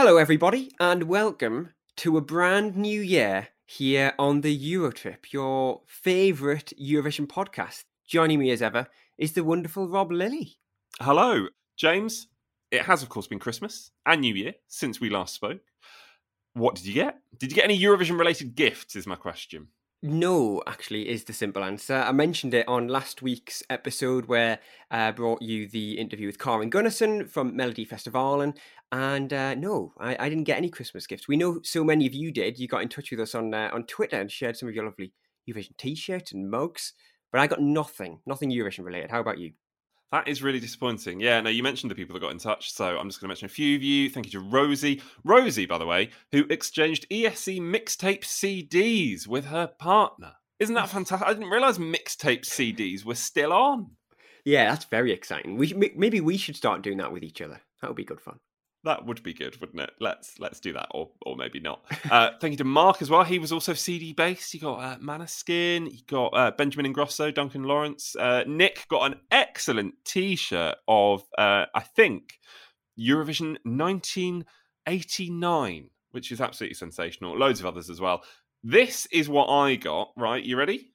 Hello, 0.00 0.16
everybody, 0.16 0.70
and 0.78 1.02
welcome 1.08 1.70
to 1.96 2.16
a 2.16 2.20
brand 2.20 2.76
new 2.76 3.00
year 3.00 3.48
here 3.66 4.12
on 4.16 4.42
the 4.42 4.56
Eurotrip, 4.56 5.32
your 5.32 5.80
favourite 5.88 6.72
Eurovision 6.80 7.26
podcast. 7.26 7.82
Joining 8.06 8.38
me 8.38 8.52
as 8.52 8.62
ever 8.62 8.86
is 9.18 9.32
the 9.32 9.42
wonderful 9.42 9.88
Rob 9.88 10.12
Lilly. 10.12 10.60
Hello, 11.00 11.48
James. 11.76 12.28
It 12.70 12.82
has, 12.82 13.02
of 13.02 13.08
course, 13.08 13.26
been 13.26 13.40
Christmas 13.40 13.90
and 14.06 14.20
New 14.20 14.36
Year 14.36 14.54
since 14.68 15.00
we 15.00 15.10
last 15.10 15.34
spoke. 15.34 15.62
What 16.52 16.76
did 16.76 16.86
you 16.86 16.94
get? 16.94 17.18
Did 17.36 17.50
you 17.50 17.56
get 17.56 17.64
any 17.64 17.76
Eurovision 17.76 18.20
related 18.20 18.54
gifts? 18.54 18.94
Is 18.94 19.04
my 19.04 19.16
question. 19.16 19.66
No, 20.00 20.62
actually, 20.64 21.08
is 21.08 21.24
the 21.24 21.32
simple 21.32 21.64
answer. 21.64 21.96
I 21.96 22.12
mentioned 22.12 22.54
it 22.54 22.68
on 22.68 22.86
last 22.86 23.20
week's 23.20 23.64
episode 23.68 24.26
where 24.26 24.60
I 24.92 25.10
brought 25.10 25.42
you 25.42 25.66
the 25.66 25.98
interview 25.98 26.28
with 26.28 26.38
Karin 26.38 26.70
Gunnarsson 26.70 27.28
from 27.28 27.58
Melodifestivalen. 27.58 28.56
And 28.92 29.32
uh, 29.32 29.56
no, 29.56 29.94
I, 29.98 30.16
I, 30.20 30.28
didn't 30.28 30.44
get 30.44 30.56
any 30.56 30.70
Christmas 30.70 31.08
gifts. 31.08 31.26
We 31.26 31.36
know 31.36 31.60
so 31.64 31.82
many 31.82 32.06
of 32.06 32.14
you 32.14 32.30
did. 32.30 32.60
You 32.60 32.68
got 32.68 32.82
in 32.82 32.88
touch 32.88 33.10
with 33.10 33.18
us 33.18 33.34
on 33.34 33.52
uh, 33.52 33.70
on 33.72 33.84
Twitter 33.84 34.20
and 34.20 34.30
shared 34.30 34.56
some 34.56 34.68
of 34.68 34.74
your 34.74 34.84
lovely 34.84 35.12
Eurovision 35.50 35.76
t 35.76 35.96
shirts 35.96 36.30
and 36.30 36.48
mugs. 36.48 36.92
But 37.32 37.40
I 37.40 37.48
got 37.48 37.60
nothing, 37.60 38.20
nothing 38.24 38.52
Eurovision 38.52 38.84
related. 38.84 39.10
How 39.10 39.20
about 39.20 39.38
you? 39.38 39.52
That 40.10 40.26
is 40.26 40.42
really 40.42 40.60
disappointing. 40.60 41.20
Yeah, 41.20 41.40
no, 41.42 41.50
you 41.50 41.62
mentioned 41.62 41.90
the 41.90 41.94
people 41.94 42.14
that 42.14 42.20
got 42.20 42.32
in 42.32 42.38
touch, 42.38 42.72
so 42.72 42.96
I'm 42.96 43.08
just 43.08 43.20
going 43.20 43.26
to 43.26 43.32
mention 43.32 43.46
a 43.46 43.50
few 43.50 43.76
of 43.76 43.82
you. 43.82 44.08
Thank 44.08 44.26
you 44.26 44.32
to 44.32 44.40
Rosie. 44.40 45.02
Rosie, 45.22 45.66
by 45.66 45.76
the 45.76 45.84
way, 45.84 46.10
who 46.32 46.46
exchanged 46.48 47.06
ESC 47.10 47.60
mixtape 47.60 48.22
CDs 48.22 49.26
with 49.26 49.46
her 49.46 49.66
partner. 49.66 50.32
Isn't 50.58 50.76
that 50.76 50.88
fantastic? 50.90 51.28
I 51.28 51.34
didn't 51.34 51.50
realize 51.50 51.78
mixtape 51.78 52.46
CDs 52.46 53.04
were 53.04 53.14
still 53.14 53.52
on. 53.52 53.90
Yeah, 54.44 54.70
that's 54.70 54.86
very 54.86 55.12
exciting. 55.12 55.58
We 55.58 55.74
maybe 55.74 56.22
we 56.22 56.38
should 56.38 56.56
start 56.56 56.80
doing 56.80 56.98
that 56.98 57.12
with 57.12 57.22
each 57.22 57.42
other. 57.42 57.60
That 57.82 57.88
would 57.88 57.96
be 57.96 58.04
good 58.04 58.20
fun. 58.20 58.38
That 58.84 59.06
would 59.06 59.24
be 59.24 59.34
good, 59.34 59.60
wouldn't 59.60 59.80
it? 59.80 59.90
Let's 59.98 60.38
let's 60.38 60.60
do 60.60 60.72
that, 60.72 60.86
or 60.92 61.10
or 61.22 61.34
maybe 61.36 61.58
not. 61.58 61.84
Uh, 62.10 62.30
thank 62.40 62.52
you 62.52 62.58
to 62.58 62.64
Mark 62.64 63.02
as 63.02 63.10
well. 63.10 63.24
He 63.24 63.40
was 63.40 63.50
also 63.50 63.74
CD 63.74 64.12
based. 64.12 64.52
He 64.52 64.58
got 64.58 64.76
uh, 64.76 64.98
Måneskin. 64.98 65.88
He 65.88 66.04
got 66.06 66.28
uh, 66.28 66.52
Benjamin 66.52 66.92
Ingrosso, 66.92 67.34
Duncan 67.34 67.64
Lawrence. 67.64 68.14
Uh, 68.14 68.44
Nick 68.46 68.86
got 68.88 69.10
an 69.10 69.18
excellent 69.32 69.94
T-shirt 70.04 70.76
of 70.86 71.24
uh, 71.36 71.64
I 71.74 71.80
think 71.80 72.38
Eurovision 72.98 73.56
1989, 73.64 75.90
which 76.12 76.30
is 76.30 76.40
absolutely 76.40 76.74
sensational. 76.74 77.36
Loads 77.36 77.60
of 77.60 77.66
others 77.66 77.90
as 77.90 78.00
well. 78.00 78.22
This 78.62 79.06
is 79.06 79.28
what 79.28 79.46
I 79.46 79.76
got. 79.76 80.12
Right, 80.16 80.44
you 80.44 80.56
ready? 80.56 80.92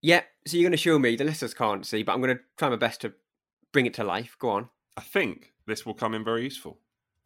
Yeah. 0.00 0.22
So 0.46 0.56
you're 0.56 0.64
going 0.64 0.72
to 0.72 0.76
show 0.76 0.98
me. 0.98 1.16
The 1.16 1.24
listeners 1.24 1.54
can't 1.54 1.84
see, 1.84 2.02
but 2.02 2.12
I'm 2.12 2.20
going 2.20 2.36
to 2.36 2.42
try 2.56 2.68
my 2.68 2.76
best 2.76 3.00
to 3.02 3.12
bring 3.72 3.86
it 3.86 3.94
to 3.94 4.04
life. 4.04 4.36
Go 4.38 4.50
on. 4.50 4.68
I 4.96 5.02
think 5.02 5.52
this 5.66 5.84
will 5.84 5.94
come 5.94 6.14
in 6.14 6.24
very 6.24 6.44
useful. 6.44 6.78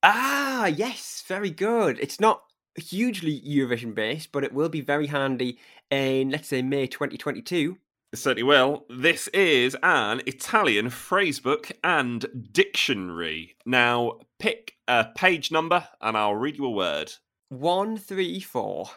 Ah, 0.02 0.66
yes, 0.66 1.22
very 1.26 1.50
good. 1.50 1.98
It's 2.00 2.20
not 2.20 2.42
hugely 2.74 3.40
Eurovision 3.40 3.94
based, 3.94 4.32
but 4.32 4.44
it 4.44 4.52
will 4.52 4.68
be 4.68 4.80
very 4.80 5.06
handy 5.06 5.58
in, 5.90 6.30
let's 6.30 6.48
say, 6.48 6.62
May 6.62 6.86
2022. 6.86 7.76
It 8.12 8.18
certainly 8.18 8.42
will. 8.42 8.86
This 8.88 9.28
is 9.28 9.76
an 9.82 10.22
Italian 10.26 10.86
phrasebook 10.86 11.70
and 11.84 12.48
dictionary. 12.50 13.56
Now, 13.64 14.20
pick 14.38 14.74
a 14.88 15.06
page 15.14 15.52
number 15.52 15.86
and 16.00 16.16
I'll 16.16 16.34
read 16.34 16.56
you 16.56 16.66
a 16.66 16.70
word. 16.70 17.12
One, 17.50 17.96
three, 17.96 18.40
four. 18.40 18.90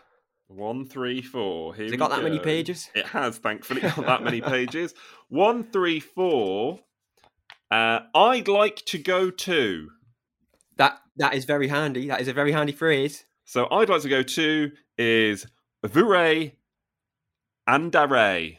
One, 0.48 0.88
three, 0.88 1.22
four. 1.22 1.76
Here 1.76 1.86
has 1.86 1.94
it 1.94 1.98
got 1.98 2.10
go. 2.12 2.18
that 2.18 2.24
many 2.24 2.40
pages? 2.40 2.90
It 2.96 3.08
has, 3.08 3.38
thankfully, 3.38 3.82
got 3.82 4.06
that 4.06 4.24
many 4.24 4.42
pages. 4.56 4.94
One, 5.30 5.64
three, 5.64 6.00
four. 6.00 6.80
Uh, 7.70 8.00
I'd 8.16 8.48
like 8.48 8.78
to 8.86 8.98
go 8.98 9.30
to. 9.30 9.90
That 11.18 11.34
that 11.34 11.38
is 11.38 11.46
very 11.46 11.68
handy. 11.68 12.08
That 12.08 12.22
is 12.22 12.28
a 12.28 12.34
very 12.34 12.52
handy 12.52 12.74
phrase. 12.74 13.26
So 13.46 13.68
I'd 13.72 13.90
like 13.90 14.02
to 14.02 14.10
go 14.10 14.24
to 14.24 14.72
is 14.98 15.48
Vure 15.86 16.52
Andare. 17.68 18.58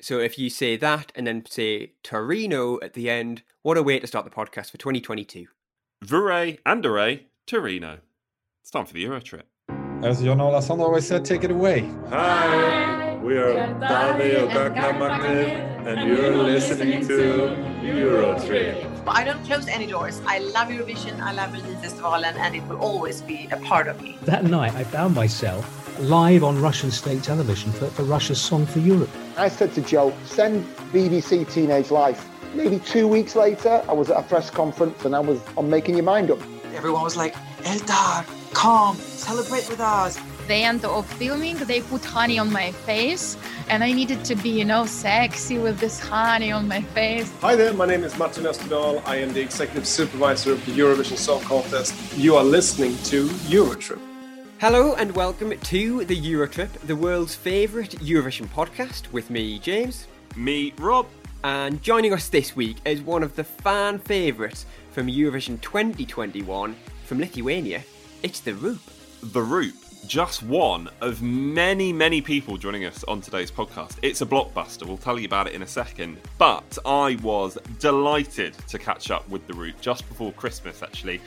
So 0.00 0.18
if 0.18 0.38
you 0.38 0.50
say 0.50 0.76
that 0.76 1.12
and 1.14 1.26
then 1.26 1.44
say 1.46 1.92
Torino 2.02 2.80
at 2.80 2.94
the 2.94 3.08
end, 3.08 3.42
what 3.62 3.76
a 3.76 3.82
way 3.82 3.98
to 3.98 4.06
start 4.06 4.24
the 4.24 4.30
podcast 4.30 4.70
for 4.70 4.78
2022. 4.78 5.46
Vure 6.02 6.56
Andare 6.66 7.24
Torino. 7.46 7.98
It's 8.62 8.70
time 8.70 8.86
for 8.86 8.94
the 8.94 9.00
Euro 9.00 9.20
trip. 9.20 9.46
As 10.02 10.22
Jon 10.22 10.40
Ola 10.40 10.60
Sand 10.60 10.80
always 10.80 11.06
said, 11.06 11.24
take 11.24 11.44
it 11.44 11.50
away. 11.50 11.90
Hi, 12.08 13.14
we 13.16 13.38
are 13.38 13.54
Tadeo 13.80 14.52
Magnet, 14.98 15.86
and 15.86 16.08
you're 16.08 16.36
listening 16.36 17.06
to 17.06 17.74
Eurotrip. 18.44 19.02
I 19.06 19.24
don't 19.24 19.44
close 19.44 19.66
any 19.68 19.86
doors. 19.86 20.20
I 20.26 20.38
love 20.38 20.68
Eurovision, 20.68 21.20
I 21.20 21.32
love 21.32 21.50
Melodifestivalen, 21.50 22.34
and 22.36 22.54
it 22.54 22.62
will 22.68 22.78
always 22.78 23.22
be 23.22 23.48
a 23.50 23.56
part 23.58 23.88
of 23.88 24.00
me. 24.02 24.18
That 24.22 24.44
night, 24.44 24.74
I 24.74 24.84
found 24.84 25.14
myself 25.14 25.98
live 26.00 26.42
on 26.42 26.60
Russian 26.60 26.90
state 26.90 27.22
television 27.22 27.72
for, 27.72 27.86
for 27.86 28.02
Russia's 28.02 28.40
Song 28.40 28.66
for 28.66 28.80
Europe. 28.80 29.10
I 29.36 29.48
said 29.48 29.72
to 29.74 29.80
Joe, 29.82 30.14
send 30.24 30.64
BBC 30.92 31.50
Teenage 31.52 31.90
Life. 31.90 32.28
Maybe 32.54 32.78
two 32.78 33.08
weeks 33.08 33.36
later, 33.36 33.84
I 33.88 33.92
was 33.92 34.10
at 34.10 34.18
a 34.18 34.22
press 34.22 34.50
conference 34.50 35.04
and 35.04 35.14
I 35.14 35.20
was 35.20 35.40
on 35.56 35.68
Making 35.68 35.96
Your 35.96 36.04
Mind 36.04 36.30
Up. 36.30 36.38
Everyone 36.74 37.02
was 37.02 37.16
like, 37.16 37.34
Eldar, 37.62 38.24
come, 38.52 38.96
celebrate 38.96 39.68
with 39.68 39.80
us 39.80 40.18
the 40.46 40.54
end 40.54 40.84
of 40.84 41.06
filming, 41.14 41.56
they 41.56 41.80
put 41.80 42.04
honey 42.04 42.38
on 42.38 42.52
my 42.52 42.70
face, 42.70 43.36
and 43.68 43.82
I 43.82 43.92
needed 43.92 44.24
to 44.26 44.34
be, 44.36 44.50
you 44.50 44.64
know, 44.64 44.84
sexy 44.84 45.58
with 45.58 45.78
this 45.78 45.98
honey 45.98 46.52
on 46.52 46.68
my 46.68 46.82
face. 46.82 47.32
Hi 47.40 47.56
there, 47.56 47.72
my 47.72 47.86
name 47.86 48.04
is 48.04 48.16
Martin 48.18 48.44
Österdahl. 48.44 49.02
I 49.06 49.16
am 49.16 49.32
the 49.32 49.40
executive 49.40 49.86
supervisor 49.86 50.52
of 50.52 50.64
the 50.66 50.72
Eurovision 50.72 51.16
Song 51.16 51.40
Contest. 51.42 51.94
You 52.16 52.36
are 52.36 52.44
listening 52.44 52.96
to 53.04 53.26
Eurotrip. 53.48 54.00
Hello 54.60 54.94
and 54.94 55.14
welcome 55.16 55.58
to 55.58 56.04
the 56.04 56.16
Eurotrip, 56.16 56.70
the 56.86 56.96
world's 56.96 57.34
favourite 57.34 57.92
Eurovision 58.00 58.46
podcast, 58.48 59.10
with 59.12 59.30
me, 59.30 59.58
James. 59.58 60.06
Me, 60.36 60.72
Rob. 60.78 61.06
And 61.42 61.82
joining 61.82 62.12
us 62.12 62.28
this 62.28 62.56
week 62.56 62.76
is 62.84 63.02
one 63.02 63.22
of 63.22 63.36
the 63.36 63.44
fan 63.44 63.98
favourites 63.98 64.64
from 64.92 65.06
Eurovision 65.08 65.60
2021 65.60 66.76
from 67.04 67.18
Lithuania. 67.18 67.82
It's 68.22 68.40
the 68.40 68.54
Roop. 68.54 68.80
The 69.22 69.42
Roop 69.42 69.74
just 70.06 70.42
one 70.42 70.88
of 71.00 71.22
many, 71.22 71.92
many 71.92 72.20
people 72.20 72.56
joining 72.56 72.84
us 72.84 73.04
on 73.04 73.20
today's 73.20 73.50
podcast. 73.50 73.96
It's 74.02 74.20
a 74.20 74.26
blockbuster. 74.26 74.86
We'll 74.86 74.96
tell 74.96 75.18
you 75.18 75.26
about 75.26 75.46
it 75.46 75.54
in 75.54 75.62
a 75.62 75.66
second. 75.66 76.18
But 76.38 76.78
I 76.84 77.16
was 77.22 77.58
delighted 77.78 78.54
to 78.68 78.78
catch 78.78 79.10
up 79.10 79.28
with 79.28 79.46
The 79.46 79.54
Roop 79.54 79.80
just 79.80 80.08
before 80.08 80.32
Christmas, 80.32 80.82
actually. 80.82 81.20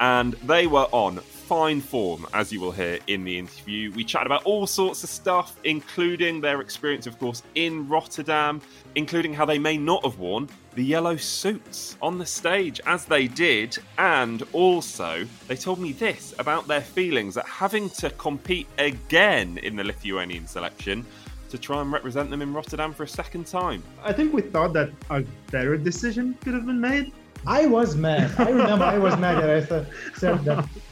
And 0.00 0.34
they 0.44 0.66
were 0.66 0.86
on 0.92 1.20
fine 1.44 1.78
form, 1.78 2.26
as 2.32 2.50
you 2.50 2.58
will 2.58 2.72
hear 2.72 2.98
in 3.06 3.22
the 3.22 3.38
interview. 3.38 3.92
We 3.92 4.02
chatted 4.02 4.26
about 4.26 4.44
all 4.44 4.66
sorts 4.66 5.04
of 5.04 5.10
stuff, 5.10 5.56
including 5.64 6.40
their 6.40 6.62
experience, 6.62 7.06
of 7.06 7.18
course, 7.18 7.42
in 7.54 7.86
Rotterdam, 7.86 8.62
including 8.94 9.34
how 9.34 9.44
they 9.44 9.58
may 9.58 9.76
not 9.76 10.04
have 10.04 10.18
worn 10.18 10.48
the 10.74 10.82
yellow 10.82 11.16
suits 11.16 11.98
on 12.00 12.18
the 12.18 12.24
stage 12.24 12.80
as 12.86 13.04
they 13.04 13.28
did. 13.28 13.76
And 13.98 14.42
also, 14.54 15.26
they 15.46 15.56
told 15.56 15.78
me 15.80 15.92
this 15.92 16.34
about 16.38 16.66
their 16.66 16.80
feelings 16.80 17.36
at 17.36 17.46
having 17.46 17.90
to 17.90 18.08
compete 18.10 18.66
again 18.78 19.58
in 19.58 19.76
the 19.76 19.84
Lithuanian 19.84 20.46
selection 20.46 21.04
to 21.50 21.58
try 21.58 21.82
and 21.82 21.92
represent 21.92 22.30
them 22.30 22.40
in 22.40 22.54
Rotterdam 22.54 22.94
for 22.94 23.02
a 23.02 23.08
second 23.08 23.46
time. 23.46 23.82
I 24.02 24.14
think 24.14 24.32
we 24.32 24.40
thought 24.40 24.72
that 24.72 24.90
a 25.10 25.22
better 25.50 25.76
decision 25.76 26.38
could 26.42 26.54
have 26.54 26.64
been 26.64 26.80
made. 26.80 27.12
I 27.46 27.66
was 27.66 27.94
mad. 27.94 28.32
I 28.38 28.48
remember 28.48 28.84
I 28.84 28.98
was 28.98 29.16
mad 29.18 29.42
that 29.42 29.50
I 29.50 29.62
said, 29.62 29.86
said 30.16 30.44
that 30.44 30.66
but 30.72 30.82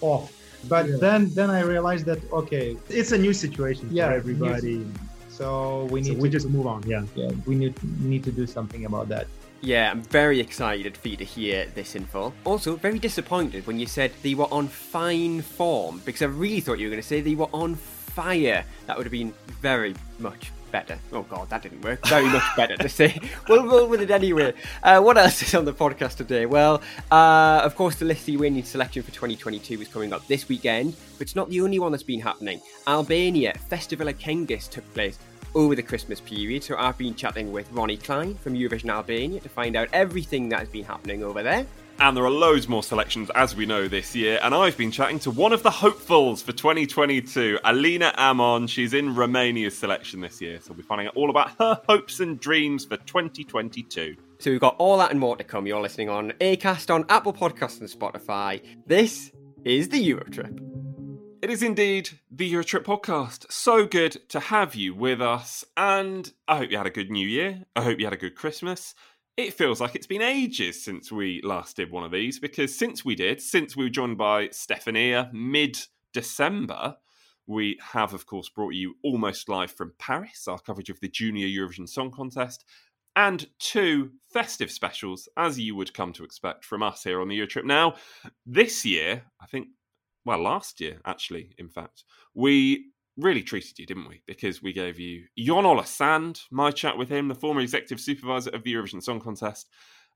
off. 0.00 0.32
But 0.68 0.88
yeah. 0.88 0.96
then 1.00 1.20
then 1.34 1.50
I 1.50 1.60
realized 1.60 2.06
that 2.06 2.20
okay, 2.32 2.76
it's 2.88 3.12
a 3.12 3.18
new 3.18 3.32
situation 3.32 3.88
yeah, 3.90 4.08
for 4.08 4.14
everybody. 4.14 4.86
So 5.28 5.84
we 5.90 6.00
need 6.00 6.16
so 6.16 6.22
we 6.22 6.28
to 6.28 6.36
just 6.36 6.48
move 6.48 6.66
on. 6.66 6.82
Yeah, 6.86 7.04
yeah, 7.14 7.30
we 7.46 7.54
need 7.54 7.74
need 8.00 8.24
to 8.24 8.32
do 8.32 8.46
something 8.46 8.84
about 8.86 9.08
that. 9.08 9.26
Yeah, 9.60 9.90
I'm 9.90 10.02
very 10.02 10.38
excited 10.40 10.96
for 10.96 11.08
you 11.08 11.16
to 11.16 11.24
hear 11.24 11.66
this 11.74 11.96
info. 11.96 12.32
Also, 12.44 12.76
very 12.76 12.98
disappointed 12.98 13.66
when 13.66 13.78
you 13.78 13.86
said 13.86 14.12
they 14.22 14.34
were 14.34 14.52
on 14.52 14.68
fine 14.68 15.40
form 15.40 16.02
because 16.04 16.22
I 16.22 16.26
really 16.26 16.60
thought 16.60 16.78
you 16.78 16.86
were 16.86 16.94
going 16.96 17.02
to 17.02 17.08
say 17.08 17.20
they 17.20 17.34
were 17.34 17.52
on 17.52 17.74
fire. 17.74 18.64
That 18.86 18.96
would 18.96 19.06
have 19.06 19.12
been 19.12 19.32
very 19.60 19.94
much 20.18 20.52
better. 20.70 20.98
Oh 21.12 21.22
god, 21.22 21.50
that 21.50 21.62
didn't 21.62 21.82
work. 21.82 22.06
Very 22.06 22.28
much 22.28 22.44
better 22.56 22.76
to 22.76 22.88
say. 22.88 23.20
We'll 23.48 23.66
roll 23.66 23.86
with 23.86 24.00
it 24.00 24.10
anyway. 24.10 24.54
Uh, 24.82 25.00
what 25.00 25.16
else 25.18 25.42
is 25.42 25.54
on 25.54 25.64
the 25.64 25.72
podcast 25.72 26.16
today? 26.16 26.46
Well, 26.46 26.82
uh, 27.10 27.60
of 27.62 27.76
course, 27.76 27.96
the 27.96 28.04
Lithuanian 28.04 28.64
selection 28.64 29.02
for 29.02 29.12
2022 29.12 29.80
is 29.80 29.88
coming 29.88 30.12
up 30.12 30.26
this 30.26 30.48
weekend, 30.48 30.96
but 31.18 31.22
it's 31.22 31.36
not 31.36 31.48
the 31.48 31.60
only 31.60 31.78
one 31.78 31.92
that's 31.92 32.02
been 32.02 32.20
happening. 32.20 32.60
Albania 32.86 33.52
Festivali 33.70 34.08
i 34.08 34.12
Këngës 34.12 34.68
took 34.68 34.84
place 34.94 35.18
over 35.54 35.74
the 35.74 35.82
Christmas 35.82 36.20
period, 36.20 36.62
so 36.62 36.76
I've 36.76 36.98
been 36.98 37.14
chatting 37.14 37.52
with 37.52 37.72
Roni 37.72 38.02
Klein 38.02 38.34
from 38.34 38.54
Eurovision 38.54 38.90
Albania 38.90 39.40
to 39.40 39.48
find 39.48 39.76
out 39.76 39.88
everything 39.92 40.48
that 40.50 40.60
has 40.60 40.68
been 40.68 40.84
happening 40.84 41.22
over 41.22 41.42
there. 41.42 41.66
And 41.98 42.14
there 42.14 42.24
are 42.24 42.30
loads 42.30 42.68
more 42.68 42.82
selections, 42.82 43.30
as 43.34 43.56
we 43.56 43.64
know, 43.64 43.88
this 43.88 44.14
year. 44.14 44.38
And 44.42 44.54
I've 44.54 44.76
been 44.76 44.90
chatting 44.90 45.18
to 45.20 45.30
one 45.30 45.52
of 45.54 45.62
the 45.62 45.70
hopefuls 45.70 46.42
for 46.42 46.52
2022, 46.52 47.58
Alina 47.64 48.12
Amon. 48.18 48.66
She's 48.66 48.92
in 48.92 49.14
Romania's 49.14 49.76
selection 49.76 50.20
this 50.20 50.40
year. 50.40 50.60
So 50.60 50.70
we'll 50.70 50.76
be 50.76 50.82
finding 50.82 51.06
out 51.06 51.16
all 51.16 51.30
about 51.30 51.52
her 51.58 51.80
hopes 51.88 52.20
and 52.20 52.38
dreams 52.38 52.84
for 52.84 52.98
2022. 52.98 54.14
So 54.38 54.50
we've 54.50 54.60
got 54.60 54.76
all 54.76 54.98
that 54.98 55.10
and 55.10 55.18
more 55.18 55.36
to 55.36 55.44
come. 55.44 55.66
You're 55.66 55.80
listening 55.80 56.10
on 56.10 56.32
Acast, 56.32 56.94
on 56.94 57.06
Apple 57.08 57.32
Podcasts, 57.32 57.80
and 57.80 57.88
Spotify. 57.88 58.62
This 58.86 59.32
is 59.64 59.88
the 59.88 60.06
Eurotrip. 60.06 60.62
It 61.40 61.48
is 61.48 61.62
indeed 61.62 62.10
the 62.30 62.52
Eurotrip 62.52 62.84
podcast. 62.84 63.50
So 63.50 63.86
good 63.86 64.28
to 64.28 64.40
have 64.40 64.74
you 64.74 64.94
with 64.94 65.22
us. 65.22 65.64
And 65.78 66.30
I 66.46 66.58
hope 66.58 66.70
you 66.70 66.76
had 66.76 66.86
a 66.86 66.90
good 66.90 67.10
new 67.10 67.26
year. 67.26 67.64
I 67.74 67.82
hope 67.82 67.98
you 67.98 68.04
had 68.04 68.12
a 68.12 68.18
good 68.18 68.34
Christmas 68.34 68.94
it 69.36 69.52
feels 69.52 69.80
like 69.80 69.94
it's 69.94 70.06
been 70.06 70.22
ages 70.22 70.82
since 70.82 71.12
we 71.12 71.42
last 71.42 71.76
did 71.76 71.90
one 71.90 72.04
of 72.04 72.10
these 72.10 72.38
because 72.38 72.76
since 72.76 73.04
we 73.04 73.14
did, 73.14 73.40
since 73.40 73.76
we 73.76 73.84
were 73.84 73.90
joined 73.90 74.16
by 74.16 74.48
Stefania 74.48 75.30
mid 75.32 75.78
December, 76.12 76.96
we 77.46 77.78
have, 77.80 78.14
of 78.14 78.26
course, 78.26 78.48
brought 78.48 78.74
you 78.74 78.94
almost 79.04 79.48
live 79.48 79.70
from 79.70 79.92
Paris, 79.98 80.48
our 80.48 80.58
coverage 80.58 80.90
of 80.90 80.98
the 81.00 81.08
Junior 81.08 81.46
Eurovision 81.46 81.88
Song 81.88 82.10
Contest, 82.10 82.64
and 83.14 83.46
two 83.58 84.12
festive 84.32 84.70
specials, 84.70 85.28
as 85.36 85.58
you 85.58 85.74
would 85.76 85.94
come 85.94 86.12
to 86.14 86.24
expect 86.24 86.64
from 86.64 86.82
us 86.82 87.04
here 87.04 87.20
on 87.20 87.28
the 87.28 87.38
Eurotrip. 87.38 87.64
Now, 87.64 87.94
this 88.44 88.84
year, 88.84 89.22
I 89.40 89.46
think, 89.46 89.68
well, 90.24 90.42
last 90.42 90.80
year, 90.80 90.98
actually, 91.04 91.52
in 91.58 91.68
fact, 91.68 92.04
we 92.34 92.86
really 93.16 93.42
treated 93.42 93.78
you, 93.78 93.86
didn't 93.86 94.08
we? 94.08 94.22
Because 94.26 94.62
we 94.62 94.72
gave 94.72 94.98
you 94.98 95.24
Jon 95.38 95.66
Ola 95.66 95.86
Sand, 95.86 96.40
my 96.50 96.70
chat 96.70 96.96
with 96.96 97.08
him, 97.08 97.28
the 97.28 97.34
former 97.34 97.60
executive 97.60 98.00
supervisor 98.00 98.50
of 98.50 98.62
the 98.62 98.74
Eurovision 98.74 99.02
Song 99.02 99.20
Contest. 99.20 99.68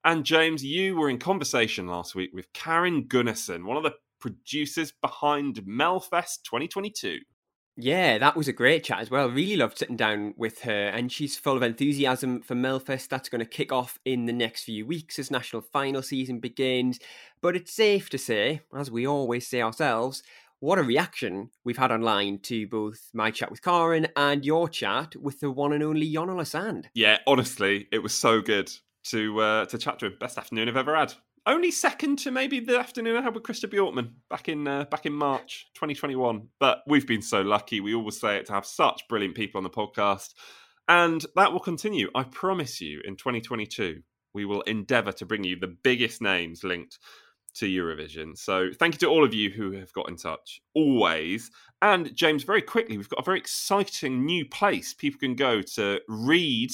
And 0.04 0.24
James, 0.24 0.64
you 0.64 0.96
were 0.96 1.10
in 1.10 1.18
conversation 1.18 1.86
last 1.86 2.14
week 2.14 2.30
with 2.32 2.52
Karin 2.52 3.04
Gunnarsson, 3.06 3.64
one 3.64 3.76
of 3.76 3.82
the 3.82 3.94
producers 4.18 4.92
behind 5.02 5.56
Melfest 5.56 6.42
2022. 6.44 7.18
Yeah, 7.76 8.18
that 8.18 8.36
was 8.36 8.48
a 8.48 8.52
great 8.52 8.84
chat 8.84 9.00
as 9.00 9.10
well. 9.10 9.30
Really 9.30 9.56
loved 9.56 9.78
sitting 9.78 9.96
down 9.96 10.34
with 10.36 10.62
her, 10.62 10.88
and 10.88 11.10
she's 11.10 11.38
full 11.38 11.56
of 11.56 11.62
enthusiasm 11.62 12.42
for 12.42 12.54
Melfest. 12.54 13.08
That's 13.08 13.28
going 13.28 13.38
to 13.38 13.46
kick 13.46 13.72
off 13.72 13.98
in 14.04 14.26
the 14.26 14.32
next 14.32 14.64
few 14.64 14.84
weeks 14.84 15.18
as 15.18 15.30
national 15.30 15.62
final 15.62 16.02
season 16.02 16.40
begins. 16.40 16.98
But 17.40 17.56
it's 17.56 17.72
safe 17.72 18.10
to 18.10 18.18
say, 18.18 18.60
as 18.76 18.90
we 18.90 19.06
always 19.06 19.46
say 19.46 19.62
ourselves, 19.62 20.22
what 20.60 20.78
a 20.78 20.82
reaction 20.82 21.50
we've 21.64 21.78
had 21.78 21.90
online 21.90 22.38
to 22.38 22.66
both 22.66 23.08
my 23.14 23.30
chat 23.30 23.50
with 23.50 23.62
Karin 23.62 24.06
and 24.14 24.44
your 24.44 24.68
chat 24.68 25.16
with 25.16 25.40
the 25.40 25.50
one 25.50 25.72
and 25.72 25.82
only 25.82 26.12
Jon 26.12 26.30
Ola 26.30 26.44
Sand. 26.44 26.90
Yeah, 26.94 27.18
honestly, 27.26 27.88
it 27.90 28.02
was 28.02 28.14
so 28.14 28.40
good 28.40 28.70
to 29.04 29.40
uh, 29.40 29.64
to 29.66 29.78
chat 29.78 29.98
to 30.00 30.06
him. 30.06 30.16
Best 30.20 30.38
afternoon 30.38 30.68
I've 30.68 30.76
ever 30.76 30.94
had. 30.94 31.14
Only 31.46 31.70
second 31.70 32.18
to 32.20 32.30
maybe 32.30 32.60
the 32.60 32.78
afternoon 32.78 33.16
I 33.16 33.22
had 33.22 33.34
with 33.34 33.42
Christer 33.42 33.68
Björkman 33.68 34.10
back 34.28 34.48
in 34.48 34.68
uh, 34.68 34.84
back 34.84 35.06
in 35.06 35.14
March 35.14 35.66
2021. 35.74 36.48
But 36.60 36.82
we've 36.86 37.06
been 37.06 37.22
so 37.22 37.40
lucky. 37.40 37.80
We 37.80 37.94
always 37.94 38.20
say 38.20 38.36
it 38.36 38.46
to 38.46 38.52
have 38.52 38.66
such 38.66 39.08
brilliant 39.08 39.34
people 39.34 39.58
on 39.58 39.64
the 39.64 39.70
podcast, 39.70 40.34
and 40.86 41.24
that 41.36 41.52
will 41.52 41.60
continue. 41.60 42.10
I 42.14 42.24
promise 42.24 42.82
you, 42.82 43.00
in 43.04 43.16
2022, 43.16 44.02
we 44.34 44.44
will 44.44 44.60
endeavour 44.62 45.12
to 45.12 45.26
bring 45.26 45.42
you 45.42 45.58
the 45.58 45.74
biggest 45.82 46.20
names 46.20 46.62
linked 46.62 46.98
to 47.54 47.66
Eurovision. 47.66 48.36
So 48.36 48.70
thank 48.78 48.94
you 48.94 48.98
to 49.00 49.06
all 49.06 49.24
of 49.24 49.34
you 49.34 49.50
who 49.50 49.72
have 49.72 49.92
got 49.92 50.08
in 50.08 50.16
touch 50.16 50.60
always. 50.74 51.50
And 51.82 52.14
James, 52.14 52.44
very 52.44 52.62
quickly, 52.62 52.96
we've 52.96 53.08
got 53.08 53.20
a 53.20 53.24
very 53.24 53.38
exciting 53.38 54.24
new 54.24 54.44
place 54.44 54.94
people 54.94 55.20
can 55.20 55.34
go 55.34 55.62
to 55.62 56.00
read 56.08 56.70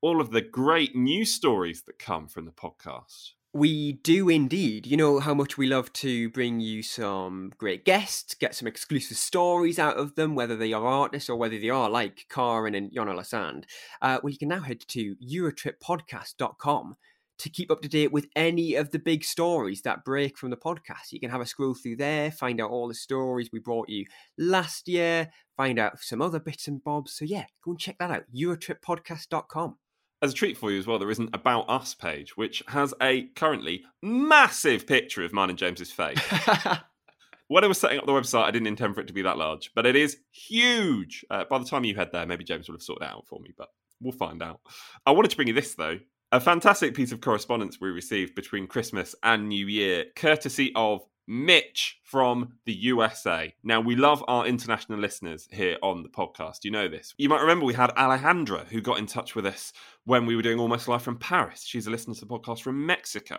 all 0.00 0.20
of 0.20 0.30
the 0.30 0.40
great 0.40 0.94
news 0.94 1.32
stories 1.32 1.82
that 1.82 1.98
come 1.98 2.28
from 2.28 2.44
the 2.44 2.52
podcast. 2.52 3.32
We 3.54 3.92
do 3.92 4.28
indeed. 4.28 4.86
You 4.86 4.98
know 4.98 5.20
how 5.20 5.32
much 5.32 5.56
we 5.56 5.66
love 5.66 5.90
to 5.94 6.28
bring 6.30 6.60
you 6.60 6.82
some 6.82 7.52
great 7.56 7.84
guests, 7.84 8.34
get 8.34 8.54
some 8.54 8.68
exclusive 8.68 9.16
stories 9.16 9.78
out 9.78 9.96
of 9.96 10.14
them, 10.16 10.34
whether 10.34 10.54
they 10.54 10.72
are 10.74 10.86
artists 10.86 11.30
or 11.30 11.36
whether 11.36 11.58
they 11.58 11.70
are 11.70 11.88
like 11.88 12.26
Karin 12.28 12.74
and 12.74 12.92
Jon 12.92 13.08
Ola 13.08 13.24
Sand. 13.24 13.66
Uh, 14.02 14.18
well, 14.22 14.30
you 14.30 14.38
can 14.38 14.48
now 14.48 14.60
head 14.60 14.80
to 14.88 15.16
eurotrippodcast.com 15.16 16.96
to 17.38 17.50
keep 17.50 17.70
up 17.70 17.80
to 17.82 17.88
date 17.88 18.12
with 18.12 18.26
any 18.36 18.74
of 18.74 18.90
the 18.90 18.98
big 18.98 19.24
stories 19.24 19.82
that 19.82 20.04
break 20.04 20.36
from 20.36 20.50
the 20.50 20.56
podcast. 20.56 21.12
You 21.12 21.20
can 21.20 21.30
have 21.30 21.40
a 21.40 21.46
scroll 21.46 21.74
through 21.74 21.96
there, 21.96 22.30
find 22.30 22.60
out 22.60 22.70
all 22.70 22.88
the 22.88 22.94
stories 22.94 23.50
we 23.52 23.60
brought 23.60 23.88
you 23.88 24.06
last 24.36 24.88
year, 24.88 25.30
find 25.56 25.78
out 25.78 26.00
some 26.00 26.20
other 26.20 26.40
bits 26.40 26.68
and 26.68 26.82
bobs. 26.82 27.14
So, 27.14 27.24
yeah, 27.24 27.44
go 27.64 27.72
and 27.72 27.80
check 27.80 27.96
that 27.98 28.10
out 28.10 28.24
eurotrippodcast.com. 28.34 29.76
As 30.20 30.32
a 30.32 30.34
treat 30.34 30.56
for 30.56 30.72
you 30.72 30.80
as 30.80 30.86
well, 30.86 30.98
there 30.98 31.10
is 31.10 31.20
an 31.20 31.30
About 31.32 31.70
Us 31.70 31.94
page, 31.94 32.36
which 32.36 32.62
has 32.68 32.92
a 33.00 33.28
currently 33.36 33.84
massive 34.02 34.84
picture 34.86 35.22
of 35.24 35.32
mine 35.32 35.50
and 35.50 35.58
James's 35.58 35.92
face. 35.92 36.18
when 37.46 37.62
I 37.62 37.68
was 37.68 37.78
setting 37.78 38.00
up 38.00 38.06
the 38.06 38.12
website, 38.12 38.42
I 38.42 38.50
didn't 38.50 38.66
intend 38.66 38.96
for 38.96 39.00
it 39.00 39.06
to 39.06 39.12
be 39.12 39.22
that 39.22 39.38
large, 39.38 39.70
but 39.76 39.86
it 39.86 39.94
is 39.94 40.16
huge. 40.32 41.24
Uh, 41.30 41.44
by 41.48 41.58
the 41.58 41.64
time 41.64 41.84
you 41.84 41.94
head 41.94 42.10
there, 42.12 42.26
maybe 42.26 42.42
James 42.42 42.68
will 42.68 42.74
have 42.74 42.82
sorted 42.82 43.06
it 43.06 43.12
out 43.12 43.28
for 43.28 43.38
me, 43.38 43.54
but 43.56 43.68
we'll 44.00 44.10
find 44.10 44.42
out. 44.42 44.60
I 45.06 45.12
wanted 45.12 45.30
to 45.30 45.36
bring 45.36 45.48
you 45.48 45.54
this, 45.54 45.76
though, 45.76 45.98
a 46.30 46.40
fantastic 46.40 46.94
piece 46.94 47.12
of 47.12 47.20
correspondence 47.20 47.80
we 47.80 47.88
received 47.88 48.34
between 48.34 48.66
Christmas 48.66 49.14
and 49.22 49.48
New 49.48 49.66
Year, 49.66 50.04
courtesy 50.14 50.72
of 50.74 51.00
Mitch 51.28 52.00
from 52.02 52.54
the 52.64 52.72
USA. 52.72 53.54
Now, 53.62 53.82
we 53.82 53.94
love 53.94 54.24
our 54.26 54.46
international 54.46 54.98
listeners 54.98 55.46
here 55.52 55.76
on 55.82 56.02
the 56.02 56.08
podcast. 56.08 56.64
You 56.64 56.70
know 56.70 56.88
this. 56.88 57.14
You 57.18 57.28
might 57.28 57.42
remember 57.42 57.66
we 57.66 57.74
had 57.74 57.90
Alejandra 57.90 58.66
who 58.68 58.80
got 58.80 58.98
in 58.98 59.04
touch 59.06 59.34
with 59.34 59.44
us 59.44 59.74
when 60.06 60.24
we 60.24 60.34
were 60.34 60.42
doing 60.42 60.58
Almost 60.58 60.88
Live 60.88 61.02
from 61.02 61.18
Paris. 61.18 61.64
She's 61.66 61.86
a 61.86 61.90
listener 61.90 62.14
to 62.14 62.20
the 62.20 62.26
podcast 62.26 62.62
from 62.62 62.86
Mexico. 62.86 63.38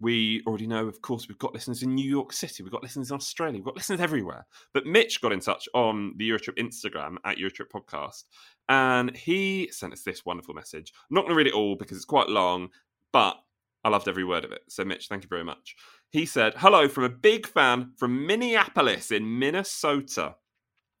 We 0.00 0.42
already 0.46 0.66
know, 0.66 0.86
of 0.86 1.00
course, 1.00 1.28
we've 1.28 1.38
got 1.38 1.54
listeners 1.54 1.82
in 1.82 1.94
New 1.94 2.08
York 2.08 2.34
City, 2.34 2.62
we've 2.62 2.70
got 2.70 2.82
listeners 2.82 3.10
in 3.10 3.16
Australia, 3.16 3.56
we've 3.56 3.64
got 3.64 3.76
listeners 3.76 4.00
everywhere. 4.00 4.46
But 4.74 4.84
Mitch 4.84 5.22
got 5.22 5.32
in 5.32 5.40
touch 5.40 5.66
on 5.72 6.12
the 6.18 6.28
Eurotrip 6.28 6.58
Instagram 6.58 7.16
at 7.24 7.38
Eurotrip 7.38 7.70
Podcast, 7.74 8.24
and 8.68 9.16
he 9.16 9.70
sent 9.72 9.94
us 9.94 10.02
this 10.02 10.26
wonderful 10.26 10.52
message. 10.52 10.92
I'm 11.10 11.14
not 11.14 11.22
going 11.22 11.32
to 11.32 11.38
read 11.38 11.46
it 11.46 11.54
all 11.54 11.74
because 11.74 11.96
it's 11.96 12.04
quite 12.04 12.28
long, 12.28 12.68
but 13.12 13.36
I 13.84 13.88
loved 13.88 14.08
every 14.08 14.24
word 14.24 14.44
of 14.44 14.52
it. 14.52 14.62
So, 14.68 14.84
Mitch, 14.84 15.08
thank 15.08 15.22
you 15.22 15.28
very 15.28 15.44
much. 15.44 15.74
He 16.10 16.26
said, 16.26 16.54
Hello 16.56 16.88
from 16.88 17.04
a 17.04 17.08
big 17.08 17.46
fan 17.46 17.92
from 17.96 18.26
Minneapolis 18.26 19.10
in 19.10 19.38
Minnesota. 19.38 20.36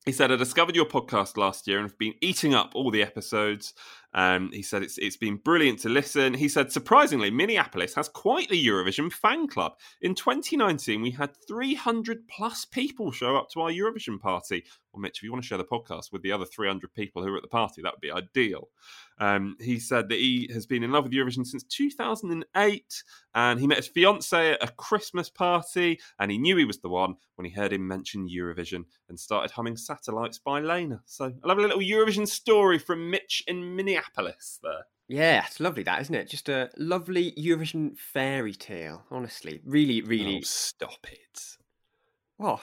He 0.06 0.12
said, 0.12 0.32
I 0.32 0.36
discovered 0.36 0.76
your 0.76 0.86
podcast 0.86 1.36
last 1.36 1.66
year 1.66 1.78
and 1.78 1.88
have 1.88 1.98
been 1.98 2.14
eating 2.22 2.54
up 2.54 2.72
all 2.74 2.90
the 2.90 3.02
episodes. 3.02 3.74
Um, 4.12 4.50
he 4.52 4.62
said 4.62 4.82
it's 4.82 4.98
it's 4.98 5.16
been 5.16 5.36
brilliant 5.36 5.78
to 5.80 5.88
listen. 5.88 6.34
He 6.34 6.48
said, 6.48 6.72
surprisingly, 6.72 7.30
Minneapolis 7.30 7.94
has 7.94 8.08
quite 8.08 8.48
the 8.48 8.66
Eurovision 8.66 9.12
fan 9.12 9.46
club. 9.46 9.72
In 10.00 10.14
2019, 10.14 11.00
we 11.00 11.12
had 11.12 11.30
300 11.46 12.26
plus 12.28 12.64
people 12.64 13.12
show 13.12 13.36
up 13.36 13.48
to 13.50 13.60
our 13.60 13.70
Eurovision 13.70 14.18
party. 14.18 14.64
Well, 14.92 15.00
Mitch, 15.00 15.18
if 15.18 15.22
you 15.22 15.30
want 15.30 15.44
to 15.44 15.46
share 15.46 15.58
the 15.58 15.64
podcast 15.64 16.10
with 16.10 16.22
the 16.22 16.32
other 16.32 16.44
300 16.44 16.92
people 16.92 17.22
who 17.22 17.30
were 17.30 17.36
at 17.36 17.42
the 17.42 17.48
party, 17.48 17.82
that 17.82 17.92
would 17.92 18.00
be 18.00 18.10
ideal. 18.10 18.68
Um, 19.18 19.56
he 19.60 19.78
said 19.78 20.08
that 20.08 20.18
he 20.18 20.50
has 20.52 20.66
been 20.66 20.82
in 20.82 20.90
love 20.90 21.04
with 21.04 21.12
Eurovision 21.12 21.46
since 21.46 21.62
2008, 21.62 23.04
and 23.34 23.60
he 23.60 23.66
met 23.66 23.76
his 23.76 23.86
fiance 23.86 24.52
at 24.52 24.64
a 24.64 24.72
Christmas 24.72 25.30
party, 25.30 26.00
and 26.18 26.30
he 26.30 26.38
knew 26.38 26.56
he 26.56 26.64
was 26.64 26.80
the 26.80 26.88
one 26.88 27.14
when 27.36 27.44
he 27.44 27.52
heard 27.52 27.72
him 27.72 27.86
mention 27.86 28.28
Eurovision 28.28 28.84
and 29.08 29.20
started 29.20 29.52
humming 29.52 29.76
"Satellites" 29.76 30.38
by 30.38 30.60
Lena. 30.60 31.00
So 31.04 31.26
a 31.26 31.46
lovely 31.46 31.64
little 31.64 31.80
Eurovision 31.80 32.26
story 32.26 32.78
from 32.78 33.10
Mitch 33.10 33.44
in 33.46 33.76
Minneapolis. 33.76 33.99
There. 34.62 34.86
Yeah, 35.08 35.44
it's 35.46 35.58
lovely, 35.58 35.82
that 35.82 36.00
isn't 36.02 36.14
it? 36.14 36.28
Just 36.28 36.48
a 36.48 36.70
lovely 36.76 37.32
Eurovision 37.32 37.98
fairy 37.98 38.54
tale. 38.54 39.02
Honestly, 39.10 39.60
really, 39.64 40.02
really. 40.02 40.38
Oh, 40.38 40.42
stop 40.42 41.06
it! 41.10 41.56
What? 42.36 42.62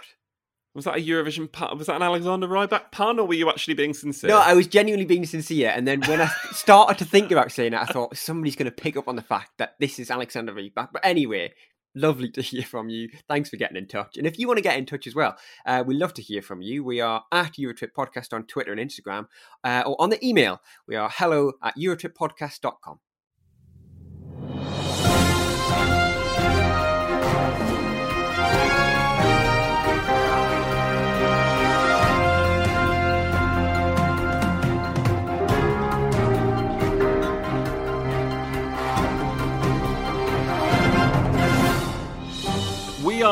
Was 0.73 0.85
that 0.85 0.97
a 0.97 1.01
Eurovision 1.01 1.51
pun? 1.51 1.77
Was 1.77 1.87
that 1.87 1.95
an 1.95 2.03
Alexander 2.03 2.47
Rybak 2.47 2.91
pun, 2.91 3.19
or 3.19 3.25
were 3.27 3.33
you 3.33 3.49
actually 3.49 3.73
being 3.73 3.95
sincere? 3.95 4.29
No, 4.29 4.37
I 4.39 4.53
was 4.53 4.67
genuinely 4.67 5.05
being 5.05 5.25
sincere. 5.25 5.73
And 5.75 5.87
then 5.87 6.01
when 6.03 6.21
I 6.21 6.27
started 6.51 6.99
to 6.99 7.05
think 7.05 7.31
about 7.31 7.51
saying 7.51 7.73
it, 7.73 7.81
I 7.81 7.85
thought 7.85 8.15
somebody's 8.15 8.55
going 8.55 8.69
to 8.69 8.71
pick 8.71 8.95
up 8.95 9.07
on 9.07 9.15
the 9.15 9.23
fact 9.23 9.57
that 9.57 9.75
this 9.79 9.97
is 9.97 10.11
Alexander 10.11 10.53
Rybak. 10.53 10.89
But 10.93 11.03
anyway, 11.03 11.53
lovely 11.97 12.29
to 12.31 12.41
hear 12.51 12.63
from 12.63 12.89
you. 12.89 13.09
Thanks 13.27 13.49
for 13.49 13.57
getting 13.57 13.77
in 13.77 13.87
touch. 13.87 14.17
And 14.17 14.27
if 14.27 14.39
you 14.39 14.47
want 14.47 14.57
to 14.57 14.63
get 14.63 14.77
in 14.77 14.85
touch 14.85 15.07
as 15.07 15.15
well, 15.15 15.35
uh, 15.65 15.83
we 15.85 15.95
love 15.95 16.13
to 16.15 16.21
hear 16.21 16.41
from 16.41 16.61
you. 16.61 16.83
We 16.83 17.01
are 17.01 17.23
at 17.31 17.53
Eurotrip 17.53 17.91
Podcast 17.97 18.33
on 18.33 18.45
Twitter 18.45 18.71
and 18.71 18.81
Instagram, 18.81 19.27
uh, 19.63 19.83
or 19.85 19.95
on 19.99 20.09
the 20.09 20.25
email. 20.25 20.61
We 20.87 20.95
are 20.95 21.09
hello 21.11 21.53
at 21.63 21.75
eurotrippodcast.com. 21.77 22.99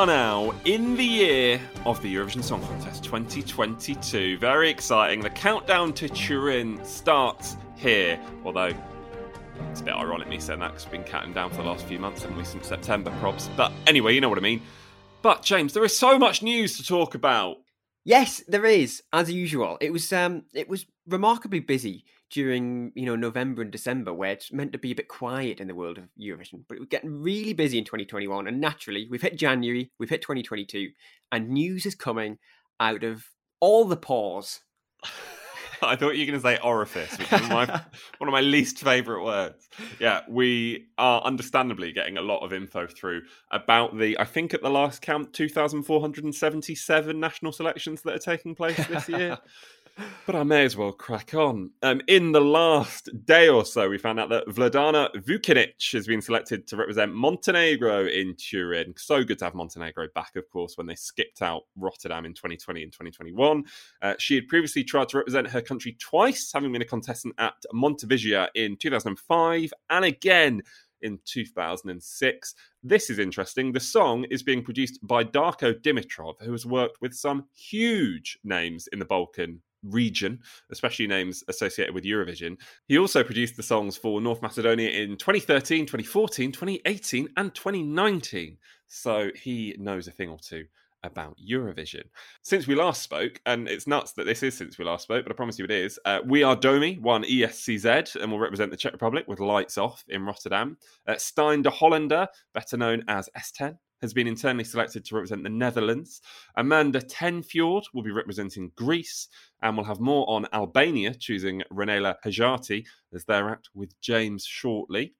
are 0.05 0.07
now 0.07 0.53
in 0.65 0.95
the 0.95 1.03
year 1.03 1.59
of 1.85 1.99
the 2.03 2.13
Eurovision 2.13 2.43
Song 2.43 2.61
Contest 2.61 3.03
2022. 3.03 4.37
Very 4.37 4.69
exciting. 4.69 5.19
The 5.19 5.31
countdown 5.31 5.93
to 5.93 6.07
Turin 6.07 6.83
starts 6.85 7.57
here, 7.75 8.19
although 8.43 8.71
it's 9.71 9.81
a 9.81 9.83
bit 9.83 9.95
ironic 9.95 10.27
me 10.27 10.39
saying 10.39 10.59
that 10.59 10.73
because 10.73 10.85
we've 10.85 10.91
been 10.91 11.03
counting 11.03 11.33
down 11.33 11.49
for 11.49 11.57
the 11.57 11.63
last 11.63 11.85
few 11.85 11.97
months, 11.97 12.21
haven't 12.21 12.37
we, 12.37 12.43
since 12.43 12.67
September, 12.67 13.09
probs. 13.19 13.49
But 13.57 13.71
anyway, 13.87 14.13
you 14.13 14.21
know 14.21 14.29
what 14.29 14.37
I 14.37 14.41
mean. 14.41 14.61
But 15.23 15.41
James, 15.41 15.73
there 15.73 15.83
is 15.83 15.97
so 15.97 16.19
much 16.19 16.43
news 16.43 16.77
to 16.77 16.85
talk 16.85 17.15
about. 17.15 17.57
Yes, 18.03 18.43
there 18.47 18.65
is, 18.65 19.01
as 19.11 19.31
usual. 19.31 19.79
It 19.81 19.91
was 19.91 20.13
um 20.13 20.43
it 20.53 20.69
was 20.69 20.85
remarkably 21.07 21.61
busy 21.61 22.05
during, 22.31 22.91
you 22.95 23.05
know, 23.05 23.15
November 23.15 23.61
and 23.61 23.71
December 23.71 24.13
where 24.13 24.31
it's 24.31 24.51
meant 24.51 24.73
to 24.73 24.79
be 24.79 24.91
a 24.91 24.95
bit 24.95 25.07
quiet 25.07 25.59
in 25.59 25.67
the 25.67 25.75
world 25.75 25.97
of 25.97 26.05
Eurovision. 26.19 26.63
But 26.67 26.77
it 26.77 26.79
was 26.79 26.89
getting 26.89 27.21
really 27.21 27.53
busy 27.53 27.77
in 27.77 27.85
2021 27.85 28.47
and 28.47 28.59
naturally 28.59 29.07
we've 29.09 29.21
hit 29.21 29.37
January, 29.37 29.91
we've 29.99 30.09
hit 30.09 30.21
2022 30.21 30.89
and 31.31 31.49
news 31.49 31.85
is 31.85 31.95
coming 31.95 32.37
out 32.79 33.03
of 33.03 33.25
all 33.59 33.85
the 33.85 33.97
pores. 33.97 34.61
I 35.81 35.95
thought 35.95 36.15
you 36.15 36.25
were 36.25 36.31
going 36.31 36.41
to 36.41 36.47
say 36.47 36.57
orifice, 36.63 37.17
which 37.17 37.31
is 37.31 37.49
my, 37.49 37.65
one 38.17 38.27
of 38.27 38.31
my 38.31 38.41
least 38.41 38.79
favourite 38.79 39.23
words. 39.23 39.69
Yeah, 39.99 40.21
we 40.27 40.87
are 40.97 41.21
understandably 41.21 41.91
getting 41.91 42.17
a 42.17 42.21
lot 42.21 42.39
of 42.39 42.53
info 42.53 42.87
through 42.87 43.23
about 43.51 43.97
the, 43.97 44.17
I 44.19 44.23
think 44.23 44.53
at 44.53 44.61
the 44.61 44.69
last 44.69 45.01
count, 45.01 45.33
2,477 45.33 47.19
national 47.19 47.51
selections 47.51 48.01
that 48.03 48.15
are 48.15 48.19
taking 48.19 48.55
place 48.55 48.77
this 48.87 49.09
year. 49.09 49.37
but 50.25 50.35
I 50.35 50.43
may 50.43 50.65
as 50.65 50.75
well 50.75 50.91
crack 50.91 51.33
on. 51.33 51.71
Um, 51.81 52.01
in 52.07 52.31
the 52.31 52.41
last 52.41 53.09
day 53.25 53.47
or 53.47 53.65
so, 53.65 53.89
we 53.89 53.97
found 53.97 54.19
out 54.19 54.29
that 54.29 54.47
Vladana 54.47 55.13
Vučinić 55.15 55.93
has 55.93 56.07
been 56.07 56.21
selected 56.21 56.67
to 56.67 56.77
represent 56.77 57.13
Montenegro 57.13 58.07
in 58.07 58.35
Turin. 58.35 58.93
So 58.97 59.23
good 59.23 59.39
to 59.39 59.45
have 59.45 59.55
Montenegro 59.55 60.07
back, 60.13 60.35
of 60.35 60.49
course, 60.49 60.77
when 60.77 60.87
they 60.87 60.95
skipped 60.95 61.41
out 61.41 61.63
Rotterdam 61.75 62.25
in 62.25 62.33
2020 62.33 62.83
and 62.83 62.91
2021. 62.91 63.63
Uh, 64.01 64.15
she 64.19 64.35
had 64.35 64.47
previously 64.47 64.83
tried 64.83 65.09
to 65.09 65.17
represent 65.17 65.47
her 65.47 65.61
country 65.61 65.95
twice, 65.99 66.51
having 66.53 66.71
been 66.71 66.81
a 66.81 66.85
contestant 66.85 67.35
at 67.37 67.55
Montevizija 67.73 68.49
in 68.55 68.75
2005 68.77 69.73
and 69.89 70.05
again 70.05 70.61
in 71.01 71.19
2006. 71.25 72.55
This 72.83 73.09
is 73.09 73.19
interesting. 73.19 73.71
The 73.71 73.79
song 73.79 74.25
is 74.29 74.43
being 74.43 74.63
produced 74.63 74.99
by 75.03 75.23
Darko 75.23 75.73
Dimitrov, 75.73 76.41
who 76.41 76.51
has 76.51 76.65
worked 76.65 76.99
with 77.01 77.13
some 77.13 77.45
huge 77.53 78.39
names 78.43 78.87
in 78.91 78.99
the 78.99 79.05
Balkan 79.05 79.61
region, 79.89 80.39
especially 80.71 81.07
names 81.07 81.43
associated 81.47 81.93
with 81.93 82.03
Eurovision. 82.03 82.57
He 82.87 82.97
also 82.97 83.23
produced 83.23 83.57
the 83.57 83.63
songs 83.63 83.97
for 83.97 84.21
North 84.21 84.41
Macedonia 84.41 84.89
in 84.89 85.17
2013, 85.17 85.85
2014, 85.85 86.51
2018, 86.51 87.29
and 87.37 87.53
2019. 87.53 88.57
So 88.87 89.29
he 89.35 89.75
knows 89.79 90.07
a 90.07 90.11
thing 90.11 90.29
or 90.29 90.39
two 90.39 90.65
about 91.05 91.37
Eurovision. 91.37 92.03
Since 92.41 92.67
we 92.67 92.75
last 92.75 93.01
spoke, 93.01 93.39
and 93.45 93.67
it's 93.67 93.87
nuts 93.87 94.13
that 94.13 94.25
this 94.25 94.43
is 94.43 94.57
since 94.57 94.77
we 94.77 94.85
last 94.85 95.03
spoke, 95.03 95.23
but 95.23 95.31
I 95.31 95.35
promise 95.35 95.57
you 95.57 95.65
it 95.65 95.71
is, 95.71 95.99
uh, 96.05 96.19
We 96.25 96.43
Are 96.43 96.55
Domi 96.55 96.97
won 96.99 97.23
ESCZ 97.23 98.15
and 98.15 98.31
will 98.31 98.39
represent 98.39 98.71
the 98.71 98.77
Czech 98.77 98.93
Republic 98.93 99.25
with 99.27 99.39
Lights 99.39 99.77
Off 99.77 100.03
in 100.07 100.25
Rotterdam. 100.25 100.77
Uh, 101.07 101.13
Stien 101.13 101.61
den 101.61 101.71
Hollander, 101.71 102.27
better 102.53 102.77
known 102.77 103.03
as 103.07 103.29
S10, 103.37 103.77
has 104.05 104.13
been 104.13 104.27
internally 104.27 104.63
selected 104.63 105.03
to 105.03 105.15
represent 105.15 105.43
the 105.43 105.49
Netherlands. 105.49 106.21
Amanda 106.55 107.01
Tenfjord 107.01 107.85
will 107.93 108.03
be 108.03 108.11
representing 108.11 108.71
Greece, 108.75 109.27
and 109.61 109.75
we'll 109.75 109.85
have 109.85 109.99
more 109.99 110.29
on 110.29 110.47
Albania, 110.53 111.15
choosing 111.15 111.63
Ronela 111.73 112.15
Hajati 112.23 112.85
as 113.13 113.25
their 113.25 113.49
act 113.49 113.69
with 113.73 113.99
James 114.01 114.45
shortly. 114.45 115.15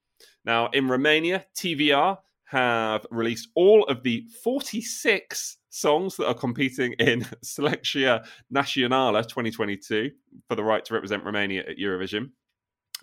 Now, 0.46 0.68
in 0.68 0.88
Romania, 0.88 1.46
TVR 1.56 2.20
have 2.46 3.06
released 3.10 3.50
all 3.56 3.84
of 3.86 4.04
the 4.04 4.24
46 4.44 5.58
songs 5.70 6.16
that 6.18 6.28
are 6.28 6.34
competing 6.36 6.94
in 6.94 7.26
Selecția 7.44 8.24
Națională 8.48 9.22
2022 9.24 10.12
for 10.48 10.56
the 10.56 10.64
right 10.64 10.86
to 10.86 10.94
represent 10.94 11.24
Romania 11.24 11.62
at 11.62 11.78
Eurovision. 11.78 12.32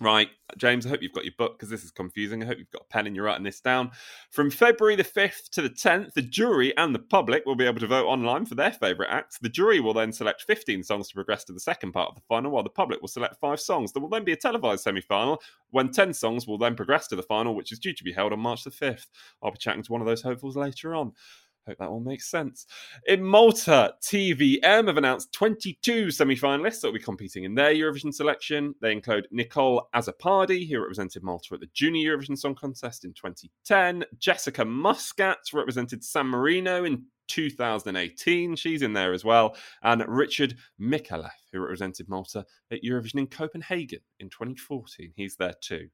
Right, 0.03 0.27
James, 0.57 0.85
I 0.85 0.89
hope 0.89 1.01
you've 1.01 1.13
got 1.13 1.23
your 1.23 1.33
book 1.37 1.57
because 1.57 1.69
this 1.69 1.85
is 1.85 1.91
confusing. 1.91 2.43
I 2.43 2.45
hope 2.45 2.57
you've 2.57 2.69
got 2.71 2.81
a 2.81 2.91
pen 2.91 3.07
and 3.07 3.15
you're 3.15 3.23
writing 3.23 3.45
this 3.45 3.61
down. 3.61 3.91
From 4.31 4.51
February 4.51 4.97
the 4.97 5.03
5th 5.05 5.49
to 5.51 5.61
the 5.61 5.69
10th, 5.69 6.11
the 6.11 6.21
jury 6.21 6.75
and 6.75 6.93
the 6.93 6.99
public 6.99 7.45
will 7.45 7.55
be 7.55 7.65
able 7.65 7.79
to 7.79 7.87
vote 7.87 8.05
online 8.05 8.45
for 8.45 8.55
their 8.55 8.73
favourite 8.73 9.09
acts. 9.09 9.39
The 9.39 9.47
jury 9.47 9.79
will 9.79 9.93
then 9.93 10.11
select 10.11 10.41
15 10.41 10.83
songs 10.83 11.07
to 11.07 11.15
progress 11.15 11.45
to 11.45 11.53
the 11.53 11.59
second 11.61 11.93
part 11.93 12.09
of 12.09 12.15
the 12.15 12.21
final, 12.27 12.51
while 12.51 12.63
the 12.63 12.69
public 12.69 12.99
will 12.99 13.07
select 13.07 13.39
five 13.39 13.61
songs. 13.61 13.93
There 13.93 14.01
will 14.01 14.09
then 14.09 14.25
be 14.25 14.33
a 14.33 14.35
televised 14.35 14.83
semi 14.83 14.99
final 14.99 15.41
when 15.69 15.89
10 15.89 16.13
songs 16.13 16.45
will 16.45 16.57
then 16.57 16.75
progress 16.75 17.07
to 17.07 17.15
the 17.15 17.23
final, 17.23 17.55
which 17.55 17.71
is 17.71 17.79
due 17.79 17.93
to 17.93 18.03
be 18.03 18.11
held 18.11 18.33
on 18.33 18.41
March 18.41 18.65
the 18.65 18.71
5th. 18.71 19.07
I'll 19.41 19.51
be 19.51 19.57
chatting 19.57 19.83
to 19.83 19.91
one 19.93 20.01
of 20.01 20.07
those 20.07 20.21
hopefuls 20.21 20.57
later 20.57 20.95
on. 20.95 21.13
Hope 21.67 21.77
that 21.77 21.89
all 21.89 21.99
makes 22.01 22.29
sense. 22.29 22.65
In 23.07 23.23
Malta, 23.23 23.93
TVM 24.01 24.87
have 24.87 24.97
announced 24.97 25.31
22 25.33 26.11
semi 26.11 26.35
finalists 26.35 26.81
that 26.81 26.87
will 26.87 26.93
be 26.93 26.99
competing 26.99 27.45
in 27.45 27.55
their 27.55 27.73
Eurovision 27.73 28.13
selection. 28.13 28.75
They 28.81 28.91
include 28.91 29.27
Nicole 29.31 29.87
Azzopardi, 29.95 30.69
who 30.69 30.79
represented 30.79 31.23
Malta 31.23 31.53
at 31.53 31.61
the 31.61 31.69
Junior 31.73 32.17
Eurovision 32.17 32.37
Song 32.37 32.55
Contest 32.55 33.05
in 33.05 33.13
2010, 33.13 34.03
Jessica 34.19 34.65
Muscat, 34.65 35.37
represented 35.53 36.03
San 36.03 36.27
Marino 36.27 36.83
in 36.83 37.05
2018. 37.27 38.55
She's 38.55 38.81
in 38.81 38.93
there 38.93 39.13
as 39.13 39.23
well. 39.23 39.55
And 39.81 40.03
Richard 40.07 40.55
Micallef, 40.79 41.31
who 41.51 41.59
represented 41.59 42.09
Malta 42.09 42.45
at 42.71 42.83
Eurovision 42.83 43.19
in 43.19 43.27
Copenhagen 43.27 43.99
in 44.19 44.29
2014. 44.29 45.13
He's 45.15 45.35
there 45.35 45.55
too. 45.61 45.87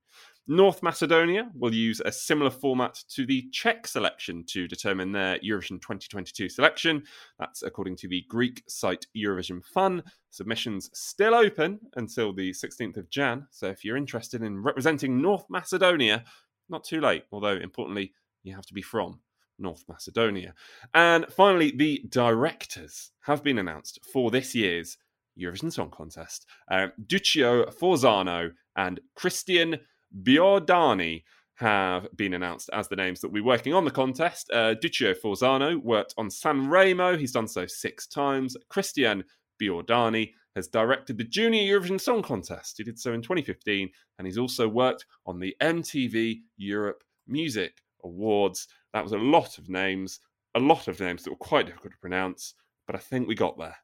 North 0.52 0.82
Macedonia 0.82 1.48
will 1.54 1.76
use 1.76 2.02
a 2.04 2.12
similar 2.12 2.50
format 2.50 2.96
to 3.10 3.24
the 3.24 3.48
Czech 3.52 3.86
selection 3.86 4.44
to 4.48 4.68
determine 4.68 5.12
their 5.12 5.38
Eurovision 5.40 5.80
2022 5.80 6.50
selection. 6.50 7.04
That's 7.38 7.62
according 7.62 7.98
to 7.98 8.08
the 8.08 8.26
Greek 8.30 8.64
site 8.68 9.06
Eurovision 9.16 9.64
Fun. 9.64 10.02
Submissions 10.32 10.90
still 10.92 11.36
open 11.36 11.80
until 11.98 12.34
the 12.34 12.50
16th 12.50 12.98
of 12.98 13.12
Jan. 13.12 13.46
So 13.52 13.68
if 13.68 13.86
you're 13.86 13.96
interested 13.96 14.42
in 14.42 14.64
representing 14.64 15.22
North 15.22 15.46
Macedonia, 15.52 16.24
not 16.68 16.84
too 16.84 17.00
late, 17.00 17.26
although 17.32 17.58
importantly, 17.58 18.14
you 18.42 18.56
have 18.56 18.66
to 18.66 18.74
be 18.74 18.82
from 18.82 19.20
North 19.60 19.84
Macedonia. 19.88 20.56
And 20.96 21.28
finally, 21.32 21.70
the 21.78 22.04
directors 22.10 23.12
have 23.26 23.44
been 23.44 23.60
announced 23.60 24.00
for 24.12 24.32
this 24.32 24.56
year's 24.56 24.98
Eurovision 25.40 25.72
Song 25.72 25.92
Contest. 25.92 26.48
Uh, 26.72 26.88
Duccio 27.06 27.72
Forzano 27.72 28.54
and 28.76 29.00
Christian 29.16 29.78
Biondani 30.24 31.24
have 31.56 32.08
been 32.16 32.34
announced 32.34 32.70
as 32.72 32.88
the 32.88 32.96
names 32.96 33.20
that 33.20 33.32
we're 33.32 33.44
working 33.44 33.74
on 33.74 33.84
the 33.84 33.92
contest. 33.92 34.50
Uh, 34.52 34.76
Duccio 34.76 35.14
Forzano 35.14 35.82
worked 35.82 36.14
on 36.18 36.30
San 36.30 36.70
Remo. 36.70 37.18
He's 37.18 37.34
done 37.34 37.48
so 37.48 37.66
six 37.68 38.08
times. 38.08 38.56
Christian 38.70 39.24
Biondani, 39.62 40.32
has 40.56 40.68
directed 40.68 41.18
the 41.18 41.24
Junior 41.24 41.62
Eurovision 41.62 42.00
Song 42.00 42.22
Contest. 42.22 42.78
He 42.78 42.84
did 42.84 43.00
so 43.00 43.14
in 43.14 43.22
2015, 43.22 43.90
and 44.18 44.28
he's 44.28 44.38
also 44.38 44.68
worked 44.68 45.06
on 45.26 45.40
the 45.40 45.56
MTV 45.62 46.42
Europe 46.58 47.04
Music 47.28 47.82
Awards. 48.04 48.68
That 48.94 49.04
was 49.04 49.14
a 49.14 49.18
lot 49.18 49.58
of 49.58 49.70
names, 49.70 50.20
a 50.56 50.60
lot 50.60 50.88
of 50.88 51.00
names 51.00 51.24
that 51.24 51.32
were 51.32 51.38
quite 51.38 51.68
difficult 51.68 51.94
to 51.94 52.00
pronounce, 52.00 52.56
but 52.88 52.96
I 52.96 53.00
think 53.00 53.28
we 53.28 53.36
got 53.36 53.58
there. 53.58 53.78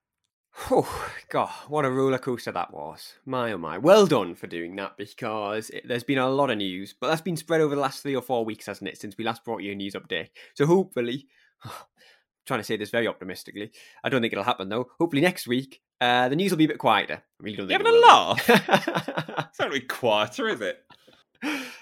Oh, 0.71 1.11
God, 1.29 1.49
what 1.67 1.85
a 1.85 1.91
roller 1.91 2.17
coaster 2.17 2.51
that 2.51 2.73
was. 2.73 3.15
My 3.25 3.51
oh 3.51 3.57
my. 3.57 3.77
Well 3.77 4.07
done 4.07 4.35
for 4.35 4.47
doing 4.47 4.75
that 4.77 4.97
because 4.97 5.69
it, 5.69 5.87
there's 5.87 6.03
been 6.03 6.17
a 6.17 6.29
lot 6.29 6.49
of 6.49 6.57
news, 6.57 6.93
but 6.99 7.09
that's 7.09 7.21
been 7.21 7.37
spread 7.37 7.61
over 7.61 7.75
the 7.75 7.81
last 7.81 8.01
three 8.01 8.15
or 8.15 8.21
four 8.21 8.45
weeks, 8.45 8.65
hasn't 8.65 8.89
it, 8.89 8.97
since 8.97 9.17
we 9.17 9.25
last 9.25 9.43
brought 9.43 9.61
you 9.61 9.73
a 9.73 9.75
news 9.75 9.93
update. 9.93 10.29
So 10.53 10.65
hopefully, 10.65 11.27
trying 12.45 12.61
to 12.61 12.63
say 12.63 12.77
this 12.77 12.89
very 12.89 13.07
optimistically, 13.07 13.71
I 14.03 14.09
don't 14.09 14.21
think 14.21 14.33
it'll 14.33 14.45
happen 14.45 14.69
though. 14.69 14.87
Hopefully 14.97 15.21
next 15.21 15.45
week, 15.47 15.81
uh, 16.01 16.29
the 16.29 16.35
news 16.35 16.51
will 16.51 16.57
be 16.57 16.65
a 16.65 16.69
bit 16.69 16.79
quieter. 16.79 17.21
I 17.21 17.43
really 17.43 17.57
don't 17.57 17.67
think 17.67 17.81
having 17.81 17.93
it 17.93 18.03
a 18.03 18.07
laugh? 18.07 18.49
it's 19.49 19.59
not 19.59 19.69
really 19.69 19.81
quieter, 19.81 20.47
is 20.47 20.61
it? 20.61 20.83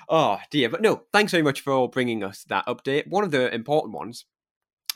Oh 0.10 0.40
dear, 0.52 0.70
but 0.70 0.82
no, 0.82 1.04
thanks 1.14 1.32
very 1.32 1.44
much 1.44 1.62
for 1.62 1.90
bringing 1.90 2.24
us 2.24 2.44
that 2.46 2.66
update. 2.66 3.08
One 3.08 3.24
of 3.24 3.32
the 3.32 3.54
important 3.54 3.94
ones 3.94 4.26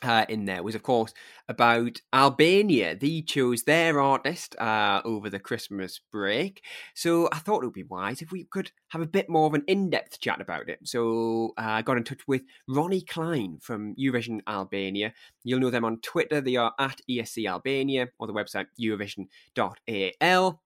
uh, 0.04 0.26
in 0.30 0.46
there 0.46 0.64
was, 0.64 0.76
of 0.76 0.84
course, 0.84 1.14
about 1.48 2.02
Albania. 2.14 2.96
They 2.96 3.22
chose 3.22 3.64
their 3.64 4.00
artist 4.00 4.56
uh, 4.60 5.02
over 5.04 5.30
the 5.30 5.40
Christmas 5.40 6.00
break, 6.12 6.64
so 6.94 7.30
I 7.32 7.40
thought 7.40 7.64
it 7.64 7.68
would 7.68 7.74
be 7.74 7.84
wise 7.84 8.22
if 8.22 8.32
we 8.32 8.46
could 8.46 8.72
have 8.90 9.02
a 9.02 9.08
bit 9.08 9.30
more 9.30 9.48
of 9.48 9.54
an 9.54 9.64
in-depth 9.68 10.20
chat 10.20 10.42
about 10.42 10.70
it. 10.70 10.80
So 10.84 11.54
uh, 11.58 11.62
I 11.64 11.82
got 11.82 11.98
in 11.98 12.04
touch 12.04 12.28
with 12.28 12.44
Roni 12.70 13.08
Klein 13.08 13.60
from 13.62 13.96
Eurovision 13.96 14.42
Albania. 14.48 15.14
You'll 15.44 15.60
know 15.60 15.72
them 15.72 15.86
on 15.86 16.00
Twitter. 16.02 16.42
They 16.42 16.56
are 16.56 16.74
at 16.80 17.02
ESC 17.10 17.50
Albania 17.50 18.10
or 18.20 18.28
the 18.28 18.34
website 18.34 18.68
eurovision.al. 18.80 20.62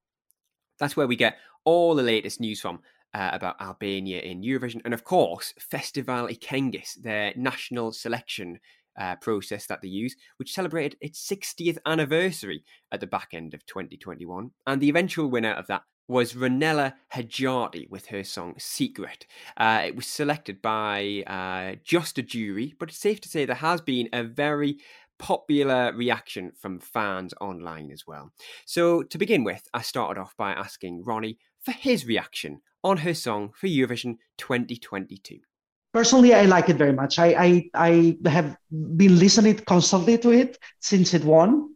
That's 0.79 0.97
where 0.97 1.07
we 1.07 1.15
get 1.15 1.37
all 1.63 1.95
the 1.95 2.03
latest 2.03 2.39
news 2.39 2.59
from 2.59 2.79
uh, 3.13 3.29
about 3.33 3.61
Albania 3.61 4.19
in 4.21 4.41
Eurovision. 4.41 4.81
And 4.85 4.93
of 4.93 5.03
course, 5.03 5.53
Festivali 5.59 6.31
i 6.31 6.35
Këngës, 6.35 7.01
their 7.01 7.33
national 7.35 7.91
selection 7.91 8.59
uh, 8.99 9.15
process 9.17 9.67
that 9.67 9.81
they 9.81 9.87
use, 9.87 10.15
which 10.37 10.53
celebrated 10.53 10.97
its 11.01 11.27
60th 11.27 11.77
anniversary 11.85 12.63
at 12.91 12.99
the 12.99 13.07
back 13.07 13.29
end 13.33 13.53
of 13.53 13.65
2021. 13.65 14.51
And 14.67 14.81
the 14.81 14.89
eventual 14.89 15.29
winner 15.29 15.53
of 15.53 15.67
that 15.67 15.83
was 16.07 16.33
Ronela 16.33 16.93
Hajati 17.13 17.89
with 17.89 18.07
her 18.07 18.23
song 18.23 18.55
Sekret. 18.55 19.23
Uh, 19.55 19.83
it 19.85 19.95
was 19.95 20.07
selected 20.07 20.61
by 20.61 21.23
uh, 21.25 21.77
just 21.83 22.17
a 22.17 22.21
jury, 22.21 22.75
but 22.79 22.89
it's 22.89 22.97
safe 22.97 23.21
to 23.21 23.29
say 23.29 23.45
there 23.45 23.55
has 23.55 23.81
been 23.81 24.09
a 24.11 24.23
very 24.23 24.77
popular 25.19 25.93
reaction 25.95 26.51
from 26.59 26.79
fans 26.79 27.33
online 27.39 27.91
as 27.91 28.05
well. 28.07 28.31
So, 28.65 29.03
to 29.03 29.17
begin 29.17 29.43
with, 29.43 29.67
I 29.73 29.83
started 29.83 30.19
off 30.19 30.35
by 30.35 30.51
asking 30.51 31.03
Roni 31.05 31.37
for 31.61 31.71
his 31.71 32.05
reaction 32.05 32.61
on 32.83 32.97
her 32.97 33.13
song 33.13 33.51
for 33.55 33.67
Eurovision 33.67 34.17
2022. 34.37 35.39
Personally, 35.93 36.33
I 36.33 36.45
like 36.45 36.69
it 36.69 36.77
very 36.77 36.93
much. 36.93 37.19
I, 37.19 37.69
I, 37.73 38.17
I 38.25 38.29
have 38.29 38.55
been 38.71 39.19
listening 39.19 39.57
constantly 39.57 40.17
to 40.19 40.31
it 40.31 40.57
since 40.79 41.13
it 41.13 41.25
won 41.25 41.75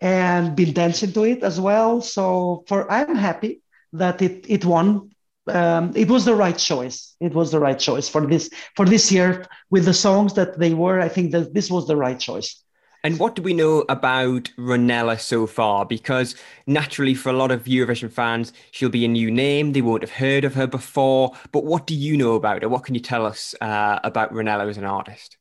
and 0.00 0.56
been 0.56 0.74
dancing 0.74 1.12
to 1.12 1.24
it 1.24 1.42
as 1.42 1.60
well. 1.60 2.02
So 2.02 2.64
for 2.68 2.90
I'm 2.90 3.16
happy 3.16 3.62
that 3.94 4.22
it, 4.22 4.44
it 4.48 4.64
won. 4.64 5.10
Um, 5.48 5.92
it 5.96 6.08
was 6.08 6.24
the 6.24 6.34
right 6.34 6.58
choice. 6.58 7.16
It 7.20 7.34
was 7.34 7.52
the 7.52 7.60
right 7.60 7.78
choice 7.78 8.08
for 8.08 8.26
this 8.26 8.50
for 8.76 8.84
this 8.84 9.12
year 9.12 9.46
with 9.70 9.86
the 9.86 9.94
songs 9.94 10.34
that 10.34 10.58
they 10.58 10.74
were. 10.74 11.00
I 11.00 11.08
think 11.08 11.32
that 11.32 11.54
this 11.54 11.70
was 11.70 11.86
the 11.86 11.96
right 11.96 12.18
choice. 12.18 12.62
And 13.06 13.20
what 13.20 13.36
do 13.36 13.42
we 13.42 13.54
know 13.54 13.84
about 13.88 14.50
Ronela 14.58 15.20
so 15.20 15.46
far? 15.46 15.86
Because 15.86 16.34
naturally, 16.66 17.14
for 17.14 17.28
a 17.28 17.34
lot 17.34 17.52
of 17.52 17.62
Eurovision 17.62 18.10
fans, 18.10 18.52
she'll 18.72 18.88
be 18.88 19.04
a 19.04 19.08
new 19.08 19.30
name. 19.30 19.74
They 19.74 19.80
won't 19.80 20.02
have 20.02 20.10
heard 20.10 20.42
of 20.42 20.54
her 20.54 20.66
before. 20.66 21.30
But 21.52 21.62
what 21.62 21.86
do 21.86 21.94
you 21.94 22.16
know 22.16 22.34
about 22.34 22.62
her? 22.62 22.68
What 22.68 22.82
can 22.82 22.96
you 22.96 23.00
tell 23.00 23.24
us 23.24 23.54
uh, 23.60 24.00
about 24.02 24.32
Ronela 24.32 24.68
as 24.68 24.76
an 24.76 24.84
artist? 24.84 25.36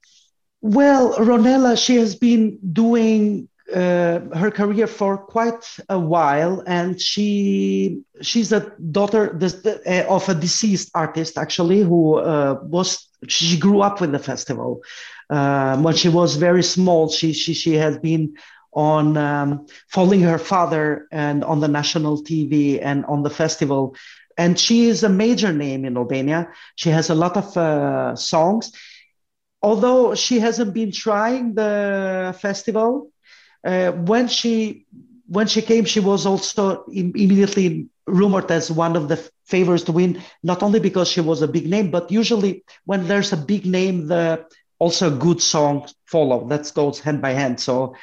Well, 0.62 1.16
Ronela, 1.16 1.76
she 1.84 1.96
has 1.96 2.16
been 2.16 2.60
doing 2.72 3.50
uh, 3.74 4.20
her 4.36 4.52
career 4.52 4.86
for 4.86 5.18
quite 5.18 5.66
a 5.90 5.98
while, 5.98 6.62
and 6.68 7.02
she 7.02 8.04
she's 8.22 8.52
a 8.52 8.72
daughter 8.92 9.36
uh, 9.42 10.04
of 10.08 10.30
a 10.30 10.36
deceased 10.36 10.92
artist 10.94 11.36
actually 11.36 11.82
who 11.82 12.20
uh, 12.20 12.60
was 12.62 13.10
she 13.28 13.58
grew 13.58 13.82
up 13.82 14.02
with 14.02 14.12
the 14.12 14.20
festival. 14.20 14.82
Um, 15.30 15.84
when 15.84 15.96
she 15.96 16.10
was 16.10 16.36
very 16.36 16.64
small, 16.64 17.10
she 17.10 17.34
she 17.34 17.54
she 17.54 17.74
has 17.76 17.98
been 17.98 18.34
on 18.74 19.18
um, 19.18 19.66
following 19.88 20.22
her 20.22 20.38
father 20.38 21.08
and 21.12 21.44
on 21.44 21.60
the 21.62 21.68
national 21.68 22.22
TV 22.24 22.80
and 22.82 23.06
on 23.06 23.24
the 23.24 23.30
festival. 23.30 23.96
And 24.38 24.60
she 24.60 24.88
is 24.88 25.04
a 25.04 25.10
major 25.10 25.52
name 25.54 25.86
in 25.86 25.98
Albania. 25.98 26.50
She 26.76 26.90
has 26.90 27.10
a 27.10 27.16
lot 27.16 27.38
of 27.38 27.56
uh, 27.58 28.16
songs. 28.16 28.72
Although 29.62 30.16
she 30.16 30.40
hasn't 30.40 30.74
been 30.74 30.92
trying 30.92 31.56
the 31.56 32.36
festival, 32.40 33.10
uh, 33.66 33.92
when 33.92 34.28
she 34.28 34.86
when 35.28 35.48
she 35.48 35.62
came, 35.62 35.86
she 35.86 36.00
was 36.00 36.26
also 36.26 36.86
Im- 36.94 37.14
immediately 37.16 37.88
rumored 38.08 38.52
as 38.52 38.72
one 38.72 38.96
of 38.96 39.08
the 39.08 39.18
favorites 39.46 39.84
to 39.86 39.92
win. 39.92 40.22
Not 40.44 40.62
only 40.64 40.80
because 40.80 41.10
she 41.10 41.22
was 41.22 41.42
a 41.42 41.48
big 41.48 41.68
name, 41.70 41.90
but 41.92 42.12
usually 42.12 42.64
when 42.86 43.08
there's 43.08 43.32
a 43.34 43.38
big 43.38 43.66
name, 43.66 44.08
the 44.08 44.46
also 44.80 45.14
a 45.14 45.18
good 45.18 45.42
songs 45.42 45.96
follow. 46.06 46.48
That 46.48 46.72
goes 46.74 47.00
hand 47.00 47.22
by 47.22 47.32
hand. 47.32 47.60
So 47.60 47.96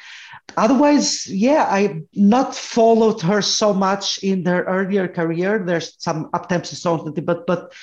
otherwise, 0.57 1.27
yeah, 1.27 1.67
I 1.69 2.01
not 2.13 2.55
followed 2.55 3.21
her 3.21 3.41
so 3.41 3.73
much 3.73 4.19
in 4.23 4.45
her 4.45 4.63
earlier 4.63 5.07
career. 5.07 5.63
There's 5.65 5.95
some 5.99 6.29
up-tempo 6.33 6.65
songs, 6.65 7.09
but 7.23 7.45
but 7.47 7.73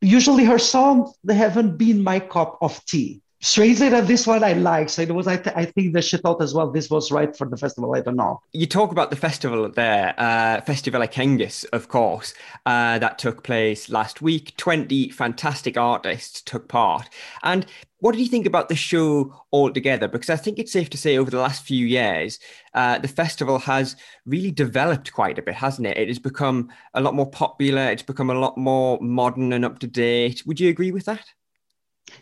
usually 0.00 0.44
her 0.44 0.58
songs 0.58 1.10
they 1.24 1.34
haven't 1.34 1.76
been 1.76 2.02
my 2.02 2.20
cup 2.20 2.58
of 2.60 2.84
tea. 2.86 3.20
Strangely 3.44 3.88
that 3.88 4.06
this 4.06 4.24
one 4.24 4.44
I 4.44 4.52
like. 4.52 4.88
So 4.88 5.02
it 5.02 5.12
was, 5.12 5.26
I, 5.26 5.36
th- 5.36 5.56
I 5.56 5.64
think 5.64 5.94
that 5.94 6.04
she 6.04 6.16
thought 6.16 6.40
as 6.40 6.54
well 6.54 6.70
this 6.70 6.88
was 6.88 7.10
right 7.10 7.36
for 7.36 7.48
the 7.48 7.56
festival. 7.56 7.92
I 7.96 8.00
don't 8.00 8.14
know. 8.14 8.40
You 8.52 8.66
talk 8.66 8.92
about 8.92 9.10
the 9.10 9.16
festival 9.16 9.68
there, 9.68 10.14
uh, 10.16 10.60
Festivali 10.60 11.02
i 11.02 11.06
Këngës, 11.08 11.64
of 11.72 11.88
course, 11.88 12.34
uh, 12.66 13.00
that 13.00 13.18
took 13.18 13.42
place 13.42 13.88
last 13.88 14.22
week. 14.22 14.56
20 14.58 15.08
fantastic 15.10 15.76
artists 15.76 16.40
took 16.40 16.68
part. 16.68 17.08
And 17.42 17.66
what 18.02 18.12
did 18.12 18.20
you 18.20 18.26
think 18.26 18.46
about 18.46 18.68
the 18.68 18.74
show 18.74 19.32
altogether? 19.52 20.08
Because 20.08 20.28
I 20.28 20.34
think 20.34 20.58
it's 20.58 20.72
safe 20.72 20.90
to 20.90 20.96
say 20.96 21.18
over 21.18 21.30
the 21.30 21.38
last 21.38 21.64
few 21.64 21.86
years, 21.86 22.40
uh, 22.74 22.98
the 22.98 23.06
festival 23.06 23.60
has 23.60 23.94
really 24.26 24.50
developed 24.50 25.12
quite 25.12 25.38
a 25.38 25.42
bit, 25.42 25.54
hasn't 25.54 25.86
it? 25.86 25.96
It 25.96 26.08
has 26.08 26.18
become 26.18 26.68
a 26.94 27.00
lot 27.00 27.14
more 27.14 27.30
popular. 27.30 27.92
It's 27.92 28.02
become 28.02 28.28
a 28.28 28.34
lot 28.34 28.58
more 28.58 28.98
modern 29.00 29.52
and 29.52 29.64
up 29.64 29.78
to 29.78 29.86
date. 29.86 30.42
Would 30.46 30.58
you 30.58 30.68
agree 30.68 30.90
with 30.90 31.04
that? 31.04 31.24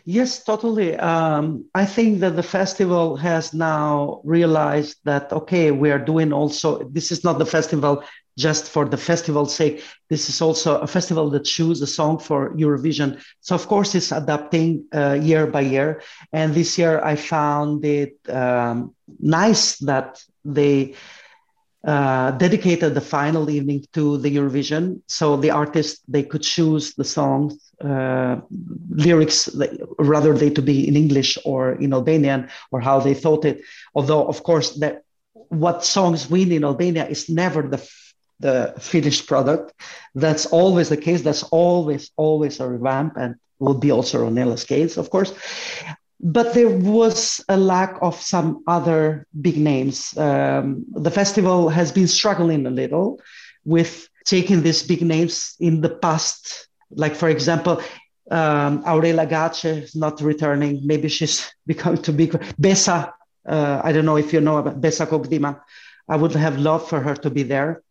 Yes, 0.05 0.43
totally. 0.43 0.95
Um, 0.97 1.65
I 1.73 1.87
think 1.87 2.19
that 2.19 2.35
the 2.35 2.43
festival 2.43 3.15
has 3.15 3.51
now 3.51 4.21
realized 4.23 4.97
that, 5.05 5.33
okay, 5.33 5.71
we 5.71 5.89
are 5.89 5.97
doing 5.97 6.31
also, 6.31 6.87
this 6.89 7.11
is 7.11 7.23
not 7.23 7.39
the 7.39 7.45
festival 7.47 8.03
just 8.47 8.63
for 8.73 8.83
the 8.93 8.97
festival's 8.97 9.53
sake. 9.61 9.75
This 10.09 10.23
is 10.31 10.41
also 10.41 10.69
a 10.79 10.87
festival 10.87 11.29
that 11.33 11.45
chooses 11.45 11.81
a 11.81 11.93
song 11.99 12.19
for 12.19 12.39
Eurovision. 12.55 13.09
So, 13.41 13.55
of 13.55 13.67
course, 13.67 13.95
it's 13.95 14.11
adapting 14.11 14.69
uh, 14.93 15.17
year 15.29 15.45
by 15.55 15.61
year. 15.75 16.01
And 16.33 16.53
this 16.53 16.77
year 16.79 16.95
I 17.11 17.15
found 17.15 17.85
it 17.85 18.13
um, 18.29 18.93
nice 19.19 19.77
that 19.91 20.09
they 20.43 20.95
uh, 21.83 22.31
dedicated 22.31 22.93
the 22.93 23.01
final 23.17 23.49
evening 23.49 23.85
to 23.93 24.17
the 24.17 24.35
Eurovision. 24.37 25.01
So 25.07 25.37
the 25.37 25.51
artists, 25.51 26.01
they 26.07 26.23
could 26.23 26.43
choose 26.43 26.93
the 26.93 27.03
songs 27.03 27.71
uh, 27.83 28.39
lyrics 28.89 29.49
rather 29.97 30.33
they 30.33 30.49
to 30.51 30.61
be 30.61 30.87
in 30.87 30.95
English 30.95 31.37
or 31.45 31.73
in 31.73 31.93
Albanian 31.93 32.49
or 32.71 32.79
how 32.79 32.99
they 32.99 33.13
thought 33.13 33.45
it. 33.45 33.61
Although 33.95 34.27
of 34.27 34.43
course 34.43 34.75
that 34.75 35.03
what 35.33 35.83
songs 35.83 36.29
win 36.29 36.51
in 36.51 36.63
Albania 36.63 37.07
is 37.07 37.29
never 37.29 37.61
the 37.63 37.81
the 38.41 38.73
finished 38.79 39.27
product. 39.27 39.73
That's 40.15 40.45
always 40.47 40.89
the 40.89 40.97
case. 40.97 41.21
That's 41.21 41.43
always 41.43 42.11
always 42.17 42.59
a 42.59 42.67
revamp 42.67 43.13
and 43.17 43.35
will 43.59 43.79
be 43.79 43.91
also 43.91 44.25
Ronela's 44.25 44.63
case, 44.63 44.97
of 44.97 45.09
course. 45.09 45.33
But 46.19 46.53
there 46.53 46.69
was 46.69 47.41
a 47.49 47.57
lack 47.57 47.97
of 48.01 48.15
some 48.21 48.63
other 48.67 49.25
big 49.41 49.57
names. 49.57 50.15
Um, 50.17 50.85
the 50.93 51.09
festival 51.11 51.69
has 51.69 51.91
been 51.91 52.07
struggling 52.07 52.65
a 52.65 52.69
little 52.69 53.19
with 53.65 54.07
taking 54.25 54.61
these 54.61 54.83
big 54.83 55.01
names 55.01 55.55
in 55.59 55.81
the 55.81 55.89
past 55.89 56.67
like 56.95 57.15
for 57.15 57.29
example, 57.29 57.81
um, 58.29 58.83
Aurela 58.83 59.27
Gaçe 59.27 59.83
is 59.83 59.95
not 59.95 60.21
returning. 60.21 60.81
Maybe 60.85 61.07
she's 61.07 61.51
becoming 61.65 62.01
too 62.01 62.13
big. 62.13 62.31
Besa, 62.59 63.13
uh, 63.47 63.81
I 63.83 63.91
don't 63.91 64.05
know 64.05 64.17
if 64.17 64.33
you 64.33 64.41
know 64.41 64.57
about 64.57 64.81
Besa 64.81 65.07
Kokëdhima. 65.07 65.59
I 66.09 66.15
would 66.15 66.33
have 66.33 66.57
loved 66.57 66.89
for 66.89 66.99
her 66.99 67.15
to 67.15 67.29
be 67.29 67.43
there. 67.43 67.81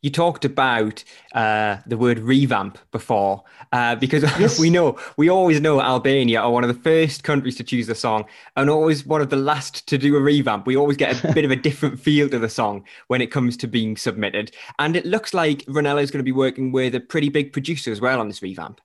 You 0.00 0.10
talked 0.10 0.44
about 0.44 1.02
uh, 1.34 1.78
the 1.84 1.96
word 1.96 2.20
revamp 2.20 2.78
before, 2.92 3.42
uh, 3.72 3.96
because 3.96 4.22
yes. 4.38 4.58
we 4.58 4.70
know 4.70 4.96
we 5.16 5.28
always 5.28 5.60
know 5.60 5.80
Albania 5.80 6.40
are 6.40 6.52
one 6.52 6.62
of 6.62 6.68
the 6.68 6.80
first 6.82 7.24
countries 7.24 7.56
to 7.56 7.64
choose 7.64 7.88
the 7.88 7.96
song 7.96 8.24
and 8.56 8.70
always 8.70 9.04
one 9.04 9.20
of 9.20 9.30
the 9.30 9.36
last 9.36 9.88
to 9.88 9.98
do 9.98 10.14
a 10.14 10.20
revamp. 10.20 10.66
We 10.66 10.76
always 10.76 10.96
get 10.96 11.24
a 11.24 11.32
bit 11.34 11.44
of 11.44 11.50
a 11.50 11.56
different 11.56 11.98
feel 11.98 12.28
to 12.28 12.38
the 12.38 12.48
song 12.48 12.84
when 13.08 13.20
it 13.20 13.32
comes 13.32 13.56
to 13.56 13.66
being 13.66 13.96
submitted, 13.96 14.52
and 14.78 14.94
it 14.94 15.04
looks 15.04 15.34
like 15.34 15.64
Ronela 15.66 16.00
is 16.00 16.12
going 16.12 16.20
to 16.20 16.24
be 16.24 16.32
working 16.32 16.70
with 16.70 16.94
a 16.94 17.00
pretty 17.00 17.28
big 17.28 17.52
producer 17.52 17.90
as 17.90 18.00
well 18.00 18.20
on 18.20 18.28
this 18.28 18.40
revamp. 18.40 18.80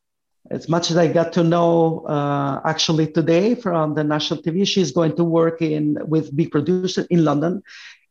As 0.49 0.67
much 0.67 0.89
as 0.89 0.97
I 0.97 1.07
got 1.07 1.31
to 1.33 1.43
know 1.43 2.05
uh, 2.07 2.59
actually 2.65 3.11
today 3.11 3.53
from 3.53 3.93
the 3.93 4.03
national 4.03 4.41
TV, 4.41 4.67
she's 4.67 4.91
going 4.91 5.15
to 5.15 5.23
work 5.23 5.61
in 5.61 5.97
with 6.07 6.35
big 6.35 6.51
producer 6.51 7.05
in 7.11 7.23
London 7.23 7.61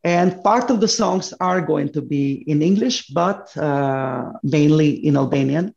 and 0.05 0.43
part 0.43 0.71
of 0.71 0.81
the 0.81 0.89
songs 0.89 1.33
are 1.41 1.61
going 1.61 1.91
to 1.93 2.03
be 2.03 2.45
in 2.47 2.63
English, 2.63 3.07
but 3.09 3.57
uh, 3.57 4.33
mainly 4.43 4.91
in 4.91 5.17
Albanian. 5.17 5.75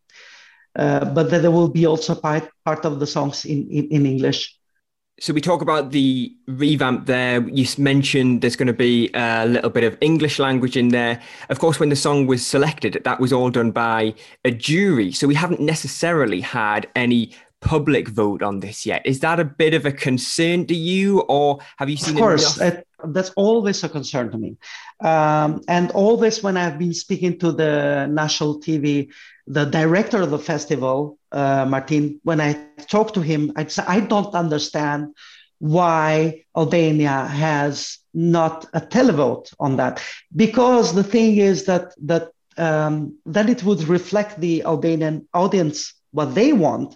Uh, 0.77 1.05
but 1.05 1.29
there 1.29 1.51
will 1.51 1.69
be 1.69 1.85
also 1.85 2.15
part, 2.15 2.49
part 2.65 2.83
of 2.85 2.99
the 2.99 3.07
songs 3.07 3.45
in, 3.45 3.69
in, 3.71 3.87
in 3.89 4.05
English. 4.05 4.57
So 5.21 5.31
we 5.31 5.39
talk 5.39 5.61
about 5.61 5.91
the 5.91 6.35
revamp 6.47 7.05
there. 7.05 7.47
You 7.47 7.65
mentioned 7.77 8.41
there's 8.41 8.57
going 8.57 8.67
to 8.67 8.73
be 8.73 9.09
a 9.13 9.45
little 9.45 9.69
bit 9.69 9.85
of 9.85 9.97
English 10.01 10.39
language 10.39 10.75
in 10.75 10.89
there. 10.89 11.21
Of 11.49 11.59
course, 11.59 11.79
when 11.79 11.87
the 11.87 11.95
song 11.95 12.27
was 12.27 12.45
selected, 12.45 13.01
that 13.05 13.21
was 13.21 13.31
all 13.31 13.49
done 13.49 13.71
by 13.71 14.15
a 14.43 14.51
jury. 14.51 15.13
So 15.13 15.27
we 15.27 15.35
haven't 15.35 15.61
necessarily 15.61 16.41
had 16.41 16.89
any 16.97 17.31
public 17.61 18.09
vote 18.09 18.43
on 18.43 18.59
this 18.59 18.85
yet. 18.85 19.01
Is 19.05 19.21
that 19.21 19.39
a 19.39 19.45
bit 19.45 19.73
of 19.73 19.85
a 19.85 19.91
concern 19.93 20.65
to 20.67 20.75
you, 20.75 21.21
or 21.21 21.59
have 21.77 21.89
you 21.89 21.95
seen? 21.95 22.15
Of 22.15 22.21
course, 22.21 22.57
enough- 22.59 22.83
that's 23.13 23.31
always 23.35 23.83
a 23.83 23.89
concern 23.89 24.31
to 24.31 24.37
me. 24.37 24.57
Um, 25.01 25.61
and 25.67 25.91
always 25.91 26.43
when 26.43 26.57
I've 26.57 26.79
been 26.79 26.93
speaking 26.93 27.39
to 27.39 27.51
the 27.51 28.07
national 28.07 28.59
TV, 28.59 29.11
the 29.47 29.65
director 29.65 30.21
of 30.21 30.31
the 30.31 30.39
festival, 30.39 31.17
uh, 31.31 31.65
Martin, 31.67 32.19
when 32.23 32.41
I 32.41 32.53
talk 32.87 33.13
to 33.13 33.21
him, 33.21 33.51
I 33.55 33.65
say, 33.67 33.83
I 33.87 33.99
don't 33.99 34.33
understand 34.33 35.13
why 35.59 36.43
Albania 36.55 37.25
has 37.25 37.99
not 38.13 38.65
a 38.73 38.81
televote 38.81 39.53
on 39.59 39.77
that. 39.77 40.01
Because 40.35 40.93
the 40.93 41.03
thing 41.03 41.37
is 41.37 41.65
that 41.65 41.93
that 42.01 42.31
um, 42.57 43.17
then 43.25 43.49
it 43.49 43.63
would 43.63 43.83
reflect 43.83 44.39
the 44.39 44.63
Albanian 44.63 45.27
audience 45.33 45.93
what 46.11 46.33
they 46.35 46.53
want. 46.53 46.95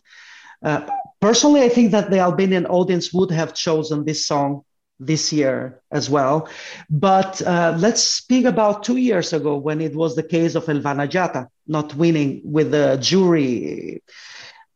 Uh, 0.63 0.87
personally, 1.19 1.61
I 1.61 1.69
think 1.69 1.91
that 1.91 2.09
the 2.09 2.19
Albanian 2.19 2.65
audience 2.65 3.13
would 3.13 3.31
have 3.31 3.53
chosen 3.53 4.05
this 4.05 4.25
song 4.25 4.63
this 4.99 5.31
year 5.31 5.81
as 5.91 6.09
well. 6.09 6.49
But 6.89 7.41
uh, 7.41 7.75
let's 7.79 8.03
speak 8.03 8.45
about 8.45 8.83
two 8.83 8.97
years 8.97 9.33
ago 9.33 9.57
when 9.57 9.81
it 9.81 9.95
was 9.95 10.15
the 10.15 10.23
case 10.23 10.55
of 10.55 10.65
Elvana 10.65 11.07
Gjata 11.09 11.47
not 11.67 11.95
winning 11.95 12.41
with 12.43 12.71
the 12.71 12.97
jury. 13.01 14.03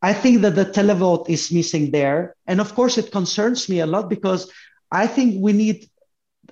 I 0.00 0.12
think 0.12 0.42
that 0.42 0.54
the 0.54 0.66
televote 0.66 1.28
is 1.28 1.50
missing 1.50 1.90
there. 1.90 2.36
And 2.46 2.60
of 2.60 2.74
course, 2.74 2.98
it 2.98 3.10
concerns 3.10 3.68
me 3.68 3.80
a 3.80 3.86
lot 3.86 4.08
because 4.08 4.50
I 4.90 5.06
think 5.06 5.36
we 5.40 5.52
need, 5.52 5.88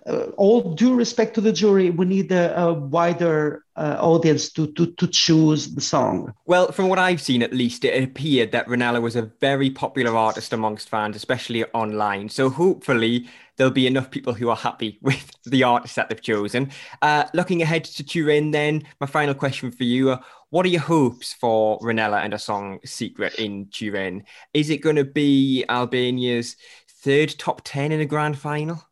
uh, 0.07 0.31
all 0.37 0.75
due 0.75 0.95
respect 0.95 1.35
to 1.35 1.41
the 1.41 1.53
jury, 1.53 1.91
we 1.91 2.07
need 2.07 2.33
a, 2.33 2.59
a 2.59 2.73
wider 2.73 3.63
uh, 3.77 3.99
audience 4.01 4.51
to, 4.53 4.73
to, 4.73 4.87
to 4.93 5.07
choose 5.07 5.75
the 5.75 5.81
song. 5.81 6.33
Well, 6.47 6.73
from 6.73 6.89
what 6.89 6.99
I've 6.99 7.21
seen 7.21 7.43
at 7.43 7.53
least, 7.53 7.85
it 7.85 8.03
appeared 8.03 8.53
that 8.53 8.67
Ronela 8.67 9.01
was 9.01 9.17
a 9.17 9.31
very 9.41 9.71
popular 9.71 10.17
artist 10.17 10.53
amongst 10.53 10.89
fans, 10.89 11.15
especially 11.15 11.65
online. 11.67 12.31
So 12.31 12.51
hopefully, 12.51 13.29
there'll 13.57 13.73
be 13.73 13.87
enough 13.87 14.11
people 14.11 14.33
who 14.33 14.49
are 14.49 14.57
happy 14.57 14.99
with 15.03 15.31
the 15.45 15.63
artists 15.63 15.97
that 15.97 16.09
they've 16.09 16.21
chosen. 16.21 16.71
Uh, 17.01 17.25
looking 17.35 17.63
ahead 17.63 17.85
to 17.85 18.05
Turin, 18.05 18.51
then, 18.51 18.83
my 19.01 19.07
final 19.07 19.35
question 19.35 19.71
for 19.71 19.85
you. 19.85 20.11
Uh, 20.11 20.19
what 20.51 20.67
are 20.67 20.71
your 20.71 20.83
hopes 20.83 21.33
for 21.33 21.79
Ronela 21.81 22.23
and 22.25 22.35
a 22.35 22.39
song 22.39 22.79
Sekret 22.85 23.37
in 23.37 23.69
Turin? 23.71 24.25
Is 24.53 24.71
it 24.71 24.79
going 24.79 24.97
to 24.97 25.05
be 25.05 25.65
Albania's 25.69 26.57
third 27.03 27.35
top 27.39 27.63
10 27.65 27.93
in 27.93 28.01
a 28.01 28.07
grand 28.07 28.39
final? 28.39 28.83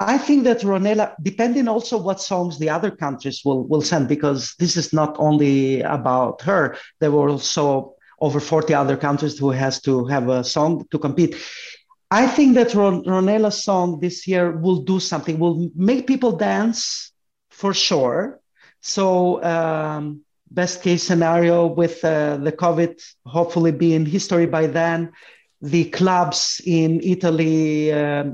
I 0.00 0.18
think 0.18 0.44
that 0.44 0.60
Ronela, 0.60 1.14
depending 1.22 1.68
also 1.68 1.98
what 1.98 2.20
songs 2.20 2.58
the 2.58 2.68
other 2.68 2.90
countries 2.90 3.42
will, 3.44 3.64
will 3.64 3.82
send, 3.82 4.08
because 4.08 4.54
this 4.58 4.76
is 4.76 4.92
not 4.92 5.14
only 5.18 5.82
about 5.82 6.42
her, 6.42 6.76
there 7.00 7.12
were 7.12 7.28
also 7.28 7.94
over 8.20 8.40
40 8.40 8.74
other 8.74 8.96
countries 8.96 9.38
who 9.38 9.50
has 9.50 9.80
to 9.82 10.04
have 10.06 10.28
a 10.28 10.42
song 10.42 10.86
to 10.90 10.98
compete. 10.98 11.36
I 12.10 12.26
think 12.26 12.54
that 12.54 12.74
Ron- 12.74 13.04
Ronela's 13.04 13.64
song 13.64 14.00
this 14.00 14.26
year 14.26 14.52
will 14.56 14.82
do 14.82 15.00
something, 15.00 15.38
will 15.38 15.70
make 15.74 16.06
people 16.06 16.32
dance 16.32 17.12
for 17.50 17.74
sure. 17.74 18.40
So, 18.80 19.42
um, 19.42 20.20
best 20.50 20.82
case 20.82 21.02
scenario 21.02 21.66
with 21.66 22.04
uh, 22.04 22.36
the 22.36 22.52
COVID 22.52 23.02
hopefully 23.26 23.72
being 23.72 24.06
history 24.06 24.46
by 24.46 24.66
then, 24.66 25.12
the 25.60 25.84
clubs 25.90 26.60
in 26.66 27.00
Italy, 27.02 27.92
uh, 27.92 28.24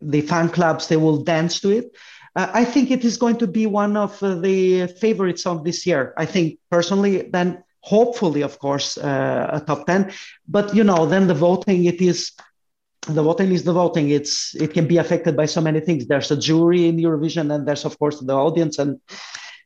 the 0.00 0.20
fan 0.22 0.48
clubs, 0.48 0.88
they 0.88 0.96
will 0.96 1.22
dance 1.22 1.60
to 1.60 1.70
it. 1.70 1.96
Uh, 2.36 2.48
I 2.52 2.64
think 2.64 2.90
it 2.90 3.04
is 3.04 3.16
going 3.16 3.38
to 3.38 3.46
be 3.46 3.66
one 3.66 3.96
of 3.96 4.22
uh, 4.22 4.34
the 4.36 4.86
favorite 4.86 5.38
songs 5.38 5.64
this 5.64 5.86
year. 5.86 6.14
I 6.16 6.26
think 6.26 6.58
personally, 6.70 7.28
then 7.32 7.64
hopefully, 7.80 8.42
of 8.42 8.58
course, 8.58 8.98
uh, 8.98 9.50
a 9.52 9.60
top 9.60 9.86
10. 9.86 10.12
But, 10.46 10.74
you 10.74 10.84
know, 10.84 11.06
then 11.06 11.26
the 11.26 11.34
voting, 11.34 11.84
it 11.86 12.00
is 12.00 12.32
the 13.08 13.22
voting 13.22 13.52
is 13.52 13.64
the 13.64 13.72
voting. 13.72 14.10
It's 14.10 14.54
it 14.54 14.74
can 14.74 14.86
be 14.86 14.98
affected 14.98 15.36
by 15.36 15.46
so 15.46 15.60
many 15.60 15.80
things. 15.80 16.06
There's 16.06 16.30
a 16.30 16.36
jury 16.36 16.88
in 16.88 16.96
Eurovision, 16.96 17.54
and 17.54 17.66
there's 17.66 17.84
of 17.84 17.98
course 17.98 18.20
the 18.20 18.34
audience. 18.34 18.78
And 18.78 19.00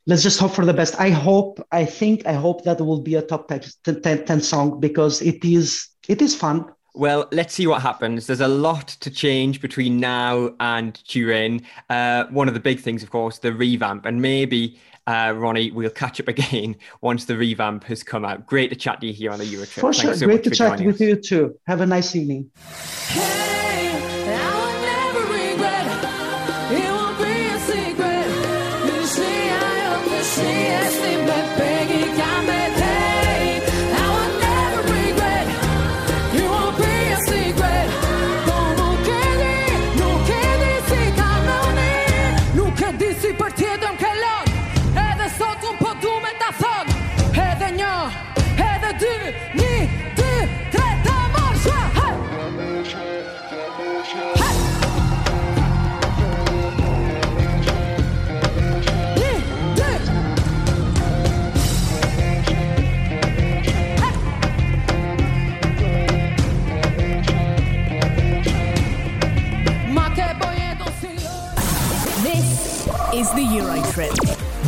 let's 0.07 0.23
just 0.23 0.39
hope 0.39 0.53
for 0.53 0.65
the 0.65 0.75
best. 0.75 0.99
I 1.01 1.11
hope, 1.11 1.61
I 1.73 1.85
think, 1.85 2.27
I 2.27 2.35
hope 2.35 2.65
that 2.65 2.81
will 2.81 3.01
be 3.01 3.15
a 3.15 3.23
top 3.23 3.49
10, 3.49 3.63
10, 4.03 4.25
10 4.25 4.41
song 4.41 4.81
because 4.81 5.23
it 5.23 5.45
is 5.45 5.89
it 6.09 6.23
is 6.23 6.35
fun. 6.35 6.67
Well, 6.95 7.29
let's 7.31 7.55
see 7.55 7.69
what 7.69 7.83
happens. 7.83 8.27
There's 8.27 8.41
a 8.41 8.49
lot 8.49 8.89
to 8.89 9.11
change 9.11 9.61
between 9.61 10.01
now 10.01 10.53
and 10.59 10.95
Turin. 11.07 11.63
Uh, 11.89 12.25
one 12.31 12.49
of 12.49 12.55
the 12.55 12.61
big 12.61 12.81
things, 12.81 13.05
of 13.05 13.11
course, 13.11 13.39
the 13.39 13.53
revamp, 13.53 14.07
and 14.07 14.21
maybe 14.21 14.79
uh, 15.11 15.35
Roni, 15.35 15.73
we'll 15.73 15.91
catch 15.91 16.21
up 16.21 16.29
again 16.29 16.77
once 17.01 17.25
the 17.25 17.37
revamp 17.37 17.85
has 17.85 18.03
come 18.05 18.25
out. 18.25 18.47
Great 18.47 18.71
to 18.71 18.77
chat 18.77 19.01
to 19.01 19.09
you 19.09 19.13
here 19.13 19.33
on 19.33 19.39
the 19.39 19.47
Euro 19.47 19.67
trip. 19.67 19.81
For 19.81 19.93
sure. 19.93 20.15
So 20.15 20.27
Great 20.27 20.45
to 20.45 20.51
chat 20.51 20.81
with 20.81 20.95
us. 20.97 21.01
you 21.01 21.17
too. 21.17 21.59
Have 21.67 21.81
a 21.81 21.87
nice 21.87 22.15
evening. 22.15 22.51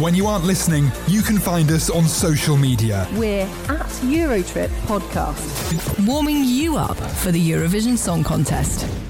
When 0.01 0.15
you 0.15 0.27
aren't 0.27 0.45
listening, 0.45 0.91
you 1.07 1.23
can 1.23 1.39
find 1.39 1.71
us 1.71 1.89
on 1.89 2.05
social 2.05 2.57
media. 2.57 3.09
We're 3.15 3.47
at 3.69 3.89
Eurotrip 4.03 4.69
Podcast, 4.87 6.07
warming 6.07 6.45
you 6.45 6.77
up 6.77 6.97
for 6.97 7.33
the 7.33 7.51
Eurovision 7.51 7.97
Song 7.97 8.23
Contest. 8.25 9.02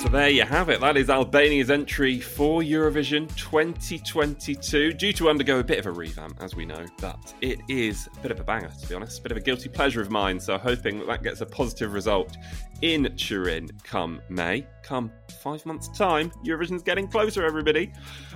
So 0.00 0.08
there 0.08 0.30
you 0.30 0.44
have 0.44 0.70
it. 0.70 0.80
That 0.80 0.96
is 0.96 1.10
Albania's 1.10 1.68
entry 1.68 2.20
for 2.20 2.62
Eurovision 2.62 3.28
2022. 3.36 4.94
Due 4.94 5.12
to 5.12 5.28
undergo 5.28 5.58
a 5.58 5.62
bit 5.62 5.78
of 5.78 5.84
a 5.84 5.92
revamp, 5.92 6.38
as 6.40 6.56
we 6.56 6.64
know, 6.64 6.86
but 7.02 7.34
it 7.42 7.60
is 7.68 8.08
a 8.16 8.20
bit 8.20 8.30
of 8.30 8.40
a 8.40 8.42
banger, 8.42 8.70
to 8.80 8.88
be 8.88 8.94
honest. 8.94 9.18
A 9.18 9.22
bit 9.22 9.32
of 9.32 9.36
a 9.36 9.42
guilty 9.42 9.68
pleasure 9.68 10.00
of 10.00 10.10
mine. 10.10 10.40
So 10.40 10.56
hoping 10.56 11.00
that 11.00 11.06
that 11.06 11.22
gets 11.22 11.42
a 11.42 11.46
positive 11.46 11.92
result 11.92 12.38
in 12.80 13.14
Turin 13.16 13.68
come 13.82 14.22
May. 14.30 14.66
Come 14.82 15.12
five 15.42 15.66
months' 15.66 15.88
time, 15.88 16.30
Eurovision's 16.46 16.82
getting 16.82 17.06
closer, 17.06 17.44
everybody. 17.44 17.92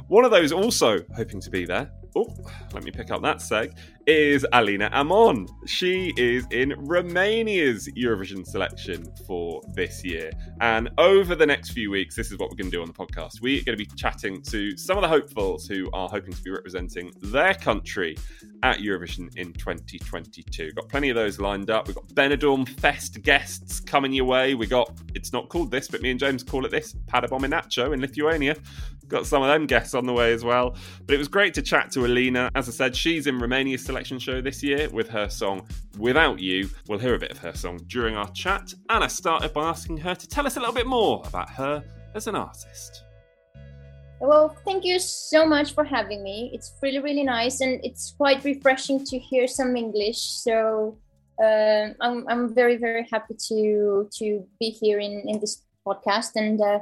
One 0.09 0.27
of 0.27 0.31
those 0.31 0.53
also 0.53 0.98
hoping 1.16 1.40
to 1.40 1.50
be 1.50 1.64
there 1.64 1.90
oh, 2.16 2.27
let 2.72 2.85
me 2.85 2.90
pick 2.90 3.11
up 3.11 3.22
that 3.22 3.38
seg, 3.38 3.77
is 4.07 4.46
Alina 4.53 4.90
Amon. 4.92 5.46
She 5.66 6.12
is 6.16 6.46
in 6.50 6.74
Romania's 6.77 7.88
Eurovision 7.96 8.46
selection 8.46 9.07
for 9.27 9.62
this 9.74 10.05
year. 10.05 10.31
And 10.61 10.90
over 10.98 11.35
the 11.35 11.46
next 11.46 11.70
few 11.70 11.90
weeks, 11.90 12.14
this 12.16 12.31
is 12.31 12.38
what 12.38 12.50
we're 12.50 12.57
going 12.57 12.70
to 12.70 12.77
do 12.77 12.83
on 12.83 12.88
the 12.88 12.94
podcast. 12.94 13.40
We're 13.40 13.64
going 13.64 13.79
to 13.79 13.85
be 13.85 13.90
chatting 13.96 14.42
to 14.42 14.77
some 14.77 14.98
of 14.98 15.03
the 15.03 15.09
hopefuls 15.09 15.66
who 15.66 15.88
are 15.92 16.09
hoping 16.09 16.35
to 16.35 16.42
be 16.42 16.50
representing 16.50 17.12
their 17.22 17.55
country 17.55 18.16
at 18.62 18.79
Eurovision 18.79 19.35
in 19.37 19.53
2022. 19.55 20.72
Got 20.72 20.88
plenty 20.88 21.11
of 21.11 21.16
those 21.16 21.38
lined 21.38 21.70
up. 21.70 21.87
We've 21.87 21.96
got 21.96 22.09
Benidorm 22.09 22.68
Fest 22.81 23.22
guests 23.22 23.81
coming 23.81 24.12
your 24.12 24.24
way. 24.27 24.55
We 24.55 24.66
got, 24.66 24.90
it's 25.14 25.33
not 25.33 25.48
called 25.48 25.70
this, 25.70 25.88
but 25.88 26.03
me 26.03 26.11
and 26.11 26.20
James 26.20 26.42
call 26.42 26.64
it 26.64 26.70
this, 26.70 26.94
Pabandom 27.07 27.44
iš 27.44 27.50
naujo 27.50 27.92
in 27.92 28.00
Lithuania. 28.00 28.57
Got 29.09 29.27
some 29.27 29.43
of 29.43 29.49
them 29.49 29.67
guests 29.67 29.95
on 29.95 30.07
the 30.07 30.12
way 30.12 30.33
as 30.33 30.45
well. 30.45 30.77
But 31.07 31.14
it 31.14 31.19
was 31.19 31.29
great 31.29 31.55
to 31.55 31.62
chat 31.62 31.90
to 31.93 32.07
Alina. 32.07 32.51
As 32.55 32.69
I 32.69 32.73
said, 32.73 32.97
she's 32.97 33.27
in 33.27 33.38
Romania's 33.38 33.85
selection 33.85 34.19
show 34.19 34.40
this 34.40 34.62
year 34.62 34.88
with 34.90 35.09
her 35.11 35.29
song 35.29 35.69
Without 35.99 36.40
You. 36.40 36.69
We'll 36.88 36.99
hear 36.99 37.14
a 37.14 37.19
bit 37.19 37.31
of 37.31 37.38
her 37.38 37.53
song 37.55 37.81
during 37.87 38.17
our 38.17 38.31
chat. 38.33 38.73
And 38.88 39.05
I 39.05 39.09
started 39.09 39.53
by 39.53 39.69
asking 39.69 39.99
her 39.99 40.14
to 40.14 40.27
tell 40.27 40.47
us 40.47 40.57
a 40.57 40.61
little 40.61 40.75
bit 40.75 40.87
more 40.87 41.23
about 41.27 41.51
her 41.51 41.85
as 42.14 42.27
an 42.27 42.35
artist. 42.35 43.05
Well, 44.21 44.57
thank 44.64 44.85
you 44.85 44.99
so 44.99 45.45
much 45.45 45.75
for 45.75 45.85
having 45.85 46.23
me. 46.23 46.51
It's 46.55 46.73
really, 46.81 47.01
really 47.01 47.25
nice, 47.25 47.61
and 47.61 47.85
it's 47.85 48.14
quite 48.17 48.43
refreshing 48.43 49.05
to 49.05 49.19
hear 49.19 49.47
some 49.47 49.77
English. 49.77 50.19
So 50.19 50.97
uh, 51.43 51.88
I'm, 52.01 52.25
I'm 52.29 52.55
very, 52.55 52.77
very 52.77 53.07
happy 53.12 53.35
to 53.49 54.09
to 54.19 54.47
be 54.61 54.71
here 54.71 54.99
in, 54.99 55.25
in 55.27 55.40
this 55.40 55.62
podcast, 55.87 56.37
and 56.37 56.59
uh, 56.61 56.79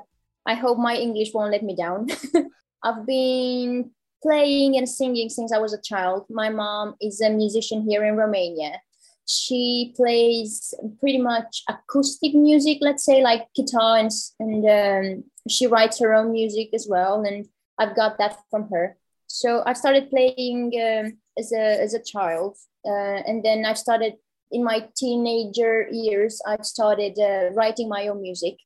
I 0.47 0.55
hope 0.55 0.79
my 0.79 0.97
English 0.97 1.33
won't 1.33 1.53
let 1.53 1.63
me 1.63 1.77
down. 1.77 2.09
I've 2.83 3.07
been 3.07 3.91
playing 4.23 4.77
and 4.77 4.89
singing 4.89 5.29
since 5.29 5.53
I 5.53 5.59
was 5.59 5.73
a 5.73 5.81
child. 5.81 6.27
My 6.31 6.49
mom 6.49 6.95
is 7.01 7.21
a 7.21 7.31
musician 7.31 7.83
here 7.83 8.05
in 8.05 8.17
Romania. 8.17 8.81
She 9.27 9.95
plays 9.97 10.75
pretty 11.01 11.19
much 11.19 11.63
acoustic 11.69 12.35
music, 12.35 12.79
let's 12.81 13.05
say, 13.05 13.23
like 13.23 13.49
guitar, 13.55 13.99
and, 13.99 14.11
and 14.41 14.65
um, 14.67 15.25
she 15.49 15.67
writes 15.67 16.01
her 16.01 16.13
own 16.13 16.33
music 16.33 16.71
as 16.75 16.87
well. 16.89 17.23
And 17.23 17.47
I've 17.79 17.95
got 17.95 18.19
that 18.19 18.39
from 18.51 18.69
her. 18.71 18.97
So 19.27 19.63
I 19.65 19.73
started 19.75 20.11
playing 20.11 20.73
um, 20.75 21.19
as 21.39 21.53
a 21.53 21.81
as 21.81 21.95
a 21.95 22.03
child, 22.03 22.57
uh, 22.85 23.23
and 23.27 23.45
then 23.45 23.65
I 23.65 23.75
started 23.75 24.15
in 24.51 24.63
my 24.63 24.89
teenager 24.97 25.89
years. 25.91 26.41
I 26.47 26.57
started 26.63 27.19
uh, 27.19 27.51
writing 27.55 27.89
my 27.89 28.09
own 28.09 28.21
music 28.21 28.57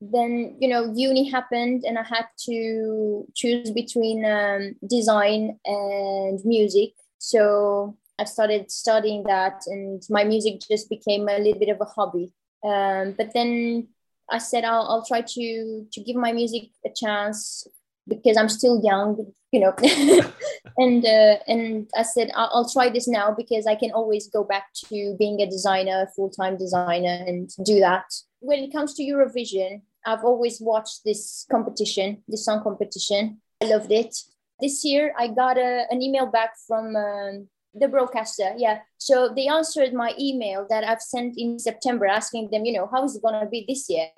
then 0.00 0.56
you 0.58 0.68
know 0.68 0.92
uni 0.94 1.28
happened 1.28 1.84
and 1.84 1.98
i 1.98 2.02
had 2.02 2.26
to 2.38 3.26
choose 3.34 3.70
between 3.70 4.24
um, 4.24 4.74
design 4.88 5.58
and 5.64 6.40
music. 6.44 6.94
So 7.18 7.96
i 8.18 8.24
started 8.24 8.70
studying 8.70 9.24
that 9.24 9.62
and 9.66 10.02
my 10.08 10.24
music 10.24 10.60
just 10.60 10.88
became 10.88 11.28
a 11.28 11.38
little 11.38 11.58
bit 11.58 11.68
of 11.68 11.80
a 11.80 11.84
hobby. 11.84 12.32
Um, 12.64 13.14
but 13.16 13.32
then 13.34 13.88
i 14.30 14.38
said 14.38 14.64
I'll, 14.64 14.86
I'll 14.88 15.06
try 15.06 15.20
to 15.20 15.86
to 15.92 16.00
give 16.00 16.16
my 16.16 16.32
music 16.32 16.70
a 16.84 16.90
chance 16.94 17.66
because 18.08 18.36
i'm 18.36 18.48
still 18.48 18.80
young 18.82 19.32
you 19.52 19.60
know. 19.60 19.74
And 20.76 21.04
uh, 21.04 21.36
and 21.48 21.90
i 21.96 22.02
said 22.02 22.30
I'll, 22.34 22.50
I'll 22.54 22.70
try 22.70 22.88
this 22.88 23.08
now 23.08 23.34
because 23.36 23.66
i 23.66 23.74
can 23.74 23.90
always 23.90 24.28
go 24.28 24.44
back 24.44 24.72
to 24.86 25.16
being 25.18 25.40
a 25.40 25.50
designer 25.50 26.08
full-time 26.14 26.56
designer 26.56 27.24
and 27.26 27.50
do 27.64 27.80
that. 27.80 28.04
When 28.38 28.60
it 28.60 28.72
comes 28.72 28.94
to 28.94 29.02
eurovision 29.02 29.82
I've 30.06 30.24
always 30.24 30.60
watched 30.60 31.04
this 31.04 31.46
competition, 31.50 32.22
this 32.28 32.44
song 32.44 32.62
competition. 32.62 33.40
I 33.62 33.66
loved 33.66 33.92
it. 33.92 34.16
This 34.60 34.84
year, 34.84 35.14
I 35.18 35.28
got 35.28 35.58
a, 35.58 35.86
an 35.90 36.02
email 36.02 36.26
back 36.26 36.52
from 36.66 36.96
um, 36.96 37.48
the 37.74 37.88
broadcaster. 37.88 38.52
Yeah. 38.56 38.80
So 38.98 39.32
they 39.34 39.46
answered 39.46 39.92
my 39.92 40.14
email 40.18 40.66
that 40.70 40.84
I've 40.84 41.00
sent 41.02 41.34
in 41.38 41.58
September 41.58 42.06
asking 42.06 42.50
them, 42.50 42.64
you 42.64 42.72
know, 42.72 42.88
how 42.92 43.04
is 43.04 43.16
it 43.16 43.22
going 43.22 43.40
to 43.40 43.48
be 43.48 43.64
this 43.66 43.88
year? 43.88 44.08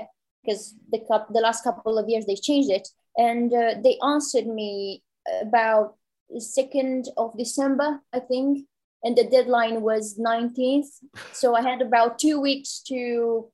Because 0.45 0.75
the, 0.91 1.01
cup, 1.11 1.29
the 1.33 1.41
last 1.41 1.63
couple 1.63 1.99
of 1.99 2.09
years 2.09 2.27
they 2.27 2.37
changed 2.37 2.71
it. 2.71 2.89
And 3.17 3.53
uh, 3.53 3.75
they 3.83 3.99
answered 4.05 4.47
me 4.47 5.03
about 5.41 5.97
the 6.31 6.41
2nd 6.41 7.09
of 7.17 7.37
December, 7.37 8.01
I 8.13 8.21
think. 8.21 8.67
And 9.05 9.17
the 9.17 9.25
deadline 9.25 9.83
was 9.83 10.19
19th. 10.19 10.87
So 11.33 11.55
I 11.55 11.63
had 11.63 11.83
about 11.83 12.19
two 12.19 12.41
weeks 12.41 12.83
to 12.87 13.51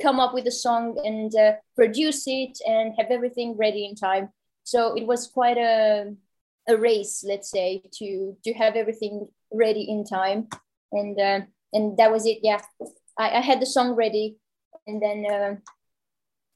come 0.00 0.20
up 0.20 0.34
with 0.34 0.46
a 0.46 0.50
song 0.50 0.98
and 1.04 1.34
uh, 1.34 1.52
produce 1.76 2.24
it 2.26 2.58
and 2.66 2.94
have 2.98 3.10
everything 3.10 3.56
ready 3.56 3.84
in 3.86 3.94
time. 3.94 4.28
So 4.64 4.94
it 4.94 5.06
was 5.06 5.26
quite 5.26 5.56
a 5.56 6.14
a 6.68 6.76
race, 6.76 7.24
let's 7.26 7.50
say, 7.50 7.82
to 7.94 8.36
to 8.44 8.52
have 8.52 8.76
everything 8.76 9.28
ready 9.52 9.82
in 9.88 10.04
time, 10.04 10.48
and 10.92 11.18
uh, 11.18 11.40
and 11.72 11.96
that 11.96 12.12
was 12.12 12.26
it. 12.26 12.38
Yeah, 12.42 12.60
I, 13.18 13.38
I 13.38 13.40
had 13.40 13.60
the 13.60 13.66
song 13.66 13.94
ready, 13.94 14.36
and 14.86 15.02
then 15.02 15.24
uh, 15.24 15.56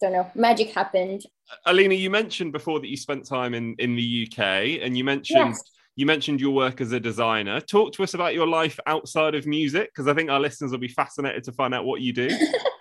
don't 0.01 0.13
know, 0.13 0.31
magic 0.35 0.71
happened. 0.71 1.25
Alina, 1.67 1.95
you 1.95 2.11
mentioned 2.11 2.53
before 2.53 2.81
that 2.81 2.89
you 2.89 2.97
spent 2.97 3.27
time 3.27 3.55
in 3.55 3.75
in 3.79 3.97
the 3.97 4.29
UK, 4.29 4.83
and 4.83 4.97
you 4.97 5.05
mentioned. 5.05 5.51
Yes. 5.51 5.63
You 5.95 6.07
mentioned 6.07 6.41
your 6.41 6.55
work 6.55 6.81
as 6.81 6.93
a 6.93 6.99
designer. 6.99 7.61
Talk 7.61 7.93
to 7.93 8.03
us 8.03 8.15
about 8.15 8.33
your 8.33 8.47
life 8.47 8.81
outside 8.87 9.35
of 9.35 9.47
music, 9.47 9.91
because 9.91 10.09
I 10.09 10.15
think 10.15 10.31
our 10.31 10.41
listeners 10.41 10.71
will 10.71 10.79
be 10.79 10.89
fascinated 10.89 11.45
to 11.45 11.53
find 11.53 11.75
out 11.75 11.85
what 11.85 12.01
you 12.01 12.15
do. 12.15 12.31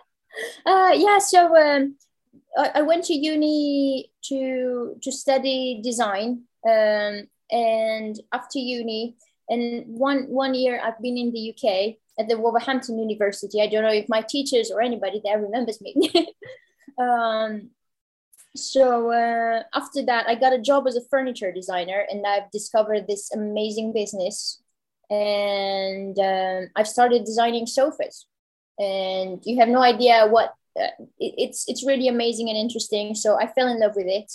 Uh, 0.66 0.92
yeah, 0.96 1.18
so 1.20 1.56
um, 1.58 1.96
I, 2.58 2.72
I, 2.76 2.82
went 2.82 3.06
to 3.06 3.14
uni 3.14 4.12
to 4.26 4.96
to 5.02 5.12
study 5.12 5.82
design, 5.84 6.44
um, 6.68 7.28
and 7.50 8.20
after 8.32 8.60
uni, 8.60 9.16
and 9.50 9.86
one 9.88 10.26
one 10.28 10.54
year 10.54 10.82
I've 10.84 11.02
been 11.02 11.18
in 11.18 11.32
the 11.32 11.52
UK 11.52 11.96
at 12.20 12.30
the 12.30 12.38
Wolverhampton 12.38 13.00
University. 13.00 13.62
I 13.62 13.68
don't 13.68 13.84
know 13.84 13.92
if 13.92 14.08
my 14.10 14.22
teachers 14.22 14.72
or 14.72 14.82
anybody 14.82 15.22
there 15.24 15.40
remembers 15.40 15.82
me. 15.82 15.96
um, 17.02 17.72
so 18.56 19.12
uh, 19.12 19.64
after 19.74 20.04
that, 20.06 20.28
I 20.28 20.36
got 20.36 20.54
a 20.54 20.62
job 20.62 20.86
as 20.88 20.96
a 20.96 21.08
furniture 21.10 21.52
designer, 21.52 22.06
and 22.12 22.28
I've 22.28 22.52
discovered 22.52 23.08
this 23.08 23.32
amazing 23.32 23.94
business, 23.94 24.62
and 25.10 26.18
um, 26.20 26.70
I've 26.76 26.88
started 26.88 27.24
designing 27.24 27.66
sofas 27.66 28.28
and 28.80 29.42
you 29.46 29.60
have 29.60 29.70
no 29.70 29.82
idea 29.82 30.28
what 30.28 30.54
uh, 30.80 30.88
it, 31.20 31.34
it's 31.38 31.66
it's 31.68 31.86
really 31.86 32.08
amazing 32.08 32.50
and 32.50 32.58
interesting 32.58 33.14
so 33.14 33.38
i 33.40 33.48
fell 33.48 33.68
in 33.68 33.80
love 33.80 33.96
with 33.96 34.08
it. 34.08 34.32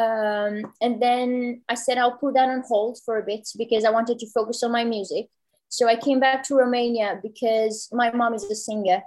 Um, 0.00 0.72
and 0.80 1.02
then 1.02 1.62
i 1.68 1.74
said 1.74 1.98
i'll 1.98 2.16
put 2.16 2.34
that 2.34 2.48
on 2.48 2.62
hold 2.66 2.98
for 3.04 3.18
a 3.18 3.22
bit 3.22 3.46
because 3.58 3.84
i 3.84 3.90
wanted 3.90 4.18
to 4.20 4.30
focus 4.30 4.62
on 4.62 4.72
my 4.72 4.84
music. 4.84 5.26
So 5.68 5.88
i 5.88 5.96
came 5.96 6.20
back 6.20 6.44
to 6.44 6.54
romania 6.54 7.20
because 7.22 7.88
my 7.92 8.10
mom 8.12 8.34
is 8.34 8.44
a 8.44 8.54
singer 8.54 9.02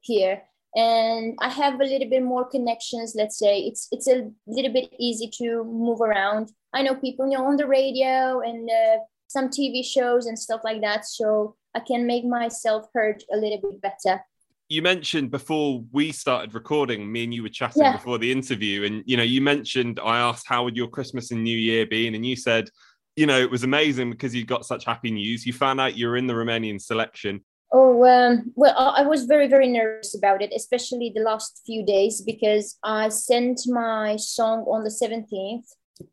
here 0.00 0.42
and 0.74 1.36
i 1.40 1.48
have 1.48 1.74
a 1.80 1.84
little 1.84 2.08
bit 2.08 2.22
more 2.22 2.48
connections 2.48 3.14
let's 3.14 3.38
say. 3.38 3.60
It's 3.60 3.88
it's 3.92 4.08
a 4.08 4.30
little 4.46 4.72
bit 4.72 4.94
easy 4.98 5.28
to 5.38 5.64
move 5.64 6.00
around. 6.00 6.52
I 6.72 6.82
know 6.82 6.94
people 6.94 7.30
you 7.30 7.36
know 7.36 7.46
on 7.46 7.56
the 7.56 7.66
radio 7.66 8.40
and 8.40 8.70
uh, 8.70 8.98
some 9.32 9.48
tv 9.48 9.84
shows 9.84 10.26
and 10.26 10.38
stuff 10.38 10.60
like 10.62 10.80
that 10.82 11.06
so 11.06 11.56
I 11.74 11.80
can 11.80 12.06
make 12.06 12.24
myself 12.24 12.86
heard 12.94 13.22
a 13.32 13.36
little 13.36 13.58
bit 13.58 13.80
better. 13.80 14.22
You 14.68 14.82
mentioned 14.82 15.30
before 15.30 15.84
we 15.92 16.12
started 16.12 16.54
recording, 16.54 17.10
me 17.10 17.24
and 17.24 17.34
you 17.34 17.42
were 17.42 17.48
chatting 17.48 17.82
yeah. 17.82 17.96
before 17.96 18.18
the 18.18 18.32
interview, 18.32 18.84
and 18.84 19.02
you 19.06 19.16
know, 19.16 19.22
you 19.22 19.40
mentioned 19.40 20.00
I 20.02 20.18
asked 20.18 20.46
how 20.48 20.64
would 20.64 20.76
your 20.76 20.88
Christmas 20.88 21.30
and 21.30 21.44
New 21.44 21.56
Year 21.56 21.86
been, 21.86 22.14
and 22.14 22.24
you 22.24 22.36
said, 22.36 22.68
you 23.16 23.26
know, 23.26 23.38
it 23.38 23.50
was 23.50 23.64
amazing 23.64 24.10
because 24.10 24.34
you 24.34 24.44
got 24.44 24.64
such 24.64 24.84
happy 24.84 25.10
news. 25.10 25.44
You 25.44 25.52
found 25.52 25.80
out 25.80 25.96
you 25.96 26.08
were 26.08 26.16
in 26.16 26.26
the 26.26 26.32
Romanian 26.32 26.80
selection. 26.80 27.44
Oh, 27.74 28.04
um, 28.04 28.52
well, 28.54 28.74
I 28.76 29.02
was 29.02 29.24
very, 29.24 29.48
very 29.48 29.68
nervous 29.68 30.14
about 30.14 30.42
it, 30.42 30.52
especially 30.54 31.10
the 31.14 31.22
last 31.22 31.62
few 31.64 31.84
days 31.84 32.20
because 32.20 32.78
I 32.84 33.08
sent 33.08 33.60
my 33.66 34.16
song 34.16 34.60
on 34.68 34.84
the 34.84 34.90
17th. 34.90 35.64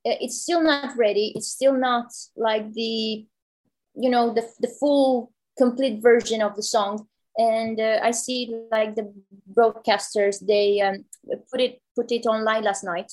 It's 0.05 0.41
still 0.41 0.63
not 0.63 0.97
ready. 0.97 1.33
It's 1.35 1.49
still 1.49 1.73
not 1.73 2.11
like 2.37 2.71
the, 2.73 3.25
you 3.95 4.09
know, 4.09 4.33
the, 4.33 4.47
the 4.61 4.73
full 4.79 5.33
complete 5.59 6.01
version 6.01 6.41
of 6.41 6.55
the 6.55 6.63
song. 6.63 7.07
And 7.37 7.79
uh, 7.79 7.99
i 8.03 8.11
see 8.11 8.39
like 8.71 8.95
the 8.95 9.13
broadcasters 9.55 10.45
they 10.45 10.81
um, 10.81 11.05
put 11.49 11.61
it 11.61 11.81
put 11.95 12.11
it 12.11 12.25
online 12.25 12.63
last 12.63 12.83
night 12.83 13.11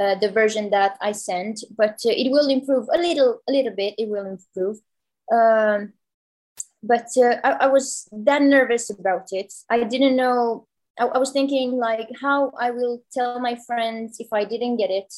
uh, 0.00 0.14
the 0.22 0.30
version 0.30 0.70
that 0.70 0.96
i 1.02 1.12
sent 1.12 1.64
but 1.76 1.96
uh, 2.06 2.14
it 2.22 2.30
will 2.30 2.48
improve 2.48 2.86
a 2.94 2.98
little 2.98 3.40
a 3.48 3.52
little 3.52 3.74
bit 3.74 3.94
it 3.98 4.08
will 4.08 4.26
improve. 4.26 4.78
Um, 5.30 5.92
but 6.82 7.08
uh, 7.18 7.36
I, 7.44 7.50
I, 7.64 7.66
was 7.66 8.08
that 8.12 8.40
nervous 8.40 8.88
about 8.88 9.26
it. 9.32 9.52
I 9.68 9.84
didn't 9.84 10.16
know 10.16 10.66
I, 10.98 11.06
I 11.06 11.18
was 11.18 11.32
thinking 11.32 11.72
like 11.72 12.08
how 12.22 12.52
i 12.58 12.70
will 12.70 13.02
tell 13.12 13.38
my 13.40 13.58
friends 13.66 14.16
if 14.20 14.28
i 14.32 14.44
didn't 14.44 14.76
get 14.76 14.90
it. 14.90 15.12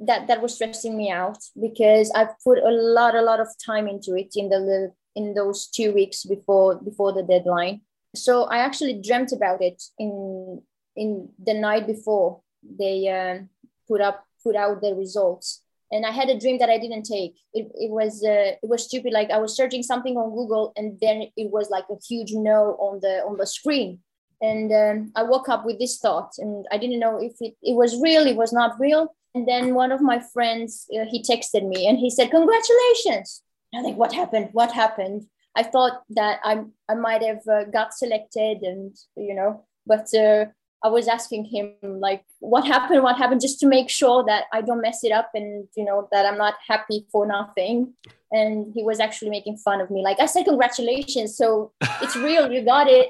That 0.00 0.26
that 0.28 0.42
was 0.42 0.54
stressing 0.54 0.96
me 0.96 1.10
out 1.10 1.38
because 1.60 2.10
i've 2.16 2.34
put 2.42 2.58
a 2.58 2.70
lot 2.70 3.14
a 3.14 3.22
lot 3.22 3.40
of 3.40 3.48
time 3.64 3.86
into 3.86 4.16
it 4.16 4.32
in 4.34 4.48
the 4.48 4.92
in 5.16 5.34
those 5.34 5.66
two 5.66 5.92
weeks 5.92 6.24
before 6.24 6.76
before 6.76 7.12
the 7.12 7.22
deadline. 7.22 7.82
So 8.14 8.44
I 8.44 8.58
actually 8.58 9.00
dreamt 9.00 9.32
about 9.32 9.62
it 9.62 9.82
in 9.98 10.62
in 10.96 11.28
the 11.38 11.54
night 11.54 11.86
before 11.86 12.40
they 12.62 13.08
uh, 13.08 13.44
put 13.88 14.00
up 14.00 14.24
put 14.42 14.56
out 14.56 14.80
the 14.80 14.94
results, 14.94 15.62
and 15.90 16.04
I 16.06 16.10
had 16.10 16.28
a 16.28 16.38
dream 16.38 16.58
that 16.58 16.70
I 16.70 16.78
didn't 16.78 17.04
take. 17.04 17.36
It, 17.52 17.70
it 17.74 17.90
was 17.90 18.22
uh, 18.24 18.56
it 18.62 18.68
was 18.68 18.84
stupid. 18.84 19.12
Like 19.12 19.30
I 19.30 19.38
was 19.38 19.56
searching 19.56 19.82
something 19.82 20.16
on 20.16 20.34
Google, 20.34 20.72
and 20.76 20.98
then 21.00 21.28
it 21.36 21.50
was 21.50 21.70
like 21.70 21.84
a 21.90 21.96
huge 22.08 22.32
no 22.32 22.76
on 22.78 23.00
the 23.00 23.22
on 23.26 23.36
the 23.36 23.46
screen. 23.46 24.00
And 24.42 24.72
um, 24.72 25.12
I 25.14 25.22
woke 25.22 25.50
up 25.50 25.66
with 25.66 25.78
this 25.78 25.98
thought, 25.98 26.32
and 26.38 26.66
I 26.72 26.78
didn't 26.78 26.98
know 26.98 27.18
if 27.20 27.34
it, 27.40 27.54
it 27.62 27.76
was 27.76 28.00
real, 28.00 28.26
it 28.26 28.36
was 28.36 28.54
not 28.54 28.80
real. 28.80 29.14
And 29.34 29.46
then 29.46 29.74
one 29.74 29.92
of 29.92 30.00
my 30.00 30.18
friends, 30.32 30.86
uh, 30.94 31.04
he 31.08 31.22
texted 31.22 31.68
me, 31.68 31.86
and 31.86 31.98
he 31.98 32.10
said, 32.10 32.30
"Congratulations!" 32.30 33.42
And 33.72 33.80
I 33.80 33.82
think, 33.84 33.98
what 33.98 34.12
happened? 34.12 34.48
What 34.52 34.72
happened? 34.72 35.26
I 35.56 35.62
thought 35.62 36.02
that 36.10 36.40
I 36.44 36.62
I 36.88 36.94
might 36.94 37.22
have 37.22 37.42
uh, 37.50 37.64
got 37.64 37.94
selected, 37.94 38.62
and 38.62 38.96
you 39.16 39.34
know, 39.34 39.64
but 39.86 40.12
uh, 40.14 40.46
I 40.82 40.88
was 40.88 41.08
asking 41.08 41.44
him 41.46 41.74
like, 41.82 42.24
what 42.38 42.66
happened? 42.66 43.02
What 43.02 43.18
happened? 43.18 43.40
Just 43.40 43.60
to 43.60 43.66
make 43.66 43.90
sure 43.90 44.24
that 44.26 44.44
I 44.52 44.62
don't 44.62 44.80
mess 44.80 45.04
it 45.04 45.12
up, 45.12 45.30
and 45.34 45.68
you 45.76 45.84
know 45.84 46.08
that 46.12 46.26
I'm 46.26 46.38
not 46.38 46.54
happy 46.66 47.06
for 47.10 47.26
nothing. 47.26 47.94
And 48.32 48.72
he 48.74 48.84
was 48.84 49.00
actually 49.00 49.30
making 49.30 49.56
fun 49.58 49.80
of 49.80 49.90
me. 49.90 50.02
Like 50.02 50.20
I 50.20 50.26
said, 50.26 50.44
congratulations. 50.44 51.36
So 51.36 51.72
it's 52.00 52.16
real. 52.16 52.50
You 52.50 52.62
got 52.64 52.86
it. 52.88 53.08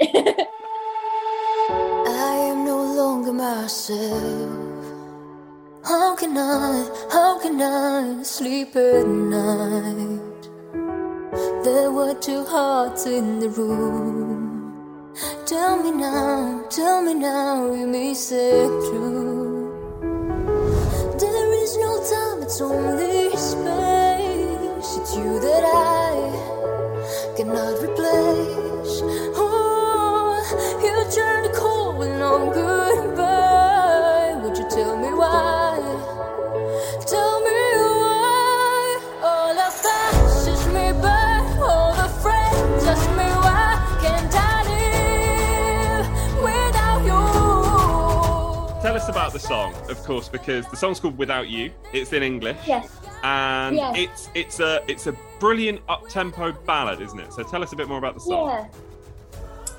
I 1.70 2.36
am 2.50 2.64
no 2.64 2.82
longer 2.82 3.32
myself. 3.32 4.70
How 5.84 6.16
can 6.16 6.36
I, 6.36 7.08
how 7.12 7.38
can 7.38 7.60
I 7.60 8.22
sleep 8.22 8.76
at 8.76 9.06
night? 9.06 10.09
There 11.62 11.90
were 11.90 12.14
two 12.14 12.42
hearts 12.46 13.04
in 13.04 13.38
the 13.38 13.50
room. 13.50 15.12
Tell 15.44 15.82
me 15.82 15.90
now, 15.90 16.64
tell 16.70 17.02
me 17.02 17.12
now, 17.12 17.74
you 17.74 17.86
may 17.86 18.14
say 18.14 18.64
true. 18.64 19.68
There 21.18 21.52
is 21.62 21.76
no 21.76 22.02
time, 22.12 22.42
it's 22.44 22.62
only 22.62 23.36
space. 23.36 24.96
It's 24.96 25.14
you 25.14 25.38
that 25.40 25.64
I 25.66 27.34
cannot 27.36 27.82
replace. 27.82 29.02
Oh, 29.36 30.40
you 30.82 30.94
turned 31.14 31.54
cold 31.54 31.98
with 31.98 32.08
no 32.18 32.50
goodbye. 32.54 33.09
Song, 49.40 49.74
of 49.88 49.98
course, 50.04 50.28
because 50.28 50.66
the 50.68 50.76
song's 50.76 51.00
called 51.00 51.18
"Without 51.18 51.48
You." 51.48 51.72
It's 51.92 52.12
in 52.12 52.22
English, 52.22 52.58
yes. 52.66 52.88
and 53.22 53.76
Yes. 53.76 53.94
it's 53.96 54.30
it's 54.34 54.60
a 54.60 54.82
it's 54.88 55.06
a 55.06 55.14
brilliant 55.38 55.80
up 55.88 56.08
tempo 56.08 56.52
ballad, 56.52 57.00
isn't 57.00 57.18
it? 57.18 57.32
So 57.32 57.42
tell 57.42 57.62
us 57.62 57.72
a 57.72 57.76
bit 57.76 57.88
more 57.88 57.98
about 57.98 58.14
the 58.14 58.20
song. 58.20 58.48
Yeah. 58.48 58.66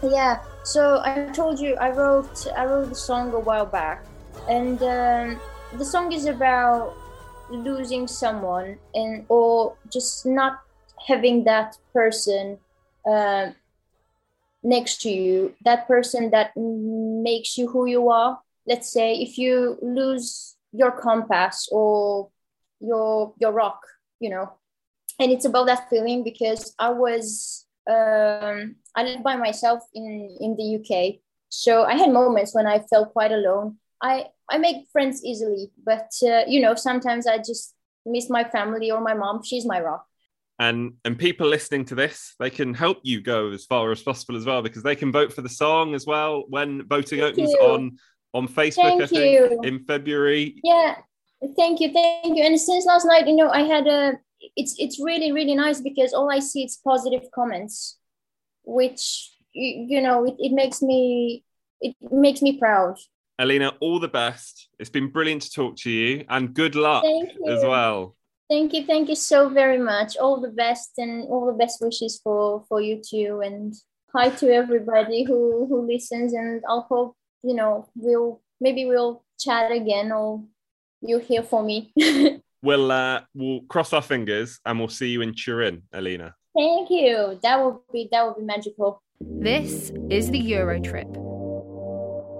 Yeah. 0.09 0.39
So 0.63 1.01
I 1.03 1.29
told 1.33 1.59
you 1.59 1.75
I 1.75 1.91
wrote 1.91 2.47
I 2.57 2.65
wrote 2.65 2.89
the 2.89 2.95
song 2.95 3.33
a 3.33 3.39
while 3.39 3.65
back, 3.65 4.03
and 4.49 4.81
um, 4.83 5.39
the 5.77 5.85
song 5.85 6.11
is 6.11 6.25
about 6.25 6.93
losing 7.49 8.07
someone 8.07 8.77
and 8.95 9.25
or 9.29 9.75
just 9.91 10.25
not 10.25 10.61
having 11.07 11.43
that 11.43 11.77
person 11.93 12.57
uh, 13.05 13.51
next 14.63 15.01
to 15.01 15.09
you. 15.09 15.53
That 15.65 15.87
person 15.87 16.29
that 16.31 16.55
makes 16.55 17.57
you 17.57 17.67
who 17.67 17.85
you 17.85 18.09
are. 18.09 18.39
Let's 18.67 18.91
say 18.91 19.15
if 19.15 19.37
you 19.37 19.77
lose 19.81 20.55
your 20.71 20.91
compass 20.91 21.67
or 21.71 22.29
your 22.79 23.33
your 23.39 23.51
rock, 23.51 23.81
you 24.19 24.29
know, 24.29 24.53
and 25.19 25.31
it's 25.31 25.45
about 25.45 25.67
that 25.67 25.89
feeling 25.89 26.23
because 26.23 26.73
I 26.79 26.89
was 26.89 27.65
um, 27.89 28.75
I 28.95 29.03
lived 29.03 29.23
by 29.23 29.35
myself 29.35 29.83
in 29.93 30.37
in 30.39 30.55
the 30.55 30.79
UK, 30.79 31.21
so 31.49 31.83
I 31.83 31.95
had 31.95 32.11
moments 32.11 32.53
when 32.53 32.67
I 32.67 32.79
felt 32.79 33.13
quite 33.13 33.31
alone. 33.31 33.77
I 34.01 34.27
I 34.49 34.57
make 34.57 34.87
friends 34.91 35.23
easily, 35.23 35.71
but 35.83 36.09
uh, 36.23 36.43
you 36.47 36.61
know 36.61 36.75
sometimes 36.75 37.27
I 37.27 37.37
just 37.37 37.75
miss 38.05 38.29
my 38.29 38.43
family 38.43 38.91
or 38.91 39.01
my 39.01 39.13
mom. 39.13 39.43
She's 39.43 39.65
my 39.65 39.79
rock. 39.79 40.05
And 40.59 40.93
and 41.05 41.17
people 41.17 41.47
listening 41.47 41.85
to 41.85 41.95
this, 41.95 42.35
they 42.39 42.51
can 42.51 42.73
help 42.73 42.99
you 43.03 43.21
go 43.21 43.51
as 43.51 43.65
far 43.65 43.91
as 43.91 44.03
possible 44.03 44.37
as 44.37 44.45
well 44.45 44.61
because 44.61 44.83
they 44.83 44.95
can 44.95 45.11
vote 45.11 45.33
for 45.33 45.41
the 45.41 45.49
song 45.49 45.95
as 45.95 46.05
well 46.05 46.43
when 46.49 46.87
voting 46.87 47.19
Thank 47.19 47.33
opens 47.33 47.51
you. 47.51 47.59
on 47.59 47.97
on 48.33 48.47
Facebook. 48.47 48.75
Thank 48.75 49.01
I 49.01 49.07
think 49.07 49.51
you. 49.51 49.59
in 49.63 49.79
February. 49.85 50.55
Yeah, 50.63 50.95
thank 51.55 51.79
you, 51.79 51.91
thank 51.91 52.37
you. 52.37 52.43
And 52.43 52.59
since 52.59 52.85
last 52.85 53.05
night, 53.05 53.27
you 53.27 53.35
know, 53.35 53.49
I 53.49 53.61
had 53.61 53.87
a. 53.87 54.19
It's 54.55 54.75
it's 54.79 54.99
really 54.99 55.31
really 55.31 55.53
nice 55.53 55.81
because 55.81 56.13
all 56.13 56.31
I 56.31 56.39
see 56.39 56.63
is 56.63 56.79
positive 56.83 57.29
comments, 57.33 57.99
which 58.63 59.31
you, 59.53 60.01
know 60.01 60.25
it, 60.25 60.35
it 60.39 60.51
makes 60.51 60.81
me 60.81 61.43
it 61.79 61.95
makes 62.11 62.41
me 62.41 62.57
proud. 62.57 62.97
Alina, 63.37 63.73
all 63.79 63.99
the 63.99 64.07
best. 64.07 64.69
It's 64.79 64.89
been 64.89 65.09
brilliant 65.09 65.43
to 65.43 65.51
talk 65.51 65.75
to 65.77 65.91
you, 65.91 66.25
and 66.27 66.55
good 66.55 66.75
luck 66.75 67.03
as 67.47 67.63
well. 67.63 68.15
Thank 68.49 68.73
you, 68.73 68.85
thank 68.85 69.09
you 69.09 69.15
so 69.15 69.47
very 69.47 69.77
much. 69.77 70.17
All 70.17 70.41
the 70.41 70.49
best 70.49 70.97
and 70.97 71.23
all 71.29 71.45
the 71.45 71.57
best 71.57 71.81
wishes 71.81 72.19
for 72.23 72.65
for 72.67 72.81
you 72.81 73.01
too. 73.01 73.41
And 73.45 73.73
hi 74.13 74.29
to 74.29 74.49
everybody 74.49 75.23
who 75.23 75.67
who 75.67 75.87
listens. 75.87 76.33
And 76.33 76.61
I'll 76.67 76.87
hope 76.89 77.15
you 77.43 77.55
know 77.55 77.87
we'll 77.95 78.41
maybe 78.59 78.85
we'll 78.85 79.23
chat 79.39 79.71
again 79.71 80.11
or 80.11 80.43
you'll 81.01 81.19
hear 81.19 81.43
from 81.43 81.65
me. 81.67 81.93
We'll 82.63 82.91
uh, 82.91 83.21
we'll 83.33 83.61
cross 83.61 83.91
our 83.91 84.03
fingers 84.03 84.59
and 84.67 84.77
we'll 84.77 84.87
see 84.87 85.09
you 85.09 85.23
in 85.23 85.33
Turin, 85.33 85.81
Alina. 85.93 86.35
thank 86.55 86.91
you. 86.91 87.39
That 87.41 87.57
will 87.59 87.83
be 87.91 88.07
that 88.11 88.23
will 88.23 88.35
be 88.35 88.43
magical. 88.45 89.01
This 89.19 89.91
is 90.11 90.29
the 90.29 90.37
Euro 90.37 90.79
trip. 90.79 91.07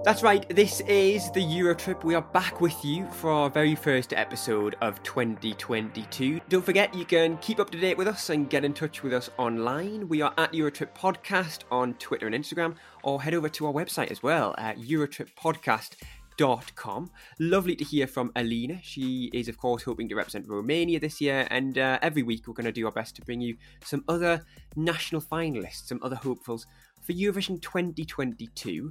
That's 0.04 0.24
right, 0.24 0.44
this 0.48 0.80
is 0.88 1.30
the 1.30 1.40
Eurotrip. 1.44 2.02
We 2.02 2.16
are 2.16 2.22
back 2.22 2.60
with 2.60 2.84
you 2.84 3.06
for 3.06 3.30
our 3.30 3.48
very 3.48 3.76
first 3.76 4.12
episode 4.12 4.74
of 4.80 5.00
2022. 5.04 6.40
Don't 6.48 6.64
forget, 6.64 6.92
you 6.92 7.04
can 7.04 7.36
keep 7.38 7.60
up 7.60 7.70
to 7.70 7.78
date 7.78 7.96
with 7.96 8.08
us 8.08 8.28
and 8.28 8.50
get 8.50 8.64
in 8.64 8.74
touch 8.74 9.04
with 9.04 9.12
us 9.12 9.30
online. 9.38 10.08
We 10.08 10.20
are 10.20 10.34
at 10.38 10.52
Eurotrip 10.52 10.88
Podcast 10.96 11.60
on 11.70 11.94
Twitter 11.94 12.26
and 12.26 12.34
Instagram, 12.34 12.74
or 13.02 13.22
head 13.22 13.34
over 13.34 13.48
to 13.48 13.66
our 13.66 13.72
website 13.72 14.10
as 14.10 14.22
well 14.22 14.54
at 14.58 14.78
eurotrippodcast.com. 14.78 17.10
Lovely 17.38 17.76
to 17.76 17.84
hear 17.84 18.06
from 18.06 18.32
Alina. 18.36 18.78
She 18.82 19.30
is, 19.32 19.48
of 19.48 19.56
course, 19.58 19.82
hoping 19.82 20.08
to 20.08 20.14
represent 20.14 20.48
Romania 20.48 21.00
this 21.00 21.20
year, 21.20 21.46
and 21.50 21.78
uh, 21.78 21.98
every 22.02 22.22
week 22.22 22.46
we're 22.46 22.54
going 22.54 22.66
to 22.66 22.72
do 22.72 22.86
our 22.86 22.92
best 22.92 23.16
to 23.16 23.22
bring 23.22 23.40
you 23.40 23.56
some 23.84 24.04
other 24.08 24.44
national 24.76 25.20
finalists, 25.20 25.86
some 25.86 25.98
other 26.02 26.16
hopefuls 26.16 26.66
for 27.02 27.12
Eurovision 27.12 27.60
2022. 27.60 28.90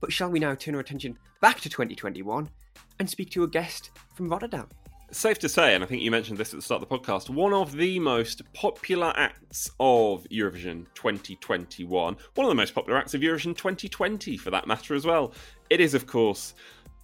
But 0.00 0.12
shall 0.12 0.30
we 0.30 0.38
now 0.38 0.54
turn 0.54 0.74
our 0.74 0.80
attention 0.80 1.18
back 1.40 1.60
to 1.60 1.68
2021 1.68 2.48
and 2.98 3.10
speak 3.10 3.30
to 3.30 3.44
a 3.44 3.48
guest 3.48 3.90
from 4.14 4.28
Rotterdam? 4.28 4.68
Safe 5.12 5.38
to 5.38 5.48
say, 5.48 5.74
and 5.74 5.84
I 5.84 5.86
think 5.86 6.02
you 6.02 6.10
mentioned 6.10 6.36
this 6.36 6.52
at 6.52 6.58
the 6.58 6.62
start 6.62 6.82
of 6.82 6.88
the 6.88 6.98
podcast, 6.98 7.30
one 7.30 7.54
of 7.54 7.72
the 7.72 8.00
most 8.00 8.42
popular 8.52 9.12
acts 9.16 9.70
of 9.78 10.26
Eurovision 10.32 10.86
2021, 10.94 12.16
one 12.34 12.44
of 12.44 12.48
the 12.48 12.54
most 12.56 12.74
popular 12.74 12.98
acts 12.98 13.14
of 13.14 13.20
Eurovision 13.20 13.56
2020 13.56 14.36
for 14.36 14.50
that 14.50 14.66
matter 14.66 14.96
as 14.96 15.06
well. 15.06 15.32
It 15.70 15.80
is, 15.80 15.94
of 15.94 16.08
course, 16.08 16.54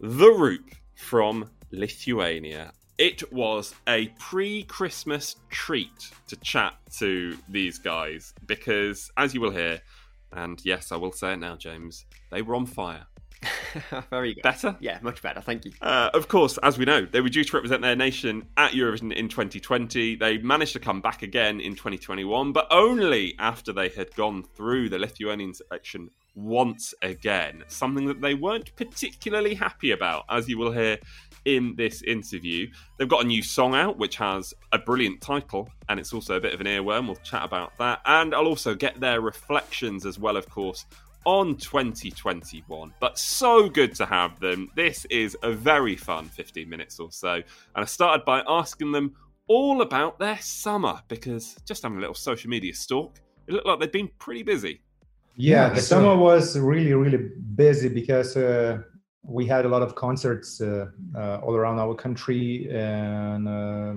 The 0.01 0.31
Roop 0.31 0.75
from 0.97 1.49
Lithuania. 1.71 2.73
It 2.99 3.33
was 3.33 3.73
a 3.87 4.09
pre 4.19 4.65
Christmas 4.65 5.37
treat 5.49 6.11
to 6.27 6.37
chat 6.37 6.75
to 6.99 7.39
these 7.49 7.79
guys 7.79 8.35
because, 8.47 9.13
as 9.17 9.33
you 9.33 9.41
will 9.41 9.53
hear, 9.53 9.81
and 10.33 10.61
yes, 10.65 10.91
I 10.91 10.97
will 10.97 11.13
say 11.13 11.35
it 11.35 11.39
now, 11.39 11.55
James, 11.55 12.05
they 12.33 12.43
were 12.43 12.57
on 12.57 12.67
fire. 12.67 13.07
Very 14.11 14.35
good. 14.35 14.43
Better? 14.43 14.77
Yeah, 14.81 14.99
much 15.03 15.23
better. 15.23 15.41
Thank 15.41 15.65
you. 15.65 15.73
Uh, 15.81 16.11
of 16.15 16.29
course, 16.29 16.59
as 16.59 16.79
we 16.79 16.85
know, 16.85 17.05
they 17.05 17.21
were 17.21 17.29
due 17.29 17.45
to 17.45 17.57
represent 17.57 17.83
their 17.83 17.97
nation 17.97 18.47
at 18.57 18.73
Eurovision 18.73 19.13
in 19.13 19.29
2020. 19.29 20.17
They 20.17 20.39
managed 20.39 20.73
to 20.75 20.81
come 20.81 21.01
back 21.01 21.23
again 21.23 21.61
in 21.61 21.73
2021, 21.73 22.53
but 22.53 22.67
only 22.71 23.35
after 23.39 23.73
they 23.73 23.89
had 23.89 24.15
gone 24.15 24.43
through 24.43 24.89
the 24.89 24.99
Lithuanian 24.99 25.55
selection 25.55 26.11
once 26.35 26.95
again, 27.03 27.63
something 27.69 28.07
that 28.07 28.21
they 28.21 28.35
weren't 28.35 28.75
particularly 28.77 29.55
happy 29.55 29.91
about, 29.91 30.25
as 30.31 30.49
you 30.49 30.57
will 30.59 30.73
hear 30.73 30.99
in 31.45 31.75
this 31.77 32.03
interview. 32.03 32.69
They've 32.99 33.09
got 33.09 33.25
a 33.25 33.27
new 33.27 33.43
song 33.43 33.75
out, 33.75 33.99
which 33.99 34.17
has 34.17 34.55
a 34.73 34.79
brilliant 34.79 35.21
title, 35.21 35.69
and 35.89 35.99
it's 35.99 36.13
also 36.13 36.37
a 36.37 36.41
bit 36.41 36.55
of 36.55 36.61
an 36.61 36.67
earworm. 36.67 37.07
We'll 37.07 37.17
chat 37.17 37.45
about 37.45 37.77
that. 37.79 38.01
And 38.07 38.35
I'll 38.35 38.47
also 38.47 38.75
get 38.75 39.01
their 39.01 39.21
reflections 39.21 40.07
as 40.07 40.19
well, 40.19 40.37
of 40.37 40.49
course, 40.49 40.87
on 41.25 41.57
2021. 41.57 42.95
But 43.01 43.19
so 43.19 43.69
good 43.69 43.95
to 43.97 44.07
have 44.07 44.39
them. 44.41 44.71
This 44.75 45.05
is 45.07 45.37
a 45.43 45.53
very 45.53 45.97
fun 45.97 46.29
15 46.29 46.69
minutes 46.69 46.99
or 46.99 47.11
so. 47.11 47.35
And 47.35 47.45
I 47.75 47.85
started 47.85 48.25
by 48.25 48.43
asking 48.49 48.93
them 48.93 49.15
all 49.49 49.83
about 49.83 50.19
their 50.19 50.39
summer 50.39 51.01
because 51.09 51.57
just 51.67 51.83
having 51.83 51.99
a 51.99 52.01
little 52.01 52.15
social 52.15 52.51
media 52.51 52.75
stalk, 52.75 53.21
it 53.47 53.55
looked 53.55 53.67
like 53.67 53.81
they'd 53.81 53.93
been 53.93 54.11
pretty 54.19 54.43
busy. 54.43 54.81
Yeah, 55.37 55.71
the 55.71 55.81
summer 55.81 56.15
was 56.17 56.59
really, 56.59 56.93
really 56.93 57.31
busy 57.55 57.89
because 57.89 58.37
uh, 58.37 58.83
we 59.23 59.47
had 59.47 59.65
a 59.65 59.69
lot 59.69 59.83
of 59.83 59.95
concerts 59.95 60.61
uh, 60.61 60.87
uh, 61.17 61.41
all 61.43 61.55
around 61.55 61.79
our 61.79 61.95
country 61.95 62.69
and 62.71 63.49
uh, 63.49 63.95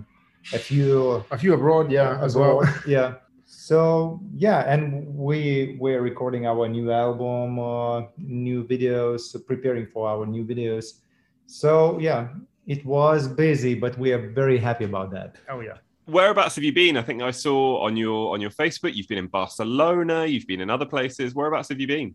a 0.54 0.60
few 0.60 1.24
a 1.32 1.38
few 1.38 1.54
abroad, 1.54 1.92
yeah, 1.92 2.20
as 2.22 2.36
well. 2.36 2.64
yeah. 2.88 3.16
So 3.66 4.22
yeah, 4.38 4.60
and 4.72 5.18
we 5.18 5.76
we're 5.80 6.04
recording 6.04 6.46
our 6.46 6.70
new 6.70 6.92
album, 6.92 7.58
uh, 7.58 8.04
new 8.16 8.64
videos, 8.64 9.34
preparing 9.48 9.88
for 9.88 10.08
our 10.08 10.28
new 10.28 10.46
videos. 10.46 11.02
So 11.48 11.98
yeah, 11.98 12.28
it 12.68 12.86
was 12.86 13.28
busy, 13.28 13.74
but 13.74 13.98
we 13.98 14.14
are 14.14 14.30
very 14.30 14.60
happy 14.60 14.86
about 14.86 15.10
that. 15.18 15.38
Oh 15.50 15.62
yeah. 15.62 15.78
Whereabouts 16.06 16.54
have 16.58 16.64
you 16.64 16.74
been? 16.74 16.96
I 16.96 17.02
think 17.02 17.24
I 17.24 17.32
saw 17.32 17.82
on 17.82 17.98
your 17.98 18.36
on 18.36 18.40
your 18.40 18.52
Facebook 18.52 18.94
you've 18.94 19.08
been 19.08 19.18
in 19.18 19.30
Barcelona, 19.40 20.28
you've 20.28 20.46
been 20.46 20.62
in 20.62 20.70
other 20.70 20.86
places. 20.86 21.34
Whereabouts 21.34 21.70
have 21.70 21.80
you 21.80 21.88
been? 21.88 22.14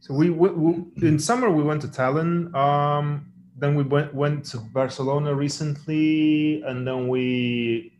So 0.00 0.14
we, 0.14 0.30
we, 0.30 0.48
we 0.48 0.72
in 1.06 1.20
summer 1.20 1.48
we 1.48 1.62
went 1.62 1.80
to 1.82 1.88
Tallinn. 1.88 2.52
Um, 2.56 3.30
then 3.56 3.76
we 3.76 3.84
went 3.84 4.12
went 4.12 4.44
to 4.46 4.58
Barcelona 4.58 5.32
recently, 5.32 6.60
and 6.62 6.84
then 6.84 7.06
we 7.06 7.92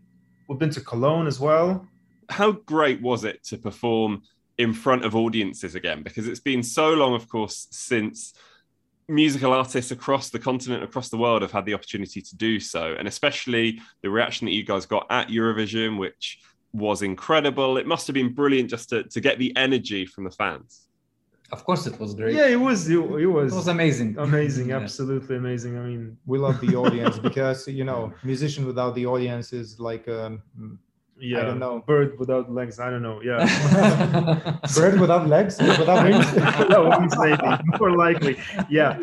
we've 0.49 0.59
been 0.59 0.71
to 0.71 0.81
Cologne 0.81 1.29
as 1.29 1.39
well. 1.39 1.87
How 2.29 2.53
great 2.53 3.01
was 3.01 3.25
it 3.25 3.45
to 3.45 3.59
perform 3.59 4.23
in 4.59 4.73
front 4.73 5.05
of 5.05 5.15
audiences 5.15 5.75
again? 5.75 6.03
Because 6.03 6.27
it's 6.27 6.41
been 6.41 6.63
so 6.63 6.91
long, 6.91 7.15
of 7.15 7.29
course, 7.29 7.69
since 7.71 8.35
musical 9.09 9.53
artists 9.53 9.91
across 9.91 10.31
the 10.31 10.39
continent, 10.39 10.83
across 10.83 11.09
the 11.09 11.17
world, 11.17 11.43
have 11.43 11.53
had 11.53 11.65
the 11.65 11.75
opportunity 11.75 12.21
to 12.21 12.37
do 12.37 12.59
so, 12.59 12.95
and 12.99 13.07
especially 13.07 13.81
the 14.03 14.11
reaction 14.11 14.47
that 14.47 14.53
you 14.53 14.65
guys 14.65 14.87
got 14.87 15.07
at 15.11 15.29
Eurovision, 15.29 15.99
which 15.99 16.41
was 16.73 17.03
incredible. 17.03 17.77
It 17.77 17.87
must 17.87 18.07
have 18.07 18.15
been 18.15 18.33
brilliant 18.33 18.71
just 18.71 18.89
to, 18.91 19.05
to 19.05 19.21
get 19.21 19.39
the 19.39 19.57
energy 19.57 20.07
from 20.07 20.25
the 20.25 20.31
fans. 20.31 20.87
Of 21.53 21.65
course, 21.65 21.87
it 21.87 21.99
was 22.01 22.15
great. 22.15 22.35
Yeah, 22.35 22.49
it 22.49 22.57
was. 22.57 22.89
It, 22.89 22.99
it 22.99 23.27
was. 23.27 23.53
It 23.53 23.57
was 23.57 23.69
amazing. 23.69 24.17
Amazing, 24.19 24.69
yeah. 24.71 24.79
absolutely 24.79 25.37
amazing. 25.37 25.79
I 25.79 25.83
mean, 25.83 26.17
we 26.27 26.39
love 26.39 26.61
the 26.61 26.75
audience 26.75 27.19
because 27.21 27.69
you 27.69 27.85
know, 27.85 28.13
musician 28.25 28.67
without 28.67 28.97
the 28.97 29.07
audience 29.07 29.53
is 29.53 29.79
like 29.79 30.09
um, 30.09 30.43
yeah, 31.19 31.41
I 31.41 31.45
don't 31.45 31.59
know. 31.59 31.83
Bird 31.87 32.19
without 32.19 32.51
legs. 32.53 32.79
I 32.79 32.91
don't 32.91 33.03
know. 33.03 33.23
Yeah. 33.23 34.59
Bird 34.75 35.01
without 35.01 35.27
legs, 35.29 35.59
without 35.59 36.05
wings. 36.11 36.69
no, 36.69 36.89
wings 36.91 37.15
maybe 37.19 37.63
more 37.79 37.97
likely. 37.97 38.39
Yeah. 38.69 39.01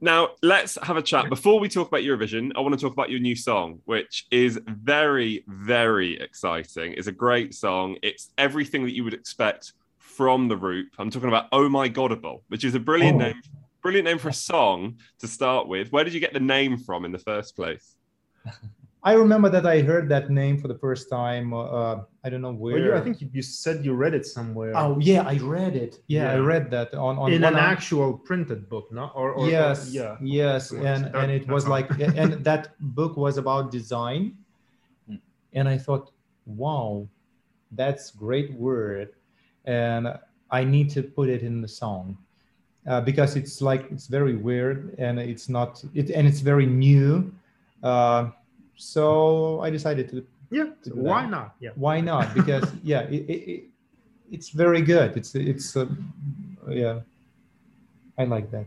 Now 0.00 0.30
let's 0.42 0.78
have 0.82 0.96
a 0.96 1.02
chat. 1.02 1.28
Before 1.28 1.60
we 1.60 1.68
talk 1.68 1.88
about 1.88 2.00
Eurovision, 2.00 2.52
I 2.56 2.60
want 2.60 2.74
to 2.74 2.80
talk 2.80 2.92
about 2.92 3.10
your 3.10 3.20
new 3.20 3.36
song, 3.36 3.80
which 3.84 4.26
is 4.30 4.58
very, 4.66 5.44
very 5.46 6.18
exciting. 6.20 6.94
It's 6.96 7.06
a 7.06 7.12
great 7.12 7.54
song. 7.54 7.96
It's 8.02 8.30
everything 8.38 8.84
that 8.84 8.94
you 8.94 9.04
would 9.04 9.14
expect 9.14 9.74
from 9.98 10.48
the 10.48 10.56
Roop. 10.56 10.88
I'm 10.98 11.10
talking 11.10 11.28
about 11.28 11.46
Oh 11.52 11.68
My 11.68 11.88
Godable, 11.88 12.42
which 12.48 12.64
is 12.64 12.74
a 12.74 12.80
brilliant 12.80 13.16
oh. 13.16 13.26
name, 13.26 13.42
brilliant 13.82 14.06
name 14.06 14.18
for 14.18 14.30
a 14.30 14.34
song 14.34 14.96
to 15.20 15.28
start 15.28 15.68
with. 15.68 15.92
Where 15.92 16.04
did 16.04 16.14
you 16.14 16.20
get 16.20 16.32
the 16.32 16.40
name 16.40 16.78
from 16.78 17.04
in 17.04 17.12
the 17.12 17.18
first 17.18 17.54
place? 17.54 17.96
I 19.02 19.14
remember 19.14 19.48
that 19.48 19.66
I 19.66 19.80
heard 19.80 20.08
that 20.10 20.28
name 20.28 20.58
for 20.58 20.68
the 20.68 20.74
first 20.74 21.08
time. 21.08 21.54
Uh, 21.54 22.00
I 22.22 22.28
don't 22.28 22.42
know 22.42 22.52
where. 22.52 22.74
Well, 22.74 22.84
you, 22.84 22.94
I 22.94 23.00
think 23.00 23.16
you 23.32 23.42
said 23.42 23.84
you 23.84 23.94
read 23.94 24.12
it 24.12 24.26
somewhere. 24.26 24.76
Oh 24.76 24.98
yeah, 25.00 25.22
I 25.22 25.38
read 25.38 25.74
it. 25.74 26.00
Yeah, 26.06 26.24
yeah. 26.24 26.32
I 26.32 26.36
read 26.36 26.70
that 26.72 26.92
on, 26.94 27.18
on 27.18 27.32
in 27.32 27.44
an 27.44 27.56
actual 27.56 28.12
printed 28.18 28.68
book, 28.68 28.92
no? 28.92 29.10
Or, 29.14 29.32
or 29.32 29.48
yes, 29.48 29.88
or, 29.88 29.90
yeah, 29.90 30.16
yes, 30.20 30.70
and 30.72 31.06
that, 31.06 31.16
and 31.16 31.30
it 31.30 31.48
was 31.48 31.66
like, 31.74 31.88
and 31.98 32.44
that 32.44 32.74
book 32.78 33.16
was 33.16 33.38
about 33.38 33.70
design, 33.70 34.36
hmm. 35.06 35.16
and 35.54 35.66
I 35.66 35.78
thought, 35.78 36.12
wow, 36.44 37.08
that's 37.72 38.10
great 38.10 38.52
word 38.52 39.14
and 39.64 40.08
I 40.50 40.64
need 40.64 40.90
to 40.90 41.02
put 41.02 41.28
it 41.28 41.42
in 41.42 41.60
the 41.60 41.68
song 41.68 42.16
uh, 42.86 43.00
because 43.00 43.36
it's 43.36 43.60
like 43.60 43.90
it's 43.90 44.06
very 44.06 44.36
weird 44.36 44.94
and 44.98 45.18
it's 45.18 45.48
not 45.48 45.82
it 45.94 46.10
and 46.10 46.26
it's 46.26 46.40
very 46.40 46.66
new. 46.66 47.32
Uh, 47.82 48.30
so 48.80 49.60
I 49.60 49.70
decided 49.70 50.08
to 50.10 50.26
yeah. 50.50 50.64
To 50.84 50.90
why 50.90 51.26
not? 51.26 51.54
Yeah. 51.60 51.70
Why 51.76 52.00
not? 52.00 52.34
Because 52.34 52.64
yeah, 52.82 53.02
it, 53.02 53.22
it, 53.28 53.40
it, 53.50 53.64
it's 54.30 54.50
very 54.50 54.82
good. 54.82 55.16
It's 55.16 55.34
it's 55.34 55.76
uh, 55.76 55.86
yeah. 56.68 57.00
I 58.18 58.24
like 58.24 58.50
that. 58.50 58.66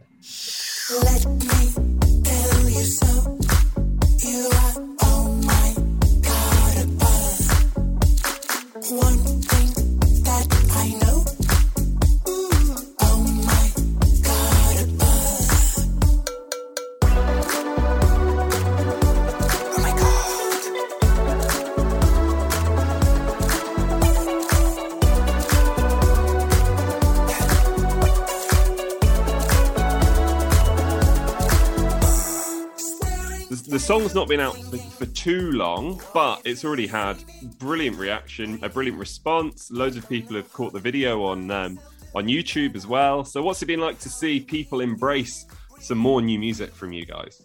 Song's 34.13 34.15
not 34.15 34.29
been 34.29 34.39
out 34.39 34.55
for, 34.65 34.77
for, 34.77 35.05
too 35.07 35.51
long, 35.53 35.99
but 36.13 36.41
it's 36.45 36.63
already 36.63 36.85
had 36.85 37.17
brilliant 37.57 37.97
reaction, 37.97 38.59
a 38.61 38.69
brilliant 38.69 38.99
response. 38.99 39.71
Loads 39.71 39.97
of 39.97 40.07
people 40.07 40.35
have 40.35 40.51
caught 40.53 40.71
the 40.71 40.79
video 40.79 41.23
on 41.23 41.49
um, 41.49 41.79
on 42.13 42.27
YouTube 42.27 42.75
as 42.75 42.85
well. 42.85 43.25
So, 43.25 43.41
what's 43.41 43.63
it 43.63 43.65
been 43.65 43.79
like 43.79 43.97
to 43.99 44.09
see 44.09 44.39
people 44.39 44.81
embrace 44.81 45.47
some 45.79 45.97
more 45.97 46.21
new 46.21 46.37
music 46.37 46.75
from 46.75 46.93
you 46.93 47.05
guys? 47.05 47.41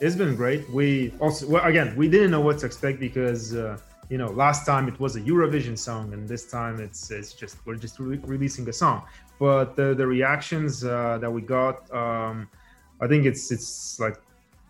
It's 0.00 0.14
been 0.14 0.36
great. 0.36 0.68
We 0.70 1.12
also, 1.20 1.48
well, 1.48 1.64
again, 1.64 1.96
we 1.96 2.08
didn't 2.08 2.30
know 2.30 2.40
what 2.40 2.58
to 2.60 2.66
expect 2.66 3.00
because. 3.00 3.54
Uh, 3.54 3.78
you 4.10 4.18
know, 4.18 4.28
last 4.28 4.66
time 4.66 4.86
it 4.86 5.00
was 5.00 5.16
a 5.16 5.20
Eurovision 5.22 5.78
song, 5.78 6.12
and 6.12 6.28
this 6.28 6.44
time 6.44 6.78
it's 6.78 7.10
it's 7.10 7.32
just 7.32 7.56
we're 7.64 7.74
just 7.74 7.98
re- 7.98 8.20
releasing 8.24 8.68
a 8.68 8.72
song. 8.72 9.02
But 9.40 9.76
the 9.76 9.94
the 9.94 10.06
reactions 10.06 10.84
uh, 10.84 11.16
that 11.22 11.30
we 11.30 11.40
got, 11.40 11.90
um, 11.90 12.46
I 13.00 13.06
think 13.06 13.24
it's 13.24 13.50
it's 13.50 13.98
like 13.98 14.16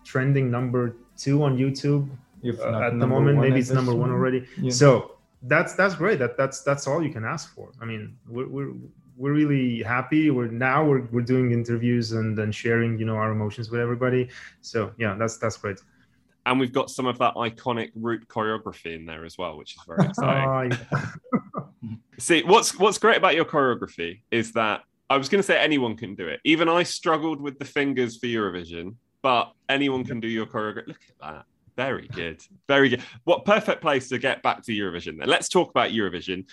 trending 0.05 0.49
number 0.49 0.95
two 1.17 1.43
on 1.43 1.57
YouTube 1.57 2.09
uh, 2.43 2.79
at 2.81 2.99
the 2.99 3.07
moment. 3.07 3.39
Maybe 3.39 3.59
it's 3.59 3.71
number 3.71 3.95
one 3.95 4.11
already. 4.11 4.45
Yeah. 4.59 4.71
So 4.71 5.15
that's 5.43 5.73
that's 5.73 5.95
great. 5.95 6.19
That 6.19 6.37
that's 6.37 6.61
that's 6.61 6.87
all 6.87 7.03
you 7.03 7.11
can 7.11 7.25
ask 7.25 7.53
for. 7.53 7.71
I 7.81 7.85
mean, 7.85 8.17
we're 8.27 8.47
we're, 8.47 8.73
we're 9.17 9.33
really 9.33 9.81
happy. 9.83 10.29
We're 10.29 10.47
now 10.47 10.85
we're, 10.85 11.03
we're 11.11 11.21
doing 11.21 11.51
interviews 11.51 12.11
and 12.11 12.37
then 12.37 12.51
sharing 12.51 12.99
you 12.99 13.05
know 13.05 13.15
our 13.15 13.31
emotions 13.31 13.69
with 13.69 13.81
everybody. 13.81 14.29
So 14.61 14.91
yeah, 14.97 15.15
that's 15.15 15.37
that's 15.37 15.57
great. 15.57 15.79
And 16.47 16.59
we've 16.59 16.73
got 16.73 16.91
some 16.91 17.07
of 17.07 17.17
that 17.17 17.33
iconic 17.35 17.89
Roop 17.95 18.27
choreography 18.27 18.95
in 18.95 19.05
there 19.05 19.25
as 19.25 19.35
well, 19.37 19.57
which 19.57 19.75
is 19.75 19.81
very 19.87 20.05
exciting. 20.09 20.77
See, 22.19 22.43
what's 22.43 22.77
what's 22.77 22.97
great 22.97 23.17
about 23.17 23.35
your 23.35 23.45
choreography 23.45 24.21
is 24.31 24.53
that 24.53 24.81
I 25.09 25.17
was 25.17 25.29
going 25.29 25.39
to 25.39 25.43
say 25.43 25.59
anyone 25.59 25.95
can 25.95 26.15
do 26.15 26.27
it. 26.27 26.39
Even 26.43 26.69
I 26.69 26.83
struggled 26.83 27.41
with 27.41 27.59
the 27.59 27.65
fingers 27.65 28.17
for 28.17 28.27
Eurovision, 28.27 28.95
but 29.25 29.53
anyone 29.67 30.03
can 30.03 30.19
do 30.19 30.27
your 30.27 30.45
choreography. 30.45 30.85
Look 30.85 31.01
at 31.09 31.17
that. 31.19 31.45
Very 31.75 32.07
good. 32.07 32.43
Very 32.67 32.89
good. 32.89 33.01
What 33.23 33.43
perfect 33.43 33.81
place 33.81 34.07
to 34.09 34.19
get 34.19 34.43
back 34.43 34.61
to 34.65 34.71
Eurovision 34.71 35.17
then. 35.17 35.27
Let's 35.27 35.49
talk 35.49 35.71
about 35.71 35.89
Eurovision. 35.89 36.45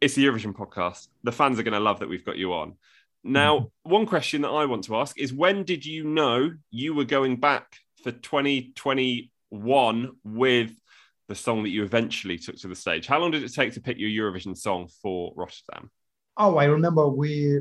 It's 0.00 0.16
the 0.16 0.26
Eurovision 0.26 0.52
podcast. 0.52 1.06
The 1.22 1.30
fans 1.30 1.60
are 1.60 1.62
going 1.62 1.74
to 1.74 1.78
love 1.78 2.00
that 2.00 2.08
we've 2.08 2.24
got 2.24 2.36
you 2.36 2.52
on. 2.52 2.74
Now, 3.22 3.58
mm-hmm. 3.58 3.92
one 3.92 4.06
question 4.06 4.42
that 4.42 4.48
I 4.48 4.64
want 4.64 4.82
to 4.86 4.96
ask 4.96 5.16
is 5.20 5.32
when 5.32 5.62
did 5.62 5.86
you 5.86 6.02
know 6.02 6.50
you 6.72 6.96
were 6.96 7.04
going 7.04 7.36
back 7.36 7.76
for 8.02 8.10
2021 8.10 10.10
with 10.24 10.72
the 11.28 11.34
song 11.36 11.62
that 11.62 11.68
you 11.68 11.84
eventually 11.84 12.38
took 12.38 12.56
to 12.56 12.66
the 12.66 12.74
stage? 12.74 13.06
How 13.06 13.20
long 13.20 13.30
did 13.30 13.44
it 13.44 13.54
take 13.54 13.74
to 13.74 13.80
pick 13.80 14.00
your 14.00 14.10
Eurovision 14.10 14.58
song 14.58 14.88
for 15.00 15.32
Rotterdam? 15.36 15.92
Oh, 16.36 16.56
I 16.56 16.64
remember 16.64 17.06
we 17.06 17.60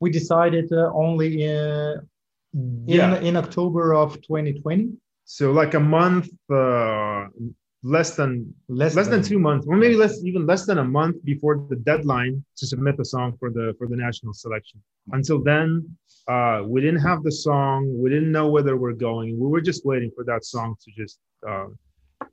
we 0.00 0.10
decided 0.10 0.72
uh, 0.72 0.90
only 0.92 1.44
in 1.44 2.00
yeah. 2.86 3.16
in, 3.18 3.26
in 3.26 3.36
October 3.36 3.94
of 3.94 4.14
2020. 4.22 4.90
So 5.24 5.52
like 5.52 5.74
a 5.74 5.80
month, 5.80 6.28
uh, 6.50 7.26
less 7.82 8.16
than 8.16 8.52
less, 8.68 8.94
less 8.94 9.08
than, 9.08 9.20
than, 9.20 9.28
two 9.28 9.38
months, 9.38 9.66
or 9.68 9.76
maybe 9.76 9.96
less 9.96 10.22
even 10.24 10.46
less 10.46 10.66
than 10.66 10.78
a 10.78 10.84
month 10.84 11.24
before 11.24 11.66
the 11.68 11.76
deadline 11.76 12.44
to 12.56 12.66
submit 12.66 12.96
the 12.96 13.04
song 13.04 13.36
for 13.38 13.50
the 13.50 13.74
for 13.78 13.86
the 13.86 13.96
national 13.96 14.32
selection. 14.32 14.80
Until 15.12 15.42
then, 15.42 15.96
uh, 16.28 16.62
we 16.64 16.80
didn't 16.80 17.00
have 17.00 17.22
the 17.22 17.32
song. 17.32 17.92
We 18.02 18.10
didn't 18.10 18.32
know 18.32 18.48
whether 18.48 18.76
we're 18.76 19.00
going. 19.10 19.38
We 19.38 19.48
were 19.48 19.60
just 19.60 19.84
waiting 19.84 20.10
for 20.14 20.24
that 20.24 20.44
song 20.44 20.76
to 20.82 20.90
just 20.96 21.18
uh, 21.48 21.66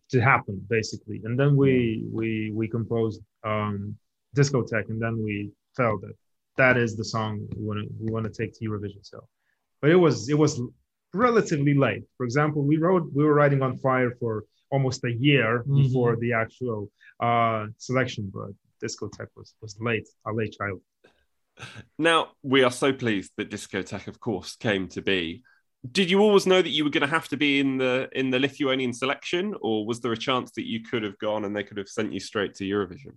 to 0.10 0.20
happen, 0.20 0.66
basically. 0.70 1.22
And 1.24 1.40
then 1.40 1.56
we 1.56 2.06
we 2.12 2.52
we 2.54 2.68
composed 2.68 3.22
um, 3.44 3.96
discotheque, 4.36 4.90
and 4.90 5.02
then 5.02 5.22
we 5.24 5.52
felt 5.76 6.02
that 6.02 6.16
that 6.58 6.78
is 6.78 6.96
the 6.96 7.06
song 7.06 7.48
we 7.56 7.66
want 7.66 7.80
to 7.80 7.88
we 8.00 8.12
want 8.12 8.26
to 8.26 8.32
take 8.32 8.54
to 8.58 8.66
Eurovision. 8.66 9.02
So 9.02 9.20
but 9.84 9.92
it 9.92 9.98
was 9.98 10.30
it 10.30 10.38
was 10.38 10.62
relatively 11.14 11.74
late. 11.74 12.04
For 12.16 12.24
example, 12.24 12.64
we 12.64 12.78
wrote 12.78 13.04
we 13.14 13.26
were 13.26 13.34
writing 13.34 13.62
on 13.62 13.78
fire 13.78 14.12
for 14.18 14.46
almost 14.72 15.04
a 15.04 15.12
year 15.12 15.60
mm-hmm. 15.60 15.76
before 15.76 16.16
the 16.16 16.32
actual 16.32 16.90
uh, 17.20 17.66
selection, 17.78 18.32
but 18.34 18.52
discotheque 18.82 19.34
was 19.36 19.54
was 19.62 19.76
late, 19.82 20.08
a 20.26 20.32
late 20.32 20.56
child. 20.58 20.80
Now 22.00 22.30
we 22.42 22.64
are 22.64 22.72
so 22.72 22.94
pleased 22.94 23.32
that 23.38 23.52
Discotheque, 23.52 24.08
of 24.08 24.20
course, 24.20 24.56
came 24.56 24.88
to 24.88 25.02
be. 25.02 25.44
Did 25.92 26.10
you 26.10 26.20
always 26.22 26.48
know 26.48 26.62
that 26.62 26.76
you 26.76 26.86
were 26.86 26.90
going 26.90 27.08
to 27.10 27.16
have 27.20 27.28
to 27.28 27.38
be 27.38 27.60
in 27.60 27.78
the 27.78 28.08
in 28.14 28.30
the 28.30 28.40
Lithuanian 28.40 28.94
selection, 28.94 29.54
or 29.62 29.86
was 29.86 30.00
there 30.00 30.14
a 30.14 30.26
chance 30.30 30.52
that 30.56 30.66
you 30.66 30.80
could 30.82 31.04
have 31.04 31.20
gone 31.20 31.44
and 31.44 31.54
they 31.54 31.66
could 31.66 31.78
have 31.78 31.90
sent 31.90 32.14
you 32.14 32.22
straight 32.22 32.54
to 32.56 32.64
Eurovision? 32.64 33.16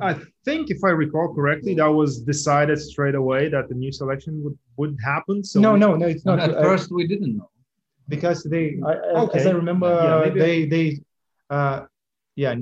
I 0.00 0.14
think, 0.44 0.70
if 0.70 0.78
I 0.84 0.90
recall 0.90 1.34
correctly, 1.34 1.74
that 1.74 1.86
was 1.88 2.20
decided 2.20 2.78
straight 2.78 3.14
away 3.14 3.48
that 3.48 3.68
the 3.68 3.74
new 3.74 3.92
selection 3.92 4.42
would 4.44 4.58
would 4.76 4.96
happen. 5.04 5.42
So 5.44 5.60
no, 5.60 5.76
no, 5.76 5.94
no, 5.96 6.06
it's 6.06 6.24
not. 6.24 6.38
At 6.40 6.54
uh, 6.54 6.62
first, 6.62 6.90
we 6.92 7.06
didn't 7.06 7.36
know. 7.36 7.50
because 8.08 8.44
they, 8.44 8.78
I, 8.84 8.92
I- 9.20 9.28
as 9.36 9.46
I 9.46 9.52
remember, 9.52 9.88
Yeah, 9.88 10.20
maybe- 10.24 10.40
they 10.44 10.56
they, 10.74 10.86
uh, 11.50 11.78
yeah, 12.36 12.52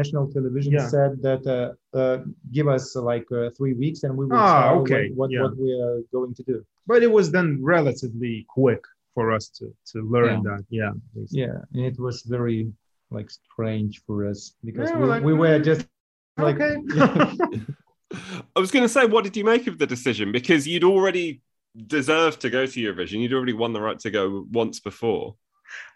national 0.00 0.24
television 0.36 0.72
Yeah. 0.72 0.86
said 0.94 1.10
that 1.28 1.42
uh, 1.46 1.98
uh, 2.00 2.18
give 2.56 2.68
us 2.76 2.84
uh, 2.96 3.02
like 3.12 3.26
uh, 3.32 3.50
three 3.56 3.74
weeks 3.82 4.04
and 4.04 4.12
we 4.20 4.24
will 4.26 4.38
Ah, 4.38 4.62
tell 4.62 4.80
okay, 4.82 5.04
what 5.10 5.16
what, 5.20 5.30
yeah. 5.34 5.42
what 5.42 5.54
we 5.64 5.70
are 5.86 5.98
going 6.16 6.32
to 6.38 6.42
do. 6.52 6.56
but 6.90 7.02
it 7.06 7.10
was 7.18 7.26
then 7.36 7.48
relatively 7.76 8.34
quick 8.58 8.82
for 9.14 9.24
us 9.36 9.44
to 9.58 9.64
to 9.92 9.98
learn 10.14 10.36
Yeah. 10.38 10.48
that. 10.50 10.62
Yeah. 10.80 10.92
basically. 11.14 11.40
Yeah, 11.42 11.58
and 11.74 11.82
it 11.90 11.98
was 12.06 12.16
very 12.36 12.60
like 13.16 13.28
strange 13.40 13.94
for 14.06 14.16
us 14.30 14.40
because 14.68 14.88
Yeah, 14.90 14.98
we, 15.00 15.04
like, 15.14 15.22
we 15.30 15.34
were 15.42 15.58
mm, 15.58 15.64
just 15.70 15.82
like 16.36 16.60
okay. 16.60 16.76
I 18.56 18.60
was 18.60 18.70
going 18.70 18.84
to 18.84 18.88
say, 18.88 19.06
what 19.06 19.24
did 19.24 19.36
you 19.36 19.44
make 19.44 19.66
of 19.66 19.78
the 19.78 19.86
decision? 19.86 20.30
Because 20.30 20.68
you'd 20.68 20.84
already 20.84 21.40
deserved 21.86 22.40
to 22.42 22.50
go 22.50 22.66
to 22.66 22.80
Eurovision. 22.80 23.20
You'd 23.20 23.32
already 23.32 23.52
won 23.52 23.72
the 23.72 23.80
right 23.80 23.98
to 24.00 24.10
go 24.10 24.46
once 24.52 24.78
before. 24.78 25.34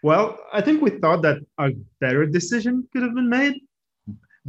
Well, 0.03 0.37
I 0.51 0.61
think 0.61 0.81
we 0.81 0.91
thought 0.91 1.21
that 1.21 1.37
a 1.57 1.71
better 2.01 2.25
decision 2.25 2.87
could 2.91 3.03
have 3.03 3.15
been 3.15 3.29
made. 3.29 3.61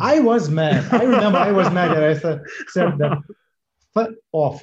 I 0.00 0.18
was 0.20 0.48
mad. 0.48 0.92
I 0.92 1.04
remember 1.04 1.38
I 1.38 1.52
was 1.52 1.70
mad 1.70 1.90
that 1.94 2.02
I 2.02 2.14
said, 2.14 2.40
said 2.68 2.98
that 2.98 3.18
fuck 3.94 4.10
off. 4.32 4.62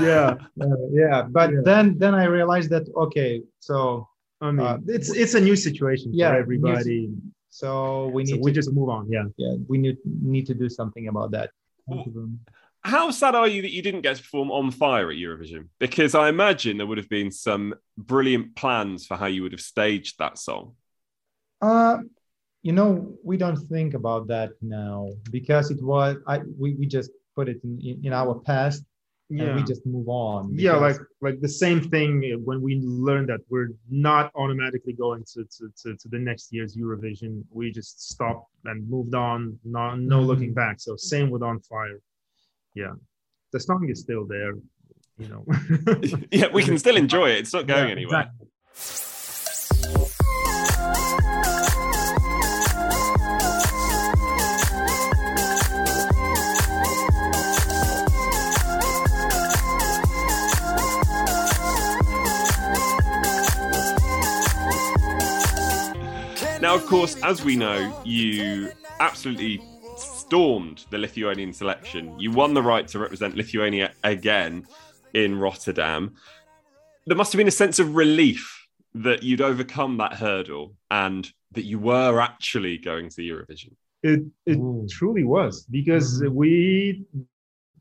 Yeah. 0.00 0.36
Uh, 0.60 0.66
yeah, 0.90 1.22
but 1.22 1.50
then 1.64 1.96
then 1.98 2.14
I 2.14 2.24
realized 2.24 2.70
that 2.70 2.88
okay, 2.96 3.42
so 3.60 4.08
I 4.40 4.50
mean, 4.50 4.66
uh, 4.66 4.78
it's 4.86 5.14
it's 5.14 5.34
a 5.34 5.40
new 5.40 5.56
situation 5.56 6.10
yeah, 6.12 6.30
for 6.30 6.34
new- 6.34 6.40
everybody. 6.40 7.10
So 7.52 8.08
we 8.08 8.24
So 8.24 8.34
need 8.34 8.44
we 8.44 8.50
to, 8.50 8.54
just 8.54 8.72
move 8.72 8.88
on. 8.88 9.10
Yeah. 9.10 9.24
yeah 9.36 9.54
we 9.68 9.76
need 9.76 9.98
need 10.06 10.46
to 10.46 10.54
do 10.54 10.68
something 10.70 11.08
about 11.08 11.32
that. 11.32 11.50
Thank 11.86 12.06
you 12.06 12.12
very 12.12 12.26
much. 12.26 12.40
How 12.84 13.10
sad 13.10 13.34
are 13.34 13.46
you 13.46 13.62
that 13.62 13.70
you 13.70 13.82
didn't 13.82 14.00
get 14.00 14.16
to 14.16 14.22
perform 14.22 14.50
on 14.50 14.70
fire 14.70 15.10
at 15.10 15.16
Eurovision? 15.16 15.68
Because 15.78 16.14
I 16.14 16.28
imagine 16.30 16.78
there 16.78 16.86
would 16.86 16.98
have 16.98 17.10
been 17.10 17.30
some 17.30 17.74
brilliant 17.96 18.56
plans 18.56 19.06
for 19.06 19.16
how 19.16 19.26
you 19.26 19.42
would 19.42 19.52
have 19.52 19.60
staged 19.60 20.18
that 20.18 20.38
song. 20.38 20.74
Uh, 21.60 21.98
you 22.62 22.72
know, 22.72 23.14
we 23.22 23.36
don't 23.36 23.56
think 23.56 23.94
about 23.94 24.28
that 24.28 24.50
now 24.62 25.10
because 25.30 25.70
it 25.70 25.80
was 25.82 26.16
I 26.26 26.40
we, 26.58 26.74
we 26.74 26.86
just 26.86 27.10
put 27.36 27.48
it 27.48 27.60
in, 27.62 27.78
in, 27.80 28.06
in 28.06 28.12
our 28.12 28.34
past 28.40 28.84
and 29.40 29.54
we 29.56 29.60
Yeah. 29.60 29.64
just 29.72 29.84
move 29.86 30.08
on. 30.08 30.52
Yeah, 30.54 30.76
like 30.76 30.98
like 31.20 31.40
the 31.40 31.48
same 31.64 31.80
thing 31.94 32.10
when 32.44 32.60
we 32.60 32.72
learned 33.06 33.28
that 33.30 33.40
we're 33.48 33.70
not 33.90 34.30
automatically 34.34 34.92
going 34.92 35.24
to 35.32 35.44
to, 35.56 35.62
to, 35.82 35.96
to 35.96 36.06
the 36.08 36.18
next 36.18 36.52
year's 36.52 36.76
Eurovision. 36.76 37.42
We 37.50 37.70
just 37.72 37.94
stopped 38.12 38.50
and 38.64 38.88
moved 38.88 39.14
on. 39.14 39.58
No 39.64 39.94
no 39.94 40.18
Mhm. 40.20 40.26
looking 40.26 40.52
back. 40.54 40.80
So 40.80 40.96
same 40.96 41.30
with 41.30 41.42
On 41.42 41.58
Fire. 41.60 42.00
Yeah, 42.74 42.92
the 43.52 43.60
song 43.60 43.88
is 43.88 44.00
still 44.00 44.24
there. 44.26 44.54
You 45.18 45.28
know. 45.32 45.44
yeah, 46.32 46.48
we 46.52 46.62
can 46.64 46.78
still 46.78 46.96
enjoy 46.96 47.30
it. 47.30 47.38
It's 47.42 47.52
not 47.52 47.66
going 47.66 47.86
Yeah, 47.88 47.96
anywhere. 47.98 48.20
exactly. 48.20 49.11
Now, 66.72 66.78
of 66.78 66.86
course, 66.86 67.22
as 67.22 67.44
we 67.44 67.54
know, 67.54 67.94
you 68.02 68.72
absolutely 68.98 69.62
stormed 69.98 70.86
the 70.88 70.96
Lithuanian 70.96 71.52
selection. 71.52 72.18
You 72.18 72.30
won 72.30 72.54
the 72.54 72.62
right 72.62 72.88
to 72.88 72.98
represent 72.98 73.36
Lithuania 73.36 73.92
again 74.04 74.66
in 75.12 75.38
Rotterdam. 75.38 76.14
There 77.06 77.14
must 77.14 77.30
have 77.34 77.36
been 77.36 77.46
a 77.46 77.50
sense 77.50 77.78
of 77.78 77.94
relief 77.94 78.66
that 78.94 79.22
you'd 79.22 79.42
overcome 79.42 79.98
that 79.98 80.14
hurdle 80.14 80.74
and 80.90 81.30
that 81.50 81.66
you 81.66 81.78
were 81.78 82.18
actually 82.20 82.78
going 82.78 83.10
to 83.10 83.20
Eurovision. 83.20 83.74
It 84.02 84.22
it 84.46 84.58
truly 84.88 85.24
was 85.24 85.66
because 85.70 86.22
mm-hmm. 86.22 86.34
we 86.34 87.04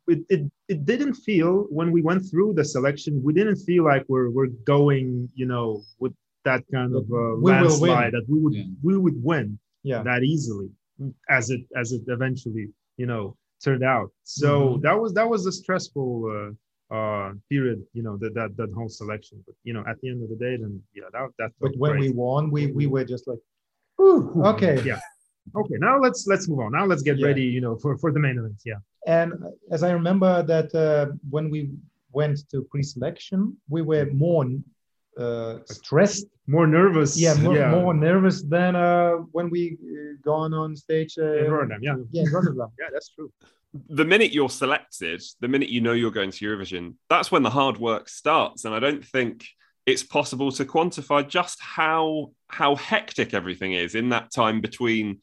it, 0.09 0.19
it 0.27 0.51
it 0.67 0.85
didn't 0.85 1.13
feel 1.13 1.65
when 1.69 1.93
we 1.93 2.01
went 2.01 2.29
through 2.29 2.55
the 2.55 2.65
selection 2.65 3.23
we 3.23 3.31
didn't 3.31 3.57
feel 3.67 3.85
like 3.85 4.03
we're 4.09 4.29
we're 4.29 4.53
going 4.65 5.29
you 5.33 5.45
know 5.45 5.81
with 5.99 6.13
that 6.43 6.63
kind 6.71 6.95
of 6.95 7.03
uh, 7.11 7.35
We 7.37 7.51
landslide 7.51 8.13
that 8.13 8.25
we 8.27 8.39
would 8.39 8.55
Yeah. 8.55 8.65
we 8.83 8.97
would 8.97 9.17
win 9.23 9.59
Yeah. 9.83 10.03
that 10.03 10.23
easily 10.23 10.69
as 11.29 11.49
it 11.49 11.61
as 11.81 11.91
it 11.91 12.03
eventually 12.07 12.65
you 12.97 13.07
know 13.11 13.23
turned 13.65 13.83
out 13.83 14.09
so 14.23 14.49
Mhm. 14.51 14.81
that 14.85 14.95
was 15.01 15.13
that 15.13 15.27
was 15.33 15.41
a 15.51 15.53
stressful 15.61 16.11
uh, 16.35 16.51
uh 16.97 17.33
period 17.49 17.79
you 17.97 18.03
know 18.05 18.15
that 18.21 18.33
that 18.37 18.49
that 18.59 18.71
whole 18.77 18.89
selection 19.01 19.35
but 19.45 19.55
you 19.67 19.73
know 19.75 19.83
at 19.91 19.97
the 20.01 20.07
end 20.11 20.19
of 20.25 20.29
the 20.33 20.39
day 20.45 20.53
then 20.61 20.73
yeah 20.93 21.09
that 21.15 21.29
that 21.39 21.51
but 21.63 21.73
when 21.77 21.93
great. 21.93 22.01
we 22.03 22.09
won, 22.23 22.41
we 22.55 22.61
we 22.79 22.85
were 22.93 23.05
just 23.13 23.25
like, 23.31 23.41
Ooh, 24.01 24.19
okay. 24.51 24.75
yeah 24.91 24.99
okay 25.61 25.77
now 25.87 25.95
let's 26.05 26.21
let's 26.31 26.45
move 26.49 26.59
on 26.65 26.71
now 26.79 26.85
let's 26.91 27.03
get 27.09 27.17
Yeah. 27.17 27.27
ready 27.29 27.45
you 27.55 27.61
know 27.65 27.75
for 27.81 27.91
for 28.01 28.09
the 28.15 28.19
main 28.25 28.37
event 28.41 28.59
yeah 28.71 28.79
And 29.19 29.29
as 29.75 29.81
I 29.87 29.91
remember 29.99 30.31
that 30.53 30.69
uh, 30.85 31.05
when 31.35 31.45
we 31.53 31.59
went 32.19 32.37
to 32.51 32.57
pre-selection, 32.71 33.39
we 33.75 33.81
were 33.91 34.05
more 34.25 34.45
uh, 35.17 35.59
stressed, 35.65 36.27
more 36.47 36.67
nervous 36.67 37.19
Yeah, 37.19 37.35
more, 37.35 37.55
yeah. 37.57 37.71
more 37.71 37.93
nervous 37.93 38.41
than 38.43 38.75
uh, 38.75 39.13
when 39.31 39.49
we 39.49 39.77
uh, 39.83 40.17
gone 40.23 40.53
on 40.53 40.75
stage. 40.75 41.17
Uh, 41.17 41.45
in 41.45 41.51
Rotterdam, 41.51 41.79
yeah 41.81 41.95
Yeah, 42.11 42.23
in 42.23 42.31
Rotterdam. 42.31 42.69
yeah 42.79 42.87
that's 42.93 43.09
true 43.09 43.31
the 43.89 44.05
minute 44.05 44.31
you're 44.31 44.49
selected, 44.49 45.23
the 45.39 45.47
minute 45.47 45.69
you 45.69 45.81
know 45.81 45.93
you're 45.93 46.11
going 46.11 46.31
to 46.31 46.45
Eurovision, 46.45 46.95
that's 47.09 47.31
when 47.31 47.43
the 47.43 47.49
hard 47.49 47.77
work 47.77 48.09
starts. 48.09 48.65
And 48.65 48.75
I 48.75 48.79
don't 48.79 49.05
think 49.05 49.45
it's 49.85 50.03
possible 50.03 50.51
to 50.53 50.65
quantify 50.65 51.27
just 51.27 51.59
how 51.61 52.31
how 52.47 52.75
hectic 52.75 53.33
everything 53.33 53.73
is 53.73 53.95
in 53.95 54.09
that 54.09 54.31
time 54.31 54.61
between 54.61 55.19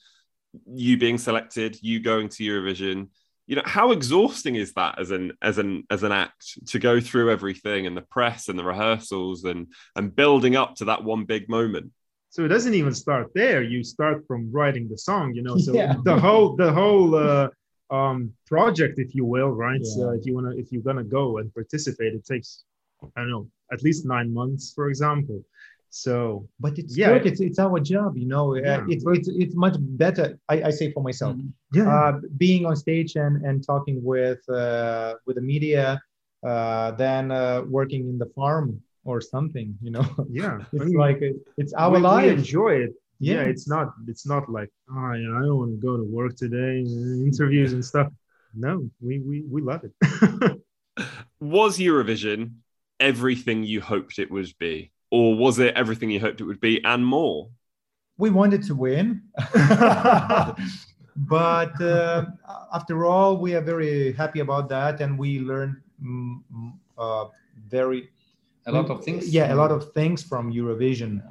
you 0.66 0.96
being 0.96 1.18
selected, 1.18 1.76
you 1.82 2.00
going 2.00 2.28
to 2.30 2.42
Eurovision. 2.42 3.08
You 3.48 3.56
know, 3.56 3.62
how 3.64 3.92
exhausting 3.92 4.56
is 4.56 4.74
that 4.74 4.98
as 5.00 5.10
an 5.10 5.32
as 5.40 5.56
an 5.56 5.84
as 5.90 6.02
an 6.02 6.12
act 6.12 6.66
to 6.68 6.78
go 6.78 7.00
through 7.00 7.30
everything 7.32 7.86
and 7.86 7.96
the 7.96 8.02
press 8.02 8.48
and 8.48 8.58
the 8.58 8.64
rehearsals 8.64 9.44
and 9.44 9.68
and 9.96 10.14
building 10.14 10.54
up 10.54 10.76
to 10.76 10.84
that 10.86 11.02
one 11.02 11.24
big 11.24 11.48
moment? 11.48 11.90
so 12.30 12.44
it 12.44 12.48
doesn't 12.48 12.74
even 12.74 12.92
start 12.92 13.26
there 13.34 13.62
you 13.62 13.82
start 13.82 14.18
from 14.28 14.52
writing 14.52 14.86
the 14.92 14.98
song 14.98 15.26
you 15.34 15.42
know 15.42 15.56
so 15.56 15.72
Yeah. 15.72 15.94
the 16.04 16.18
whole 16.24 16.56
the 16.56 16.70
whole 16.80 17.14
uh, 17.14 17.48
um 17.90 18.18
project 18.46 18.98
if 18.98 19.14
you 19.14 19.24
will 19.24 19.52
right 19.66 19.84
so 19.94 20.10
if 20.10 20.26
you 20.26 20.34
want 20.34 20.46
to 20.50 20.52
if 20.62 20.66
you're 20.70 20.82
gonna 20.90 21.08
go 21.20 21.38
and 21.38 21.46
participate 21.54 22.12
it 22.18 22.24
takes 22.32 22.64
i 23.16 23.20
don't 23.22 23.30
know 23.30 23.48
at 23.72 23.80
least 23.82 24.04
nine 24.04 24.28
months 24.40 24.64
for 24.76 24.84
example 24.92 25.38
so 25.90 26.48
But 26.60 26.78
it's 26.78 26.96
Yeah. 26.96 27.10
good. 27.12 27.26
It's 27.26 27.40
it's 27.40 27.58
our 27.58 27.80
job, 27.80 28.16
you 28.16 28.26
know. 28.26 28.54
Uh, 28.56 28.60
Yeah. 28.60 28.84
it's 28.88 29.04
it's 29.16 29.28
it's 29.42 29.54
much 29.54 29.76
better. 30.04 30.38
I, 30.48 30.56
I 30.68 30.70
say 30.70 30.92
for 30.92 31.02
myself, 31.02 31.36
yeah 31.72 31.88
uh, 31.88 32.12
being 32.36 32.66
on 32.66 32.76
stage 32.76 33.16
and 33.16 33.34
and 33.46 33.56
talking 33.64 33.96
with 34.02 34.42
uh, 34.48 35.14
with 35.26 35.36
the 35.36 35.42
media 35.54 36.00
uh, 36.50 36.92
than 37.02 37.30
uh, 37.30 37.62
working 37.78 38.02
in 38.10 38.18
the 38.18 38.30
farm 38.36 38.80
or 39.04 39.20
something. 39.20 39.68
You 39.82 39.90
know, 39.96 40.06
yeah 40.42 40.58
it's 40.72 40.82
I 40.82 40.84
mean, 40.84 40.98
like 41.04 41.20
it, 41.22 41.36
it's 41.60 41.72
our 41.74 41.90
we, 41.90 42.00
we 42.00 42.28
enjoy 42.38 42.72
it 42.86 42.92
yeah. 43.20 43.34
Yeah. 43.42 43.50
it's 43.52 43.66
not 43.68 43.86
it's 44.06 44.26
not 44.26 44.48
like 44.48 44.70
oh 44.90 45.12
yeah, 45.12 45.36
i 45.38 45.40
don't 45.42 45.58
want 45.62 45.72
to 45.76 45.80
go 45.88 45.96
to 45.96 46.04
work 46.04 46.36
today 46.36 46.84
uh, 46.86 47.26
interviews 47.28 47.72
and 47.72 47.84
stuff 47.84 48.08
no 48.54 48.88
we 49.00 49.18
we, 49.28 49.36
we 49.54 49.60
love 49.62 49.82
it 49.88 49.92
Was 51.40 51.78
Eurovision 51.78 52.40
everything 53.00 53.62
you 53.62 53.80
hoped 53.80 54.18
it 54.18 54.30
would 54.30 54.52
be? 54.58 54.90
Or 55.10 55.36
was 55.36 55.58
it 55.58 55.74
everything 55.74 56.10
you 56.10 56.20
hoped 56.20 56.40
it 56.40 56.44
would 56.44 56.60
be 56.60 56.84
and 56.84 57.04
more? 57.04 57.50
we 58.18 58.30
wanted 58.30 58.62
to 58.64 58.74
win, 58.74 59.22
but 61.16 61.80
uh, 61.80 62.26
after 62.74 63.06
all, 63.06 63.36
we 63.36 63.54
are 63.54 63.60
very 63.60 64.12
happy 64.12 64.40
about 64.40 64.68
that, 64.68 65.00
and 65.00 65.16
we 65.16 65.38
learned 65.38 65.76
mm, 66.04 66.42
mm, 66.52 66.72
uh, 66.98 67.26
very 67.68 68.10
A 68.66 68.72
lot 68.72 68.90
of 68.90 69.04
things. 69.04 69.32
Yeah, 69.32 69.54
a 69.54 69.56
lot 69.56 69.70
of 69.70 69.92
things 69.92 70.22
from 70.22 70.52
Eurovision. 70.52 71.22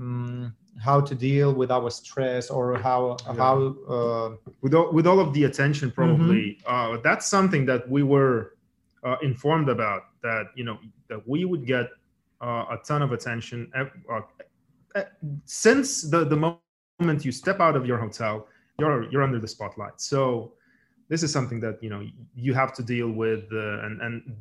Mm, 0.00 0.52
how 0.78 1.00
to 1.00 1.14
deal 1.14 1.52
with 1.52 1.70
our 1.70 1.90
stress 1.90 2.48
or 2.50 2.78
how 2.78 3.16
how 3.36 3.74
uh, 3.88 4.36
with 4.60 4.74
all, 4.74 4.92
with 4.92 5.06
all 5.06 5.18
of 5.18 5.32
the 5.32 5.44
attention 5.44 5.90
probably 5.90 6.58
uh, 6.66 6.98
that's 7.02 7.26
something 7.26 7.64
that 7.64 7.88
we 7.88 8.02
were 8.02 8.52
uh, 9.02 9.16
informed 9.22 9.70
about 9.70 10.02
that 10.22 10.52
you 10.54 10.64
know 10.64 10.76
that 11.08 11.26
we 11.26 11.46
would 11.46 11.64
get 11.66 11.88
a 12.40 12.76
ton 12.86 13.02
of 13.02 13.12
attention. 13.12 13.70
Uh, 13.74 14.20
uh, 14.94 15.02
since 15.44 16.02
the 16.02 16.24
the 16.24 16.36
moment 16.36 17.24
you 17.24 17.32
step 17.32 17.60
out 17.60 17.76
of 17.76 17.84
your 17.86 17.98
hotel 17.98 18.46
you're 18.78 18.78
you're 18.78 18.88
under 18.94 19.00
the 19.10 19.48
spotlight. 19.48 20.00
So 20.00 20.52
this 21.08 21.22
is 21.22 21.32
something 21.32 21.60
that 21.60 21.82
you 21.82 21.90
know 21.90 22.02
you 22.34 22.52
have 22.54 22.72
to 22.74 22.82
deal 22.82 23.10
with 23.10 23.44
uh, 23.52 23.84
and 23.84 24.00
and 24.00 24.36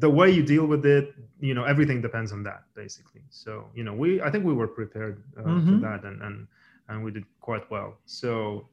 the 0.00 0.08
way 0.10 0.30
you 0.30 0.42
deal 0.42 0.66
with 0.66 0.84
it 0.86 1.14
you 1.40 1.54
know 1.54 1.64
everything 1.64 2.00
depends 2.00 2.32
on 2.32 2.42
that 2.44 2.62
basically. 2.74 3.22
So 3.30 3.66
you 3.74 3.82
know 3.84 3.94
we 3.94 4.20
i 4.22 4.30
think 4.30 4.44
we 4.44 4.52
were 4.54 4.68
prepared 4.68 5.22
uh, 5.38 5.42
Mhm. 5.42 5.66
for 5.68 5.78
that 5.88 6.04
and 6.08 6.22
and 6.22 6.46
and 6.88 7.04
we 7.04 7.10
did 7.10 7.24
quite 7.40 7.64
well. 7.70 7.90
So 8.06 8.68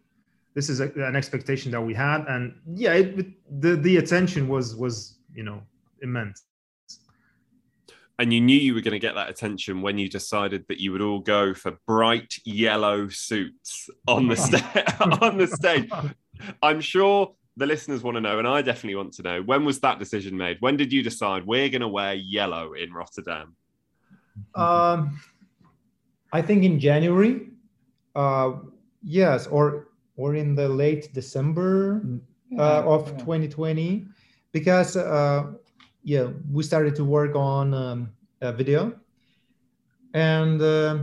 this 0.55 0.69
is 0.69 0.79
a, 0.81 0.87
an 1.09 1.15
expectation 1.15 1.71
that 1.71 1.81
we 1.89 1.93
had. 1.93 2.19
And 2.27 2.43
yeah 2.83 2.93
it, 3.01 3.07
it- 3.19 3.33
the 3.61 3.75
the 3.87 3.97
attention 3.97 4.47
was 4.47 4.75
was 4.75 4.93
you 5.39 5.43
know 5.43 5.59
immense 6.01 6.43
And 8.19 8.33
you 8.33 8.41
knew 8.41 8.57
you 8.57 8.73
were 8.73 8.81
going 8.81 8.91
to 8.91 8.99
get 8.99 9.15
that 9.15 9.29
attention 9.29 9.81
when 9.81 9.97
you 9.97 10.09
decided 10.09 10.65
that 10.67 10.81
you 10.81 10.91
would 10.91 11.01
all 11.01 11.19
go 11.19 11.53
for 11.53 11.77
bright 11.87 12.35
yellow 12.43 13.07
suits 13.07 13.89
on 14.07 14.27
the 14.27 14.35
sta- 14.35 15.17
on 15.21 15.37
the 15.37 15.47
stage. 15.47 15.89
I'm 16.61 16.81
sure 16.81 17.33
the 17.55 17.65
listeners 17.65 18.03
want 18.03 18.15
to 18.15 18.21
know, 18.21 18.37
and 18.37 18.47
I 18.47 18.61
definitely 18.61 18.95
want 18.95 19.13
to 19.13 19.23
know. 19.23 19.41
When 19.41 19.63
was 19.63 19.79
that 19.79 19.99
decision 19.99 20.35
made? 20.35 20.57
When 20.59 20.75
did 20.75 20.91
you 20.91 21.01
decide 21.01 21.45
we're 21.45 21.69
going 21.69 21.81
to 21.81 21.87
wear 21.87 22.13
yellow 22.13 22.73
in 22.73 22.91
Rotterdam? 22.91 23.55
Um, 24.53 25.19
I 26.33 26.41
think 26.41 26.63
in 26.63 26.77
January. 26.77 27.47
Uh, 28.15 28.53
yes, 29.01 29.47
or 29.47 29.87
or 30.17 30.35
in 30.35 30.55
the 30.55 30.67
late 30.67 31.13
December 31.13 32.01
uh, 32.57 32.83
of 32.83 33.17
2020, 33.19 34.05
because 34.51 34.97
uh, 34.97 35.53
yeah, 36.03 36.27
we 36.51 36.63
started 36.63 36.95
to 36.95 37.03
work 37.03 37.35
on 37.35 37.73
um, 37.73 38.09
a 38.41 38.53
video, 38.53 38.93
and 40.13 40.61
uh, 40.61 40.99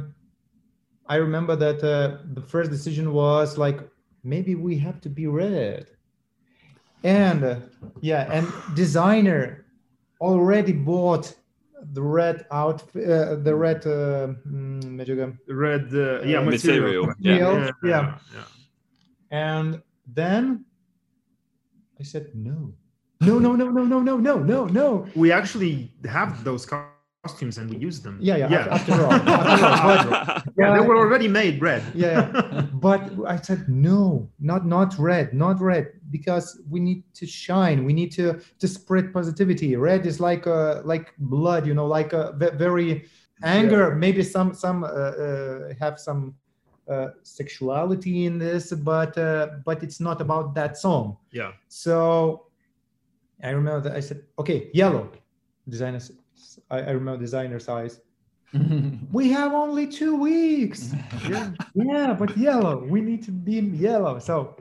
I 1.07 1.16
remember 1.16 1.57
that 1.57 1.82
uh, 1.84 2.18
the 2.34 2.40
first 2.40 2.70
decision 2.70 3.12
was 3.12 3.59
like 3.59 3.80
maybe 4.24 4.55
we 4.55 4.78
have 4.78 5.01
to 5.03 5.09
be 5.09 5.26
red, 5.26 5.86
and 7.05 7.44
uh, 7.44 7.61
yeah, 8.01 8.30
and 8.32 8.47
designer 8.74 9.66
already 10.20 10.72
bought 10.72 11.34
the 11.92 12.03
red 12.03 12.47
outfit, 12.51 13.09
uh, 13.09 13.36
the 13.36 13.55
red 13.55 13.86
uh, 13.86 14.28
red 15.49 15.94
uh, 15.94 16.22
yeah 16.22 16.40
material, 16.40 17.07
material, 17.07 17.61
Yeah, 17.61 17.70
yeah. 17.82 18.18
yeah. 18.34 18.44
And 19.30 19.82
then 20.07 20.64
I 22.01 22.03
said 22.03 22.30
no. 22.34 22.72
No, 23.20 23.38
no, 23.38 23.56
no, 23.56 23.70
no, 23.70 23.82
no, 23.84 23.98
no, 24.00 24.16
no, 24.18 24.38
no, 24.38 24.66
no. 24.66 25.06
we 25.14 25.32
actually 25.32 25.90
have 26.04 26.44
those 26.44 26.66
costumes 26.66 27.58
and 27.58 27.70
we 27.70 27.76
use 27.78 28.00
them 28.02 28.18
Yeah, 28.20 28.36
yeah. 28.36 28.50
yeah 28.50 28.64
af- 28.66 28.72
After 28.88 28.92
all, 29.04 29.12
after 29.12 29.66
all, 29.66 30.10
but- 30.10 30.44
yeah 30.58 30.74
they 30.74 30.80
were 30.86 30.98
already 30.98 31.28
made 31.28 31.60
red 31.60 31.82
yeah, 31.94 32.30
yeah. 32.32 32.60
but 32.86 33.00
I 33.26 33.36
said 33.48 33.68
no, 33.68 34.28
not 34.38 34.66
not 34.66 34.90
red, 34.98 35.32
not 35.34 35.60
red, 35.60 35.86
because 36.10 36.60
we 36.70 36.78
need 36.80 37.02
to 37.14 37.26
shine. 37.26 37.84
We 37.88 37.92
need 37.92 38.10
to 38.12 38.26
to 38.62 38.66
spread 38.68 39.12
positivity. 39.12 39.76
Red 39.76 40.06
is 40.06 40.20
like 40.20 40.46
uh 40.46 40.82
like 40.84 41.06
blood, 41.18 41.66
you 41.66 41.74
know, 41.74 41.86
like 41.98 42.12
a 42.12 42.32
very 42.66 43.04
anger. 43.42 43.94
Maybe 43.94 44.22
some 44.22 44.54
some 44.54 44.84
uh, 44.84 44.88
uh, 45.26 45.74
have 45.80 45.98
some 45.98 46.34
uh, 46.88 47.08
sexuality 47.22 48.26
in 48.26 48.38
this, 48.38 48.72
but 48.72 49.16
uh, 49.18 49.48
but 49.64 49.82
it's 49.82 50.00
not 50.00 50.20
about 50.20 50.54
that 50.54 50.76
song. 50.78 51.16
yeah 51.32 51.52
So 51.68 52.45
I 53.43 53.51
remember 53.51 53.89
that 53.89 53.97
I 53.97 54.01
said, 54.01 54.22
okay, 54.39 54.70
yellow. 54.72 55.11
Designers, 55.68 56.12
I, 56.70 56.78
I 56.78 56.91
remember 56.91 57.20
designer 57.20 57.59
size. 57.59 58.01
we 59.12 59.30
have 59.30 59.53
only 59.53 59.87
two 59.87 60.16
weeks. 60.16 60.95
yeah, 61.28 61.51
yeah, 61.74 62.14
but 62.14 62.37
yellow. 62.37 62.84
We 62.84 63.01
need 63.01 63.22
to 63.24 63.32
be 63.32 63.61
yellow. 63.61 64.18
So 64.18 64.57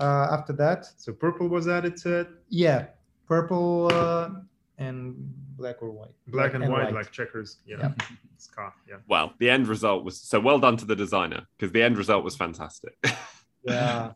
uh, 0.00 0.28
after 0.30 0.52
that, 0.54 0.88
so 0.96 1.12
purple 1.12 1.48
was 1.48 1.68
added 1.68 1.96
to 1.98 2.20
it. 2.20 2.28
yeah, 2.48 2.86
purple 3.26 3.90
uh, 3.92 4.30
and 4.78 5.14
black 5.56 5.82
or 5.82 5.90
white. 5.90 6.10
black 6.28 6.54
and, 6.54 6.68
white, 6.68 6.94
like 6.94 7.10
checkers 7.10 7.58
yeah, 7.66 7.76
Yeah. 7.80 8.06
Ska, 8.38 8.72
yeah 8.88 8.96
Well, 9.08 9.34
the 9.38 9.50
end 9.50 9.66
result 9.66 10.04
was 10.04 10.20
so 10.20 10.38
well 10.40 10.58
done 10.58 10.76
to 10.76 10.84
the 10.84 10.96
designer 10.96 11.42
because 11.56 11.72
the 11.72 11.82
end 11.82 11.98
result 11.98 12.24
was 12.24 12.36
fantastic. 12.36 12.96
Yeah. 13.64 14.12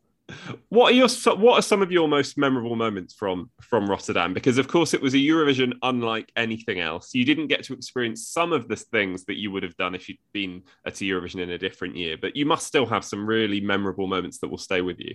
What 0.68 0.92
are 0.92 0.94
your 0.94 1.08
what 1.36 1.58
are 1.58 1.62
some 1.62 1.82
of 1.82 1.92
your 1.92 2.08
most 2.08 2.36
memorable 2.36 2.76
moments 2.76 3.14
from 3.14 3.50
from 3.60 3.88
Rotterdam? 3.88 4.34
Because 4.34 4.58
of 4.58 4.68
course 4.68 4.94
it 4.94 5.02
was 5.02 5.14
a 5.14 5.18
Eurovision 5.18 5.72
unlike 5.82 6.30
anything 6.36 6.80
else. 6.80 7.14
You 7.14 7.24
didn't 7.24 7.48
get 7.48 7.64
to 7.64 7.74
experience 7.74 8.26
some 8.26 8.52
of 8.52 8.68
the 8.68 8.76
things 8.76 9.24
that 9.24 9.38
you 9.38 9.50
would 9.50 9.62
have 9.62 9.76
done 9.76 9.94
if 9.94 10.08
you'd 10.08 10.18
been 10.32 10.62
at 10.86 11.00
a 11.00 11.04
Eurovision 11.04 11.40
in 11.40 11.50
a 11.50 11.58
different 11.58 11.96
year, 11.96 12.16
but 12.20 12.36
you 12.36 12.46
must 12.46 12.66
still 12.66 12.86
have 12.86 13.04
some 13.04 13.26
really 13.26 13.60
memorable 13.60 14.06
moments 14.06 14.38
that 14.38 14.48
will 14.48 14.58
stay 14.58 14.80
with 14.80 14.98
you. 14.98 15.14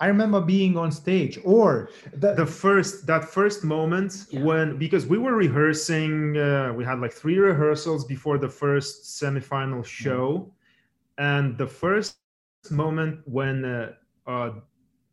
I 0.00 0.06
remember 0.06 0.40
being 0.40 0.76
on 0.76 0.90
stage 0.90 1.38
or 1.44 1.90
the, 2.12 2.34
the 2.34 2.46
first 2.46 3.06
that 3.06 3.24
first 3.24 3.62
moment 3.62 4.26
when 4.32 4.76
because 4.76 5.06
we 5.06 5.18
were 5.18 5.34
rehearsing 5.34 6.36
uh, 6.36 6.72
we 6.74 6.84
had 6.84 6.98
like 6.98 7.12
three 7.12 7.38
rehearsals 7.38 8.04
before 8.04 8.38
the 8.38 8.48
first 8.48 9.04
semifinal 9.04 9.84
show 9.84 10.52
and 11.18 11.56
the 11.56 11.66
first 11.66 12.16
moment 12.70 13.20
when 13.26 13.64
uh, 13.64 13.92
uh, 14.26 14.50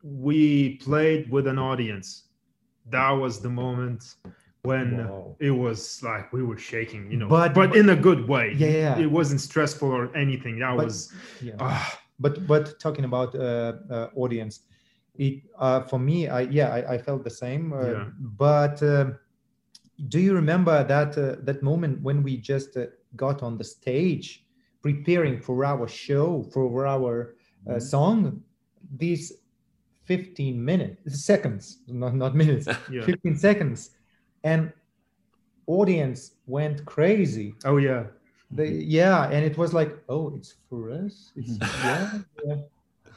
we 0.03 0.75
played 0.77 1.29
with 1.31 1.47
an 1.47 1.59
audience 1.59 2.25
that 2.89 3.11
was 3.11 3.39
the 3.41 3.49
moment 3.49 4.15
when 4.63 5.09
it 5.39 5.51
was 5.51 6.01
like 6.03 6.31
we 6.33 6.43
were 6.43 6.57
shaking 6.57 7.09
you 7.11 7.17
know 7.17 7.27
But- 7.27 7.53
but, 7.53 7.75
in 7.75 7.89
a 7.89 7.95
good 7.95 8.27
way 8.27 8.53
Yeah, 8.57 8.67
yeah. 8.67 8.99
it 8.99 9.09
wasn't 9.09 9.41
stressful 9.41 9.89
or 9.89 10.15
anything 10.15 10.59
that 10.59 10.75
But- 10.75 10.85
was 10.85 11.13
yeah. 11.41 11.53
ah, 11.59 11.99
but 12.19 12.45
but 12.47 12.79
talking 12.79 13.05
about 13.05 13.33
uh, 13.35 13.73
uh, 13.89 14.07
audience 14.15 14.61
it 15.15 15.35
uh, 15.57 15.81
for 15.89 15.99
me 15.99 16.27
i 16.27 16.41
yeah 16.41 16.69
i, 16.77 16.93
I 16.95 16.97
felt 16.97 17.23
the 17.23 17.35
same 17.45 17.73
uh, 17.73 17.79
Yeah. 17.81 18.05
but 18.45 18.77
do 20.07 20.19
you 20.19 20.33
remember 20.33 20.83
that 20.93 21.17
uh, 21.17 21.35
that 21.47 21.61
moment 21.61 22.01
when 22.01 22.23
we 22.23 22.37
just 22.37 22.77
uh, 22.77 22.85
got 23.15 23.43
on 23.43 23.57
the 23.57 23.63
stage 23.63 24.45
preparing 24.81 25.39
for 25.41 25.65
our 25.65 25.87
show 25.87 26.43
for 26.53 26.85
our 26.95 27.35
uh, 27.67 27.73
Mhm. 27.73 27.81
song 27.81 28.19
these 28.97 29.33
15 30.05 30.63
minutes 30.63 31.23
seconds 31.23 31.79
not 31.87 32.15
not 32.15 32.35
minutes 32.35 32.67
Yeah. 32.91 33.03
15 33.03 33.35
seconds 33.37 33.91
and 34.43 34.71
audience 35.67 36.31
went 36.47 36.83
crazy. 36.85 37.53
Oh 37.65 37.77
yeah. 37.77 38.05
They, 38.51 38.69
yeah 38.69 39.29
and 39.29 39.45
it 39.45 39.57
was 39.57 39.73
like 39.73 39.91
oh 40.09 40.33
it's 40.35 40.55
for 40.69 40.91
us? 40.91 41.31
It's 41.35 41.57
mm-hmm. 41.57 41.87
yeah, 41.87 42.55
yeah. 42.55 42.61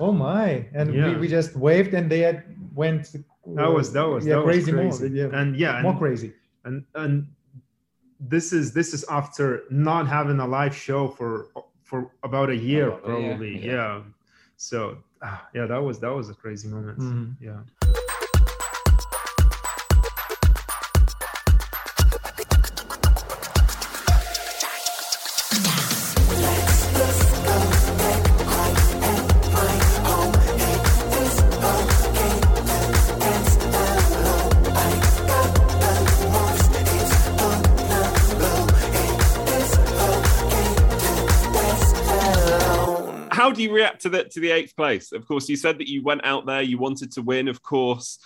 Oh 0.00 0.12
my. 0.12 0.66
And 0.74 0.94
Yeah. 0.94 1.08
we, 1.08 1.16
we 1.22 1.28
just 1.28 1.56
waved 1.56 1.94
and 1.94 2.10
they 2.10 2.20
had 2.20 2.44
went 2.74 3.12
that 3.56 3.72
was 3.72 3.92
that 3.92 4.02
was 4.02 4.26
yeah 4.26 4.34
that 4.34 4.44
was 4.44 4.54
crazy, 4.54 4.72
crazy, 4.72 5.08
more 5.08 5.16
yeah. 5.16 5.38
And 5.40 5.56
yeah 5.56 5.80
more 5.82 5.92
and- 5.92 6.00
crazy. 6.00 6.32
and 6.64 6.84
and 6.94 7.26
this 8.20 8.52
is 8.52 8.72
this 8.72 8.92
is 8.94 9.04
after 9.08 9.62
not 9.70 10.06
having 10.06 10.38
a 10.40 10.46
live 10.46 10.76
show 10.76 11.08
for 11.08 11.48
for 11.82 12.10
about 12.22 12.50
a 12.50 12.56
year 12.56 12.90
oh, 12.92 12.96
About 12.96 13.16
a 13.16 13.20
year, 13.20 13.28
probably 13.30 13.66
yeah. 13.66 14.00
So 14.62 14.96
ah, 15.22 15.48
yeah 15.54 15.66
that 15.66 15.82
was 15.82 15.98
that 15.98 16.12
was 16.14 16.30
a 16.30 16.34
crazy 16.34 16.68
moment 16.68 16.98
Mhm. 16.98 17.34
yeah 17.40 17.60
How 43.42 43.50
do 43.50 43.60
you 43.60 43.72
react 43.72 44.02
to 44.02 44.08
the 44.08 44.22
to 44.22 44.38
the 44.38 44.52
eighth 44.52 44.76
place? 44.76 45.10
Of 45.10 45.26
course, 45.26 45.48
you 45.48 45.56
said 45.56 45.78
that 45.78 45.88
you 45.88 46.04
went 46.04 46.24
out 46.24 46.46
there, 46.46 46.62
you 46.62 46.78
wanted 46.78 47.10
to 47.14 47.22
win. 47.22 47.48
Of 47.48 47.60
course, 47.60 48.20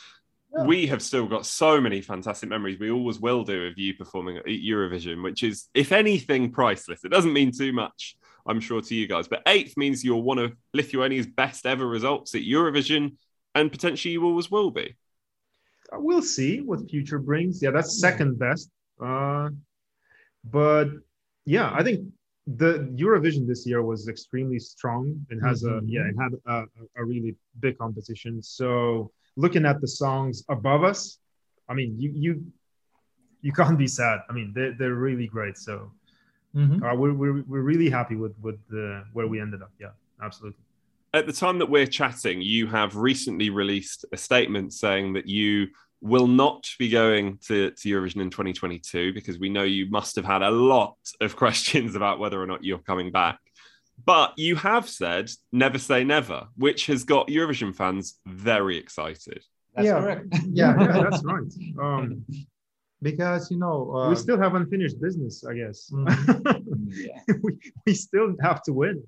we 0.66 0.88
have 0.88 1.00
still 1.00 1.26
got 1.26 1.46
so 1.46 1.80
many 1.80 2.02
fantastic 2.02 2.50
memories. 2.50 2.78
We 2.78 2.90
always 2.90 3.18
will 3.18 3.42
do 3.42 3.64
of 3.64 3.78
you 3.78 3.94
performing 3.94 4.36
at 4.36 4.44
Eurovision, 4.44 5.22
which 5.22 5.42
is, 5.42 5.68
if 5.72 5.90
anything, 5.90 6.52
priceless. 6.52 7.02
It 7.02 7.10
doesn't 7.12 7.32
mean 7.32 7.50
too 7.50 7.72
much, 7.72 8.18
I'm 8.46 8.60
sure, 8.60 8.82
to 8.82 8.94
you 8.94 9.08
guys. 9.08 9.26
But 9.26 9.40
eighth 9.46 9.78
means 9.78 10.04
you're 10.04 10.16
one 10.16 10.38
of 10.38 10.54
Lithuania's 10.74 11.26
best 11.26 11.64
ever 11.64 11.86
results 11.86 12.34
at 12.34 12.42
Eurovision, 12.42 13.16
and 13.54 13.72
potentially 13.72 14.12
you 14.12 14.22
always 14.22 14.50
will 14.50 14.70
be. 14.70 14.96
Uh, 15.90 15.96
we'll 15.98 16.20
see 16.20 16.60
what 16.60 16.90
future 16.90 17.18
brings 17.18 17.62
yeah 17.62 17.70
that's 17.70 18.00
second 18.00 18.38
best 18.40 18.68
uh 19.00 19.48
but 20.44 20.88
yeah 21.44 21.70
i 21.72 21.84
think 21.84 22.08
the 22.46 22.88
eurovision 22.96 23.46
this 23.46 23.66
year 23.66 23.82
was 23.82 24.06
extremely 24.08 24.58
strong 24.58 25.26
it 25.30 25.38
has 25.40 25.64
a 25.64 25.80
Mhm. 25.80 25.84
yeah 25.88 26.04
it 26.10 26.16
had 26.16 26.32
a, 26.46 26.64
a 26.96 27.04
really 27.04 27.34
big 27.60 27.76
competition. 27.78 28.40
So 28.42 29.10
looking 29.36 29.64
at 29.66 29.80
the 29.80 29.88
songs 29.88 30.44
above 30.48 30.82
us 30.84 31.18
i 31.68 31.74
mean 31.74 31.90
you 32.00 32.10
you 32.24 32.32
you 33.42 33.52
can't 33.52 33.78
be 33.78 33.86
sad. 33.86 34.20
I 34.28 34.32
mean 34.32 34.52
they're, 34.54 34.72
they're 34.78 34.94
really 34.94 35.26
great. 35.26 35.56
So 35.58 35.92
Mhm. 36.54 36.82
uh, 36.82 36.94
we're, 37.00 37.12
we're, 37.12 37.42
we're 37.50 37.66
really 37.72 37.90
happy 37.90 38.16
with 38.16 38.34
with 38.40 38.58
the 38.68 39.04
where 39.12 39.26
we 39.26 39.40
ended 39.40 39.60
up. 39.62 39.72
Yeah 39.78 39.92
absolutely. 40.22 40.62
At 41.12 41.26
the 41.26 41.32
time 41.32 41.58
that 41.58 41.70
we're 41.70 41.86
chatting, 41.86 42.42
you 42.42 42.66
have 42.68 42.94
recently 42.96 43.48
released 43.50 44.04
a 44.12 44.16
statement 44.16 44.72
saying 44.72 45.14
that 45.14 45.26
you 45.28 45.68
will 46.00 46.26
not 46.26 46.68
be 46.78 46.88
going 46.88 47.38
to, 47.46 47.70
to 47.70 47.88
Eurovision 47.88 48.20
in 48.20 48.30
2022 48.30 49.12
because 49.12 49.38
we 49.38 49.48
know 49.48 49.62
you 49.62 49.88
must 49.90 50.16
have 50.16 50.24
had 50.24 50.42
a 50.42 50.50
lot 50.50 50.96
of 51.20 51.36
questions 51.44 51.94
about 51.94 52.18
whether 52.18 52.40
or 52.40 52.46
not 52.46 52.64
you're 52.64 52.78
coming 52.78 53.10
back. 53.10 53.38
But 54.04 54.34
you 54.36 54.56
have 54.56 54.88
said 54.88 55.30
never 55.52 55.78
say 55.78 56.04
never, 56.04 56.48
which 56.56 56.86
has 56.86 57.04
got 57.04 57.28
Eurovision 57.28 57.74
fans 57.74 58.18
very 58.26 58.76
excited. 58.76 59.42
That's 59.74 59.86
yeah, 59.86 60.00
correct. 60.00 60.26
yeah, 60.50 60.74
yeah, 60.78 60.86
that's 61.10 61.24
right. 61.24 61.52
Um, 61.80 62.24
because 63.00 63.50
you 63.50 63.58
know 63.58 63.94
uh, 63.94 64.10
we 64.10 64.16
still 64.16 64.38
have 64.38 64.54
unfinished 64.54 65.00
business, 65.00 65.44
I 65.44 65.54
guess. 65.54 65.90
Yeah. 66.88 67.18
we, 67.42 67.52
we 67.86 67.94
still 67.94 68.34
have 68.42 68.62
to 68.64 68.72
win. 68.72 69.02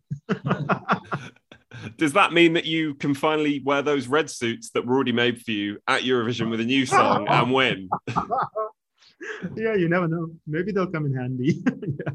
Does 1.97 2.13
that 2.15 2.33
mean 2.33 2.55
that 2.55 2.65
you 2.67 2.95
can 2.95 3.15
finally 3.15 3.61
wear 3.65 3.83
those 3.83 4.07
red 4.09 4.31
suits 4.31 4.71
that 4.71 4.87
were 4.87 4.95
already 4.95 5.13
made 5.13 5.43
for 5.43 5.51
you 5.51 5.79
at 5.87 6.03
Eurovision 6.03 6.51
with 6.51 6.61
a 6.61 6.65
new 6.65 6.87
song 6.87 7.27
and 7.29 7.53
win? 7.53 7.89
yeah, 9.57 9.75
you 9.75 9.89
never 9.89 10.09
know. 10.09 10.31
Maybe 10.47 10.73
they'll 10.73 10.91
come 10.91 11.07
in 11.07 11.15
handy. 11.15 11.63
yeah. 11.67 12.13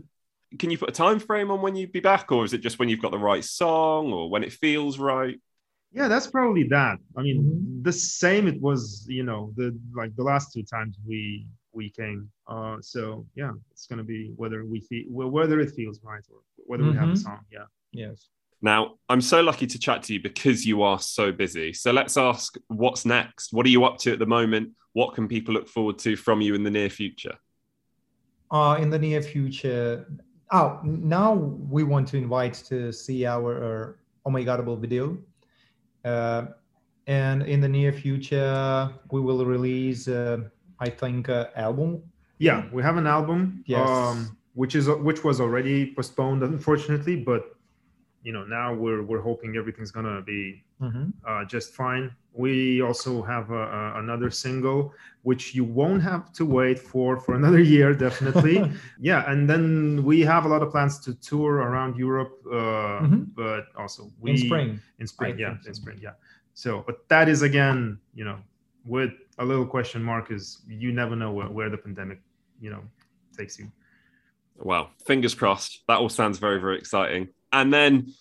Can 0.59 0.70
you 0.70 0.78
put 0.78 0.89
a 0.89 0.93
time 0.93 1.20
frame 1.20 1.49
on 1.51 1.61
when 1.61 1.76
you'd 1.76 1.91
be 1.91 1.99
back, 1.99 2.32
or 2.32 2.45
is 2.45 2.53
it 2.53 2.59
just 2.59 2.78
when 2.80 2.88
you've 2.89 3.01
got 3.01 3.11
the 3.11 3.18
right 3.18 3.43
song 3.43 4.14
or 4.14 4.30
when 4.30 4.43
it 4.43 4.53
feels 4.53 4.99
right? 4.99 5.39
Yeah, 5.91 6.07
that's 6.07 6.28
probably 6.28 6.64
that. 6.70 6.97
I 7.18 7.22
mean, 7.22 7.43
Mm-hmm. 7.43 7.84
the 7.84 7.93
same 7.93 8.47
it 8.47 8.59
was, 8.61 9.05
you 9.07 9.24
know, 9.24 9.51
the 9.55 9.78
like 9.95 10.16
the 10.16 10.24
last 10.24 10.53
two 10.53 10.64
times 10.64 10.97
we 11.07 11.45
we 11.72 11.89
came. 11.89 12.30
Uh, 12.47 12.78
so 12.82 13.26
yeah, 13.36 13.51
it's 13.72 13.88
gonna 13.88 14.03
be 14.03 14.32
whether 14.36 14.64
we 14.66 14.80
feel 14.82 15.05
whether 15.09 15.59
it 15.59 15.72
feels 15.76 15.99
right 16.03 16.24
or 16.32 16.39
whether 16.66 16.84
we 16.84 16.93
have 16.95 17.09
a 17.09 17.14
Mhm. 17.14 17.18
song. 17.18 17.39
Yeah. 17.51 17.66
yes 17.91 18.30
Now, 18.64 18.95
I'm 19.09 19.22
so 19.22 19.41
lucky 19.41 19.68
to 19.68 19.78
chat 19.78 20.01
to 20.03 20.14
you 20.14 20.22
because 20.22 20.66
you 20.66 20.82
are 20.82 20.97
so 20.97 21.32
busy. 21.32 21.74
So 21.74 21.91
let's 21.91 22.18
ask 22.18 22.55
what's 22.68 23.05
next? 23.05 23.53
What 23.53 23.68
are 23.68 23.70
you 23.70 23.84
up 23.86 23.99
to 23.99 24.14
at 24.14 24.20
the 24.20 24.26
moment? 24.26 24.72
What 24.93 25.14
can 25.14 25.28
people 25.28 25.53
look 25.53 25.68
forward 25.68 25.99
to 25.99 26.16
from 26.16 26.41
you 26.41 26.55
in 26.55 26.64
the 26.64 26.72
near 26.72 26.89
future? 26.89 27.38
uh, 28.53 28.78
in 28.80 28.89
the 28.89 28.99
near 28.99 29.22
future. 29.22 30.05
Oh, 30.51 30.80
now 30.84 31.34
we 31.34 31.84
want 31.84 32.07
to 32.09 32.18
invite 32.18 32.53
to 32.70 32.93
see 32.93 33.26
our 33.26 33.51
uh, 33.64 33.93
Oh 34.26 34.30
My 34.30 34.43
Godable 34.43 34.80
video. 34.80 35.18
Uh, 36.05 36.45
and 37.07 37.41
in 37.43 37.59
the 37.59 37.68
near 37.68 37.91
future, 37.91 38.89
we 39.11 39.20
will 39.20 39.43
release, 39.43 40.07
uh, 40.07 40.38
I 40.80 40.89
think, 40.89 41.28
uh, 41.28 41.47
album. 41.55 42.03
Yeah, 42.38 42.66
we 42.72 42.84
have 42.84 42.97
an 42.97 43.07
album. 43.07 43.64
Yes. 43.66 43.89
Um, 43.89 44.38
which 44.53 44.76
is 44.76 44.88
which 44.88 45.24
was 45.24 45.41
already 45.41 45.93
postponed, 45.95 46.43
unfortunately, 46.43 47.16
but 47.16 47.57
you 48.24 48.32
know 48.36 48.43
now 48.45 48.74
we're 48.74 49.03
we're 49.03 49.21
hoping 49.21 49.55
everything's 49.57 49.91
gonna 49.91 50.21
be 50.21 50.63
Mhm. 50.82 51.13
uh, 51.26 51.45
just 51.45 51.74
fine. 51.76 52.11
We 52.34 52.82
also 52.82 53.21
have 53.21 53.51
a, 53.51 53.63
a, 53.80 53.99
another 54.03 54.30
single, 54.32 54.80
which 55.21 55.53
you 55.55 55.63
won't 55.63 56.01
have 56.01 56.34
to 56.34 56.43
wait 56.45 56.78
for 56.80 57.09
for 57.26 57.36
another 57.41 57.61
year, 57.61 57.93
definitely. 57.93 58.57
yeah, 59.09 59.30
and 59.32 59.47
then 59.51 60.03
we 60.03 60.21
have 60.21 60.43
a 60.45 60.49
lot 60.49 60.61
of 60.65 60.69
plans 60.71 60.99
to 61.05 61.13
tour 61.30 61.53
around 61.69 61.95
Europe, 62.07 62.34
uh, 62.47 63.05
Mhm. 63.05 63.28
but 63.36 63.63
also 63.78 64.11
we 64.19 64.32
In 64.32 64.38
spring. 64.38 64.69
In 64.99 65.07
spring, 65.07 65.34
I 65.36 65.39
yeah, 65.43 65.53
so. 65.61 65.67
in 65.69 65.74
spring, 65.82 65.99
yeah. 66.01 66.15
So, 66.53 66.84
but 66.88 67.07
that 67.07 67.30
is 67.30 67.41
again, 67.43 67.97
you 68.13 68.26
know, 68.26 68.39
with 68.86 69.13
a 69.38 69.45
little 69.45 69.65
question 69.65 70.03
mark, 70.03 70.32
is 70.32 70.43
you 70.67 70.91
never 70.91 71.15
know 71.15 71.32
where, 71.38 71.49
where 71.57 71.69
the 71.69 71.78
pandemic, 71.78 72.19
you 72.59 72.69
know, 72.74 72.84
takes 73.38 73.57
you. 73.59 73.67
Wow, 74.57 74.89
fingers 75.07 75.34
crossed. 75.36 75.84
That 75.88 75.97
all 75.99 76.09
sounds 76.09 76.38
very, 76.39 76.59
very 76.59 76.78
exciting. 76.78 77.30
And 77.54 77.72
then 77.72 78.12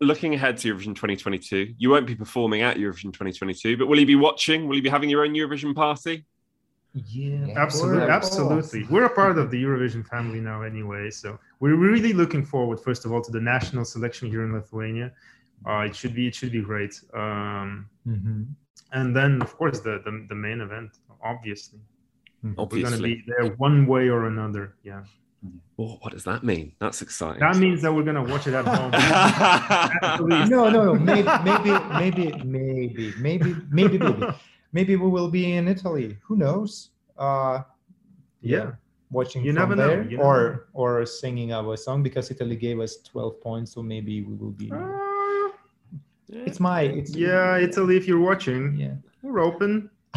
looking 0.00 0.34
ahead 0.34 0.56
to 0.58 0.74
Eurovision 0.74 0.94
2022, 0.96 1.74
you 1.78 1.90
won't 1.90 2.06
be 2.06 2.14
performing 2.16 2.62
at 2.62 2.78
Eurovision 2.78 3.12
2022, 3.12 3.76
but 3.76 3.86
will 3.86 4.00
you 4.00 4.06
be 4.06 4.16
watching? 4.16 4.66
Will 4.66 4.76
you 4.76 4.82
be 4.82 4.88
having 4.88 5.10
your 5.10 5.22
own 5.24 5.34
Eurovision 5.34 5.74
party? 5.74 6.24
Yeah, 6.94 7.54
Absolutely, 7.56 8.08
absolutely. 8.08 8.84
We're 8.90 9.04
a 9.04 9.14
part 9.14 9.38
of 9.38 9.52
the 9.52 9.62
Eurovision 9.62 10.04
family 10.04 10.40
now, 10.40 10.62
anyway. 10.62 11.10
So 11.10 11.38
we're 11.60 11.76
really 11.76 12.12
looking 12.12 12.44
forward, 12.44 12.80
first 12.80 13.04
of 13.04 13.12
all, 13.12 13.22
to 13.22 13.30
the 13.30 13.40
national 13.40 13.84
selection 13.84 14.28
here 14.28 14.42
in 14.44 14.52
Lithuania. 14.52 15.12
Uh, 15.64 15.80
it 15.88 15.94
should 15.94 16.14
be 16.14 16.26
it 16.26 16.34
should 16.34 16.50
be 16.50 16.62
great. 16.62 16.98
Um, 17.14 17.86
Mhm. 18.08 18.46
and 18.92 19.14
then, 19.14 19.40
of 19.42 19.54
course, 19.56 19.78
the 19.80 20.00
the, 20.06 20.26
the 20.30 20.34
main 20.34 20.60
event, 20.62 20.90
obviously. 21.22 21.78
We're 22.42 22.54
going 22.54 22.56
to 22.56 22.62
Obviously. 22.62 23.14
be 23.16 23.24
there 23.28 23.52
one 23.56 23.86
way 23.86 24.08
or 24.08 24.26
another. 24.26 24.74
Yeah. 24.82 25.04
Oh, 25.78 25.96
what 26.02 26.12
does 26.12 26.24
that 26.24 26.44
mean? 26.44 26.72
That's 26.78 27.00
exciting. 27.00 27.40
That 27.40 27.56
means 27.56 27.80
that 27.82 27.92
we're 27.92 28.02
going 28.02 28.16
to 28.22 28.30
watch 28.30 28.46
it 28.46 28.52
at 28.54 28.66
home. 28.66 28.92
No, 30.50 30.68
no, 30.68 30.84
no. 30.92 30.94
Maybe, 30.94 31.28
maybe, 31.44 31.72
maybe, 31.98 32.32
maybe, 32.44 33.14
maybe, 33.18 33.54
maybe, 33.70 33.98
maybe, 33.98 34.26
maybe 34.72 34.96
we 34.96 35.08
will 35.08 35.30
be 35.30 35.54
in 35.54 35.68
Italy. 35.68 36.18
Who 36.24 36.36
knows? 36.36 36.90
Uh, 37.16 37.62
Yeah. 38.42 38.72
watching 39.10 39.42
You 39.44 39.52
from 39.52 39.60
never 39.62 39.76
know, 39.76 39.88
there, 39.88 40.02
you 40.04 40.16
never 40.18 40.28
or 40.28 40.68
or 41.00 41.06
singing 41.06 41.52
our 41.52 41.76
song 41.76 42.02
because 42.02 42.30
Italy 42.30 42.56
gave 42.56 42.78
us 42.80 42.98
twelve 43.02 43.40
points, 43.40 43.72
so 43.72 43.82
maybe 43.82 44.22
we 44.22 44.34
will 44.34 44.52
be. 44.52 44.70
It's 46.28 46.60
my. 46.60 46.82
It's 46.82 47.14
Yeah, 47.16 47.56
Italy, 47.58 47.96
if 47.96 48.06
you're 48.06 48.20
watching, 48.30 48.76
Yeah. 48.76 48.94
we're 49.22 49.40
open. 49.40 49.90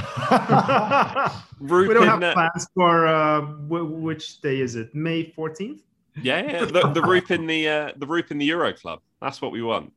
Rupen, 1.61 1.87
we 1.87 1.93
don't 1.93 2.07
have 2.07 2.23
uh, 2.23 2.33
plans 2.33 2.67
for 2.73 3.07
uh, 3.07 3.41
w- 3.41 3.85
which 3.85 4.41
day 4.41 4.59
is 4.59 4.75
it? 4.75 4.93
May 4.95 5.31
14th? 5.37 5.81
Yeah, 6.21 6.41
yeah. 6.41 6.65
The, 6.65 6.91
the 6.93 7.01
Roop 7.01 7.31
in 7.31 7.47
the 7.47 7.67
uh, 7.67 7.91
the 7.97 8.05
Roop 8.05 8.31
in 8.31 8.37
the 8.37 8.45
Euro 8.45 8.73
Club. 8.73 8.99
That's 9.21 9.41
what 9.41 9.51
we 9.51 9.61
want. 9.61 9.93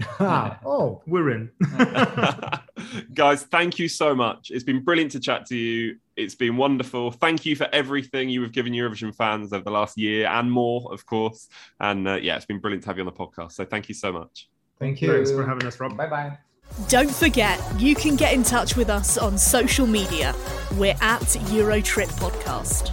oh, 0.20 1.02
we're 1.06 1.30
in. 1.30 1.50
Guys, 3.14 3.44
thank 3.44 3.78
you 3.78 3.88
so 3.88 4.14
much. 4.14 4.50
It's 4.50 4.64
been 4.64 4.82
brilliant 4.82 5.12
to 5.12 5.20
chat 5.20 5.46
to 5.46 5.56
you. 5.56 5.98
It's 6.16 6.34
been 6.34 6.56
wonderful. 6.56 7.12
Thank 7.12 7.46
you 7.46 7.56
for 7.56 7.68
everything 7.72 8.28
you 8.28 8.42
have 8.42 8.52
given 8.52 8.72
Eurovision 8.72 9.14
fans 9.14 9.52
over 9.52 9.64
the 9.64 9.70
last 9.70 9.96
year 9.96 10.26
and 10.26 10.50
more, 10.50 10.92
of 10.92 11.06
course. 11.06 11.48
And 11.80 12.08
uh, 12.08 12.14
yeah, 12.14 12.36
it's 12.36 12.46
been 12.46 12.58
brilliant 12.58 12.84
to 12.84 12.88
have 12.88 12.96
you 12.96 13.02
on 13.02 13.06
the 13.06 13.12
podcast. 13.12 13.52
So 13.52 13.64
thank 13.64 13.88
you 13.88 13.94
so 13.94 14.12
much. 14.12 14.48
Thank 14.78 15.00
you. 15.00 15.12
Thanks 15.12 15.30
for 15.30 15.46
having 15.46 15.66
us, 15.66 15.78
Rob. 15.78 15.96
Bye 15.96 16.08
bye. 16.08 16.38
Don't 16.88 17.10
forget, 17.10 17.60
you 17.78 17.94
can 17.94 18.16
get 18.16 18.32
in 18.32 18.42
touch 18.42 18.76
with 18.76 18.88
us 18.88 19.18
on 19.18 19.36
social 19.36 19.86
media. 19.86 20.34
We're 20.76 20.96
at 21.02 21.20
Eurotrip 21.50 22.08
Podcast. 22.18 22.90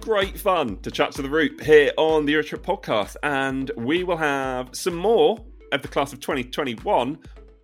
Great 0.00 0.38
fun 0.38 0.78
to 0.78 0.90
chat 0.90 1.12
to 1.12 1.22
the 1.22 1.28
Roop 1.28 1.60
here 1.60 1.92
on 1.98 2.24
the 2.24 2.32
Eurotrip 2.32 2.60
podcast. 2.62 3.16
And 3.22 3.70
we 3.76 4.04
will 4.04 4.16
have 4.16 4.70
some 4.72 4.94
more 4.94 5.44
of 5.72 5.82
the 5.82 5.88
class 5.88 6.14
of 6.14 6.20
2021 6.20 7.18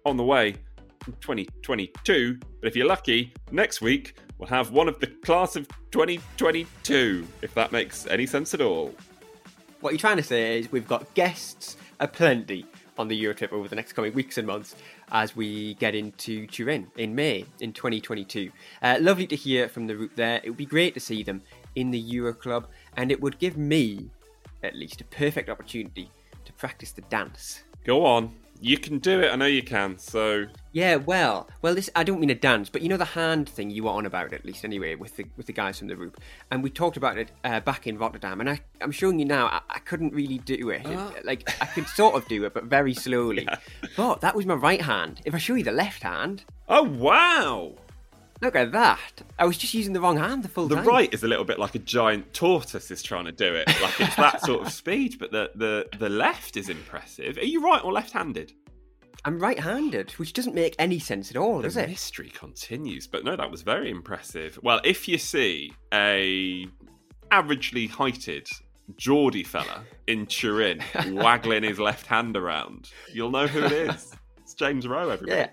on 0.04 0.16
the 0.16 0.24
way 0.24 0.48
in 1.06 1.12
2022. 1.20 2.38
But 2.60 2.68
if 2.68 2.76
you're 2.76 2.86
lucky, 2.86 3.32
next 3.50 3.80
week 3.80 4.16
we'll 4.36 4.48
have 4.48 4.72
one 4.72 4.88
of 4.88 5.00
the 5.00 5.06
class 5.06 5.56
of 5.56 5.66
2022, 5.92 7.26
if 7.40 7.54
that 7.54 7.72
makes 7.72 8.06
any 8.08 8.26
sense 8.26 8.52
at 8.52 8.60
all. 8.60 8.94
What 9.80 9.94
you're 9.94 9.98
trying 9.98 10.18
to 10.18 10.22
say 10.22 10.58
is 10.58 10.70
we've 10.70 10.86
got 10.86 11.14
guests 11.14 11.76
aplenty 11.98 12.66
on 13.02 13.08
the 13.08 13.16
Euro 13.16 13.34
trip 13.34 13.52
over 13.52 13.68
the 13.68 13.74
next 13.74 13.92
coming 13.94 14.14
weeks 14.14 14.38
and 14.38 14.46
months 14.46 14.76
as 15.10 15.34
we 15.34 15.74
get 15.74 15.94
into 15.94 16.46
Turin 16.46 16.86
in 16.96 17.14
May 17.14 17.44
in 17.60 17.72
2022. 17.72 18.50
Uh, 18.80 18.96
lovely 19.00 19.26
to 19.26 19.36
hear 19.36 19.68
from 19.68 19.88
the 19.88 19.96
Roop 19.96 20.14
there. 20.14 20.40
It 20.44 20.48
would 20.48 20.56
be 20.56 20.64
great 20.64 20.94
to 20.94 21.00
see 21.00 21.24
them 21.24 21.42
in 21.74 21.90
the 21.90 21.98
Euro 21.98 22.32
Club, 22.32 22.68
and 22.96 23.10
it 23.10 23.20
would 23.20 23.38
give 23.40 23.56
me, 23.56 24.08
at 24.62 24.76
least, 24.76 25.00
a 25.00 25.04
perfect 25.04 25.50
opportunity 25.50 26.08
to 26.44 26.52
practice 26.52 26.92
the 26.92 27.02
dance. 27.02 27.64
Go 27.84 28.06
on. 28.06 28.32
You 28.62 28.78
can 28.78 28.98
do 29.00 29.20
it. 29.20 29.32
I 29.32 29.34
know 29.34 29.46
you 29.46 29.64
can. 29.64 29.98
So 29.98 30.46
Yeah, 30.70 30.94
well, 30.94 31.48
well, 31.62 31.74
this 31.74 31.90
I 31.96 32.04
don't 32.04 32.20
mean 32.20 32.30
a 32.30 32.34
dance, 32.36 32.68
but 32.70 32.80
you 32.80 32.88
know 32.88 32.96
the 32.96 33.04
hand 33.04 33.48
thing 33.48 33.70
you 33.70 33.82
were 33.82 33.90
on 33.90 34.06
about 34.06 34.32
at 34.32 34.44
least 34.44 34.64
anyway 34.64 34.94
with 34.94 35.16
the 35.16 35.26
with 35.36 35.46
the 35.46 35.52
guys 35.52 35.80
from 35.80 35.88
the 35.88 35.96
group, 35.96 36.20
and 36.52 36.62
we 36.62 36.70
talked 36.70 36.96
about 36.96 37.18
it 37.18 37.32
uh, 37.42 37.58
back 37.58 37.88
in 37.88 37.98
Rotterdam, 37.98 38.38
and 38.38 38.48
I 38.48 38.60
I'm 38.80 38.92
showing 38.92 39.18
you 39.18 39.24
now 39.24 39.46
I, 39.46 39.60
I 39.68 39.78
couldn't 39.80 40.14
really 40.14 40.38
do 40.38 40.70
it, 40.70 40.86
like 41.24 41.50
I 41.60 41.66
could 41.66 41.88
sort 41.88 42.14
of 42.14 42.28
do 42.28 42.44
it, 42.44 42.54
but 42.54 42.64
very 42.64 42.94
slowly. 42.94 43.48
But 43.96 44.20
that 44.20 44.36
was 44.36 44.46
my 44.46 44.54
right 44.54 44.80
hand. 44.80 45.20
If 45.24 45.34
I 45.34 45.38
show 45.38 45.54
you 45.54 45.64
the 45.64 45.72
left 45.72 46.04
hand, 46.04 46.44
oh 46.68 46.84
wow, 46.84 47.74
look 48.42 48.56
at 48.56 48.72
that! 48.72 49.22
I 49.38 49.46
was 49.46 49.56
just 49.56 49.72
using 49.72 49.92
the 49.92 50.00
wrong 50.00 50.18
hand 50.18 50.42
the 50.42 50.48
full 50.48 50.68
the 50.68 50.74
time. 50.74 50.84
The 50.84 50.90
right 50.90 51.14
is 51.14 51.22
a 51.22 51.28
little 51.28 51.44
bit 51.44 51.58
like 51.58 51.74
a 51.74 51.78
giant 51.78 52.32
tortoise 52.34 52.90
is 52.90 53.02
trying 53.02 53.24
to 53.24 53.32
do 53.32 53.54
it. 53.54 53.68
Like 53.80 54.00
it's 54.00 54.16
that 54.16 54.40
sort 54.42 54.66
of 54.66 54.72
speed, 54.72 55.16
but 55.18 55.32
the, 55.32 55.50
the, 55.54 55.88
the 55.98 56.08
left 56.08 56.56
is 56.56 56.68
impressive. 56.68 57.38
Are 57.38 57.44
you 57.44 57.64
right 57.64 57.82
or 57.82 57.92
left 57.92 58.12
handed? 58.12 58.52
I'm 59.24 59.38
right 59.38 59.58
handed, 59.58 60.10
which 60.12 60.32
doesn't 60.32 60.54
make 60.54 60.74
any 60.78 60.98
sense 60.98 61.30
at 61.30 61.36
all, 61.36 61.62
does 61.62 61.74
the 61.74 61.84
it? 61.84 61.90
mystery 61.90 62.30
continues, 62.30 63.06
but 63.06 63.24
no, 63.24 63.36
that 63.36 63.50
was 63.50 63.62
very 63.62 63.88
impressive. 63.88 64.58
Well, 64.62 64.80
if 64.84 65.06
you 65.06 65.16
see 65.16 65.72
a 65.94 66.66
averagely 67.30 67.88
heighted 67.88 68.48
Geordie 68.96 69.44
fella 69.44 69.84
in 70.08 70.26
Turin 70.26 70.80
waggling 71.10 71.62
his 71.62 71.78
left 71.78 72.06
hand 72.06 72.36
around, 72.36 72.90
you'll 73.12 73.30
know 73.30 73.46
who 73.46 73.62
it 73.64 73.72
is. 73.72 74.12
It's 74.38 74.54
James 74.54 74.88
Rowe, 74.88 75.08
everybody. 75.08 75.38
Yeah. 75.38 75.48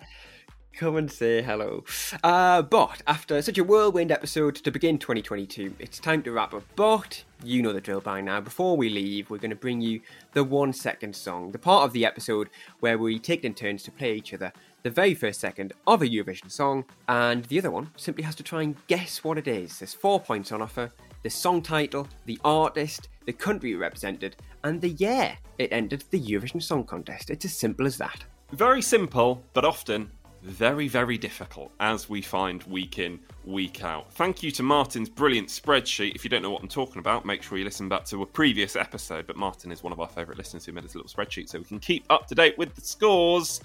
Come 0.80 0.96
and 0.96 1.12
say 1.12 1.42
hello. 1.42 1.84
Uh, 2.24 2.62
but 2.62 3.04
after 3.06 3.42
such 3.42 3.58
a 3.58 3.66
whirlwind 3.66 4.14
episode 4.14 4.56
to 4.56 4.72
begin 4.72 4.98
2022, 4.98 5.76
it's 5.78 6.00
time 6.00 6.24
to 6.24 6.32
wrap 6.32 6.54
up. 6.54 6.64
But 6.78 7.22
you 7.44 7.62
know 7.62 7.74
the 7.74 7.82
drill 7.82 8.00
by 8.00 8.22
now. 8.22 8.40
Before 8.40 8.78
we 8.78 8.88
leave, 8.88 9.30
we're 9.30 9.40
going 9.40 9.50
to 9.50 9.58
bring 9.58 9.82
you 9.82 10.00
the 10.32 10.46
one 10.46 10.72
second 10.72 11.18
song, 11.18 11.52
the 11.52 11.60
part 11.60 11.84
of 11.84 11.92
the 11.92 12.06
episode 12.06 12.50
where 12.80 12.98
we 12.98 13.20
take 13.20 13.44
in 13.44 13.54
turns 13.56 13.84
to 13.84 13.92
play 13.92 14.16
each 14.16 14.34
other 14.34 14.54
the 14.84 14.90
very 14.90 15.14
first 15.14 15.42
second 15.42 15.74
of 15.86 16.02
a 16.02 16.08
Eurovision 16.08 16.50
song, 16.50 16.86
and 17.10 17.44
the 17.44 17.58
other 17.58 17.72
one 17.72 17.92
simply 17.98 18.24
has 18.24 18.36
to 18.36 18.44
try 18.44 18.62
and 18.62 18.78
guess 18.88 19.22
what 19.22 19.38
it 19.38 19.50
is. 19.50 19.80
There's 19.80 19.94
four 19.94 20.22
points 20.22 20.54
on 20.54 20.62
offer 20.62 20.94
the 21.24 21.30
song 21.30 21.62
title, 21.62 22.08
the 22.26 22.40
artist, 22.46 23.10
the 23.26 23.34
country 23.34 23.76
represented, 23.76 24.38
and 24.64 24.80
the 24.80 24.92
year 24.92 25.38
it 25.58 25.74
entered 25.74 26.06
the 26.10 26.22
Eurovision 26.22 26.64
Song 26.64 26.86
Contest. 26.86 27.30
It's 27.30 27.44
as 27.44 27.54
simple 27.54 27.86
as 27.86 27.98
that. 27.98 28.24
Very 28.54 28.82
simple, 28.82 29.44
but 29.54 29.66
often 29.66 30.10
very, 30.42 30.88
very 30.88 31.18
difficult, 31.18 31.72
as 31.80 32.10
we 32.10 32.22
find 32.22 32.64
week 32.64 33.00
in, 33.00 33.20
week 33.46 33.84
out. 33.84 34.14
Thank 34.14 34.44
you 34.44 34.52
to 34.52 34.64
Martin's 34.64 35.10
brilliant 35.10 35.50
spreadsheet. 35.50 36.16
If 36.16 36.24
you 36.24 36.30
don't 36.30 36.42
know 36.42 36.52
what 36.52 36.62
I'm 36.62 36.68
talking 36.68 37.00
about, 37.00 37.26
make 37.26 37.44
sure 37.44 37.58
you 37.58 37.64
listen 37.64 37.90
back 37.90 38.06
to 38.06 38.22
a 38.22 38.26
previous 38.26 38.76
episode. 38.76 39.28
But 39.28 39.36
Martin 39.36 39.72
is 39.72 39.84
one 39.84 39.94
of 39.94 40.00
our 40.00 40.08
favourite 40.08 40.38
listeners 40.38 40.66
who 40.66 40.72
made 40.72 40.86
us 40.86 40.96
a 40.96 40.98
little 40.98 41.12
spreadsheet 41.12 41.50
so 41.50 41.60
we 41.60 41.66
can 41.66 41.80
keep 41.80 42.06
up 42.10 42.28
to 42.28 42.36
date 42.36 42.58
with 42.58 42.74
the 42.76 42.82
scores. 42.82 43.62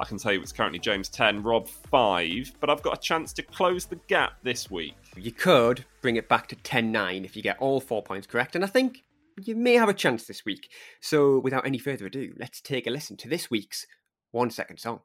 I 0.00 0.04
can 0.04 0.18
tell 0.18 0.32
you 0.32 0.40
it's 0.40 0.52
currently 0.52 0.78
James 0.78 1.08
10, 1.08 1.42
Rob 1.42 1.66
5, 1.66 2.52
but 2.60 2.70
I've 2.70 2.82
got 2.82 2.98
a 2.98 3.00
chance 3.00 3.32
to 3.32 3.42
close 3.42 3.84
the 3.84 3.98
gap 4.06 4.34
this 4.42 4.70
week. 4.70 4.94
You 5.16 5.32
could 5.32 5.84
bring 6.02 6.16
it 6.16 6.28
back 6.28 6.46
to 6.48 6.56
10 6.56 6.92
9 6.92 7.24
if 7.24 7.36
you 7.36 7.42
get 7.42 7.58
all 7.58 7.80
four 7.80 8.02
points 8.02 8.26
correct, 8.26 8.54
and 8.54 8.64
I 8.64 8.68
think 8.68 9.02
you 9.44 9.56
may 9.56 9.74
have 9.74 9.88
a 9.88 9.94
chance 9.94 10.24
this 10.24 10.44
week. 10.44 10.70
So, 11.00 11.38
without 11.38 11.66
any 11.66 11.78
further 11.78 12.06
ado, 12.06 12.32
let's 12.38 12.60
take 12.60 12.86
a 12.86 12.90
listen 12.90 13.16
to 13.18 13.28
this 13.28 13.50
week's 13.50 13.86
one 14.30 14.50
second 14.50 14.78
song. 14.78 15.00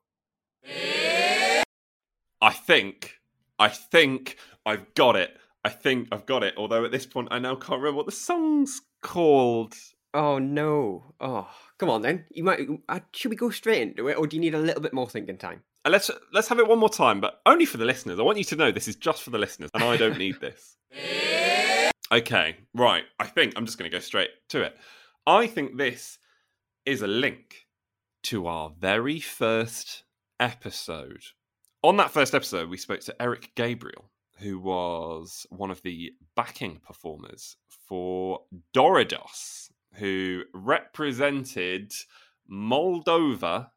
I 2.43 2.51
think, 2.51 3.21
I 3.57 3.69
think 3.69 4.35
I've 4.65 4.93
got 4.95 5.15
it. 5.15 5.37
I 5.63 5.69
think 5.69 6.09
I've 6.11 6.25
got 6.25 6.43
it. 6.43 6.55
Although 6.57 6.83
at 6.83 6.91
this 6.91 7.05
point, 7.05 7.29
I 7.31 7.39
now 7.39 7.55
can't 7.55 7.79
remember 7.79 7.95
what 7.95 8.05
the 8.05 8.11
song's 8.11 8.81
called. 9.01 9.75
Oh 10.13 10.39
no! 10.39 11.13
Oh, 11.21 11.49
come 11.77 11.89
on 11.89 12.01
then. 12.01 12.25
You 12.31 12.43
might. 12.43 12.67
Uh, 12.89 12.99
should 13.13 13.31
we 13.31 13.37
go 13.37 13.49
straight 13.49 13.81
into 13.81 14.09
it, 14.09 14.17
or 14.17 14.27
do 14.27 14.35
you 14.35 14.41
need 14.41 14.55
a 14.55 14.59
little 14.59 14.81
bit 14.81 14.93
more 14.93 15.09
thinking 15.09 15.37
time? 15.37 15.63
Uh, 15.85 15.89
let's 15.89 16.11
let's 16.33 16.49
have 16.49 16.59
it 16.59 16.67
one 16.67 16.79
more 16.79 16.89
time, 16.89 17.21
but 17.21 17.39
only 17.45 17.65
for 17.65 17.77
the 17.77 17.85
listeners. 17.85 18.19
I 18.19 18.23
want 18.23 18.37
you 18.37 18.43
to 18.43 18.57
know 18.57 18.71
this 18.71 18.89
is 18.89 18.97
just 18.97 19.23
for 19.23 19.29
the 19.29 19.37
listeners, 19.37 19.71
and 19.73 19.81
I 19.81 19.95
don't 19.95 20.17
need 20.17 20.41
this. 20.41 20.75
Okay, 22.11 22.57
right. 22.75 23.05
I 23.19 23.25
think 23.25 23.53
I'm 23.55 23.65
just 23.65 23.79
going 23.79 23.89
to 23.89 23.97
go 23.97 23.99
straight 23.99 24.29
to 24.49 24.61
it. 24.61 24.77
I 25.25 25.47
think 25.47 25.77
this 25.77 26.19
is 26.85 27.01
a 27.01 27.07
link 27.07 27.65
to 28.25 28.45
our 28.45 28.69
very 28.69 29.19
first 29.19 30.03
episode. 30.39 31.23
On 31.83 31.97
that 31.97 32.11
first 32.11 32.33
episode, 32.33 32.69
we 32.69 32.77
spoke 32.77 33.01
to 33.01 33.21
Eric 33.21 33.51
Gabriel, 33.55 34.09
who 34.37 34.57
was 34.57 35.45
one 35.49 35.69
of 35.69 35.81
the 35.81 36.13
backing 36.33 36.79
performers 36.79 37.57
for 37.67 38.39
DoReDoS, 38.73 39.69
who 39.95 40.43
represented 40.53 41.91
Moldova 42.49 43.67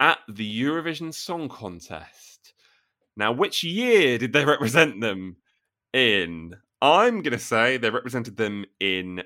at 0.00 0.18
the 0.28 0.62
Eurovision 0.62 1.14
Song 1.14 1.48
Contest. 1.48 2.54
Now, 3.16 3.30
which 3.30 3.62
year 3.62 4.18
did 4.18 4.32
they 4.32 4.44
represent 4.44 5.00
them 5.00 5.36
in? 5.92 6.56
I'm 6.80 7.22
going 7.22 7.30
to 7.34 7.38
say 7.38 7.76
they 7.76 7.90
represented 7.90 8.36
them 8.36 8.64
in 8.80 9.22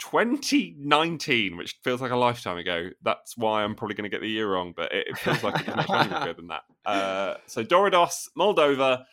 2019, 0.00 1.56
which 1.56 1.76
feels 1.84 2.00
like 2.00 2.10
a 2.10 2.16
lifetime 2.16 2.58
ago. 2.58 2.90
That's 3.02 3.36
why 3.36 3.62
I'm 3.62 3.74
probably 3.74 3.94
going 3.94 4.10
to 4.10 4.14
get 4.14 4.20
the 4.20 4.28
year 4.28 4.50
wrong, 4.50 4.72
but 4.74 4.92
it, 4.92 5.08
it 5.08 5.18
feels 5.18 5.42
like 5.42 5.60
it's 5.60 5.76
much 5.76 5.88
longer 5.88 6.16
ago 6.16 6.32
than 6.36 6.48
that. 6.48 6.62
Uh, 6.84 7.36
so 7.46 7.62
DoReDoS, 7.62 8.28
Moldova, 8.36 9.04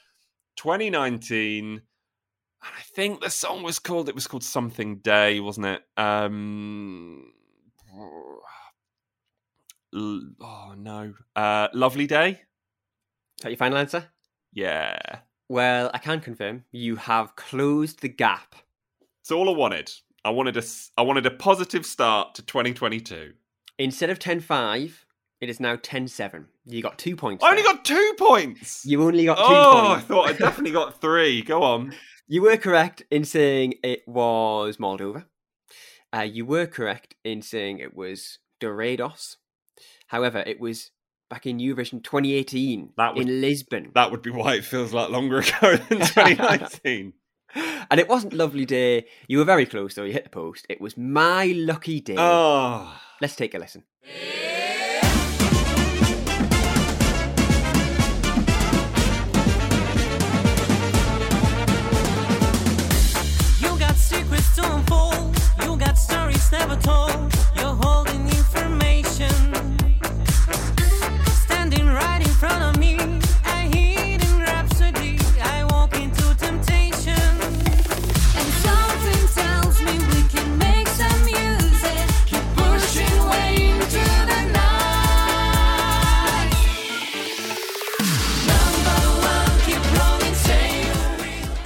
2019. 0.56 1.82
I 2.62 2.82
think 2.96 3.22
the 3.22 3.30
song 3.30 3.64
was 3.64 3.80
called. 3.80 4.10
It 4.10 4.16
was 4.16 4.28
called 4.28 4.44
Something 4.44 4.98
Day, 4.98 5.40
wasn't 5.40 5.68
it? 5.68 5.82
Um, 5.96 7.32
oh 9.94 10.74
no, 10.76 11.14
uh, 11.36 11.68
Lovely 11.74 12.08
Day. 12.08 12.30
Is 12.30 13.44
that 13.44 13.50
your 13.50 13.58
final 13.58 13.78
answer? 13.78 14.10
Yeah. 14.54 14.98
Well, 15.50 15.92
I 15.94 16.00
can 16.00 16.20
confirm 16.20 16.64
you 16.72 16.96
have 16.96 17.36
closed 17.36 18.02
the 18.02 18.10
gap. 18.10 18.56
It's 19.22 19.32
all 19.32 19.50
I 19.50 19.58
wanted. 19.58 19.92
I 20.28 20.30
wanted 20.30 20.58
a, 20.58 20.64
I 20.98 21.04
wanted 21.04 21.26
a 21.26 21.32
positive 21.32 21.86
start 21.86 22.36
to 22.36 22.42
2022. 22.42 23.32
Instead 23.80 24.10
of 24.10 24.20
10-5, 24.20 24.92
it 25.40 25.50
is 25.50 25.62
now 25.62 25.78
10-7. 25.78 26.48
You 26.66 26.82
got 26.82 26.98
two 26.98 27.16
points. 27.16 27.46
I 27.46 27.52
only 27.52 27.64
got 27.64 27.86
two 27.86 28.14
points. 28.18 28.86
You 28.86 29.02
only 29.04 29.24
got 29.24 29.38
two 29.38 29.44
oh, 29.46 29.72
points. 29.72 29.88
Oh, 29.88 29.94
I 29.94 30.00
thought 30.02 30.28
I 30.28 30.34
definitely 30.38 30.74
got 30.74 31.00
three. 31.00 31.44
Go 31.44 31.64
on. 31.64 31.94
You 32.28 32.42
were 32.42 32.58
correct 32.58 33.04
in 33.10 33.24
saying 33.24 33.76
it 33.84 34.06
was 34.06 34.76
Moldova. 34.76 35.28
Uh, 36.14 36.28
you 36.30 36.46
were 36.46 36.66
correct 36.66 37.16
in 37.24 37.42
saying 37.42 37.80
it 37.80 37.96
was 37.96 38.40
DoReDoS. 38.60 39.38
However, 40.08 40.44
it 40.46 40.60
was 40.60 40.92
back 41.30 41.46
in 41.46 41.60
Eurovision 41.60 42.04
2018 42.04 42.90
that 42.98 43.16
would, 43.16 43.30
in 43.30 43.40
Lisbon. 43.40 43.92
That 43.96 44.12
would 44.12 44.22
be 44.22 44.32
why 44.32 44.56
it 44.56 44.66
feels 44.66 44.92
like 44.92 45.10
longer 45.10 45.38
ago 45.38 45.78
than 45.78 46.00
2019. 46.00 47.14
and 47.92 48.00
it 48.00 48.08
wasn't 48.08 48.34
Lovely 48.34 48.66
Day. 48.66 49.06
You 49.28 49.40
were 49.40 49.46
very 49.46 49.66
close, 49.66 49.94
though. 49.96 50.04
You 50.04 50.14
hit 50.14 50.26
the 50.26 50.30
post. 50.30 50.66
It 50.70 50.82
was 50.82 50.98
My 50.98 51.46
Lucky 51.56 52.02
Day. 52.02 52.16
Oh. 52.18 53.00
Let's 53.22 53.36
take 53.36 53.54
a 53.56 53.60
listen. 53.60 53.84
You 63.60 63.80
got 63.80 63.96
secrets 63.96 64.56
to 64.56 64.76
unfold. 64.76 65.36
You 65.64 65.78
got 65.78 65.98
stories 65.98 66.52
never 66.52 66.76
told. 66.76 67.34
You're 67.56 67.76
holding 67.76 67.97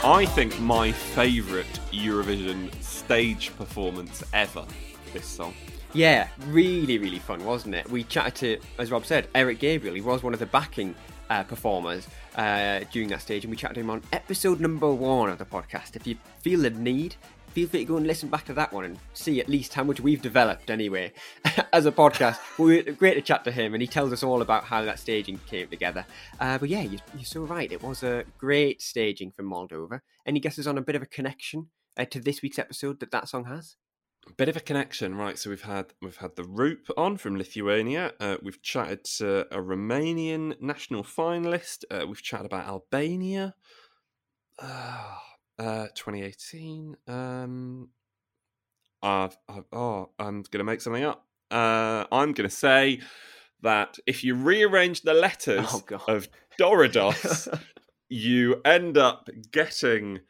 I 0.03 0.25
think 0.25 0.59
my 0.59 0.91
favourite 0.91 1.79
Eurovision 1.91 2.73
stage 2.81 3.55
performance 3.55 4.23
ever. 4.33 4.65
This 5.13 5.27
song. 5.27 5.53
Yeah, 5.93 6.27
really, 6.47 6.97
really 6.97 7.19
fun, 7.19 7.45
wasn't 7.45 7.75
it? 7.75 7.87
We 7.87 8.03
chatted 8.05 8.35
to, 8.35 8.59
as 8.79 8.89
Rob 8.89 9.05
said, 9.05 9.27
Eric 9.35 9.59
Gabriel. 9.59 9.93
He 9.93 10.01
was 10.01 10.23
one 10.23 10.33
of 10.33 10.39
the 10.39 10.47
backing 10.47 10.95
uh, 11.29 11.43
performers 11.43 12.07
uh, 12.35 12.79
during 12.91 13.09
that 13.09 13.21
stage, 13.21 13.43
and 13.43 13.51
we 13.51 13.57
chatted 13.57 13.75
to 13.75 13.81
him 13.81 13.91
on 13.91 14.01
episode 14.11 14.59
number 14.59 14.91
one 14.91 15.29
of 15.29 15.37
the 15.37 15.45
podcast. 15.45 15.95
If 15.95 16.07
you 16.07 16.15
feel 16.39 16.61
the 16.61 16.71
need, 16.71 17.15
feel 17.51 17.67
free 17.67 17.79
to 17.81 17.85
go 17.85 17.97
and 17.97 18.07
listen 18.07 18.29
back 18.29 18.45
to 18.45 18.53
that 18.53 18.71
one 18.71 18.85
and 18.85 18.99
see 19.13 19.39
at 19.39 19.49
least 19.49 19.73
how 19.73 19.83
much 19.83 19.99
we've 19.99 20.21
developed 20.21 20.69
anyway 20.69 21.11
as 21.73 21.85
a 21.85 21.91
podcast. 21.91 22.37
we 22.57 22.81
great 22.81 23.15
to 23.15 23.21
chat 23.21 23.43
to 23.43 23.51
him, 23.51 23.73
and 23.73 23.81
he 23.81 23.87
tells 23.87 24.11
us 24.13 24.23
all 24.23 24.41
about 24.41 24.63
how 24.63 24.83
that 24.83 24.99
staging 24.99 25.39
came 25.47 25.67
together. 25.67 26.05
Uh, 26.39 26.57
but 26.57 26.69
yeah, 26.69 26.81
you, 26.81 26.99
you're 27.15 27.25
so 27.25 27.41
right. 27.41 27.71
It 27.71 27.83
was 27.83 28.03
a 28.03 28.25
great 28.37 28.81
staging 28.81 29.31
from 29.31 29.49
Moldova. 29.49 30.01
Any 30.25 30.39
guesses 30.39 30.67
on 30.67 30.77
a 30.77 30.81
bit 30.81 30.95
of 30.95 31.01
a 31.01 31.07
connection 31.07 31.67
uh, 31.97 32.05
to 32.05 32.19
this 32.19 32.41
week's 32.41 32.59
episode 32.59 32.99
that 32.99 33.11
that 33.11 33.27
song 33.29 33.45
has? 33.45 33.75
Bit 34.37 34.49
of 34.49 34.55
a 34.55 34.59
connection, 34.59 35.15
right? 35.15 35.37
So 35.37 35.49
we've 35.49 35.63
had 35.63 35.93
we've 36.01 36.17
had 36.17 36.35
the 36.35 36.43
Roop 36.43 36.89
on 36.95 37.17
from 37.17 37.37
Lithuania. 37.37 38.13
Uh, 38.19 38.37
we've 38.43 38.61
chatted 38.61 39.03
to 39.17 39.41
a 39.51 39.59
Romanian 39.59 40.61
national 40.61 41.03
finalist. 41.03 41.85
Uh, 41.89 42.05
we've 42.07 42.21
chatted 42.21 42.45
about 42.45 42.67
Albania. 42.67 43.55
Uh, 44.59 45.15
uh, 45.62 45.88
2018. 45.93 46.97
Um, 47.07 47.89
I've, 49.03 49.38
I've, 49.47 49.66
oh, 49.72 50.09
I'm 50.18 50.41
going 50.43 50.59
to 50.59 50.64
make 50.64 50.82
something 50.82 51.03
up. 51.03 51.26
Uh, 51.51 52.05
I'm 52.12 52.34
going 52.34 52.49
to 52.49 52.55
say 52.55 53.01
that 53.62 53.99
if 54.07 54.24
you 54.24 54.36
rearrange 54.36 55.01
the 55.01 55.14
letters 55.14 55.68
Oh, 55.70 55.99
of 56.07 56.30
DoReDoS, 56.59 57.59
you 58.09 58.62
end 58.66 58.97
up 58.97 59.30
getting 59.51 60.22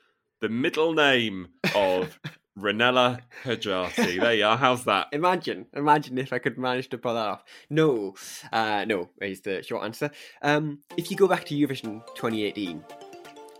the 0.42 0.50
middle 0.50 0.94
name 0.94 1.50
of 1.76 2.20
Ronela 2.60 3.22
Hajati. 3.44 4.20
There 4.20 4.34
you 4.34 4.46
are. 4.46 4.58
How's 4.58 4.84
that? 4.86 5.08
Imagine, 5.14 5.68
imagine 5.74 6.18
if 6.18 6.34
I 6.34 6.40
could 6.40 6.58
manage 6.58 6.90
to 6.90 6.98
pull 6.98 7.14
that 7.14 7.28
off. 7.28 7.44
No, 7.70 8.16
uh, 8.52 8.84
no 8.86 9.10
is 9.22 9.42
the 9.42 9.64
short 9.64 9.86
answer. 9.86 10.12
Um, 10.42 10.80
if 10.98 11.10
you 11.10 11.16
go 11.16 11.28
back 11.28 11.46
to 11.46 11.56
Eurovision 11.56 12.06
2018, 12.16 12.84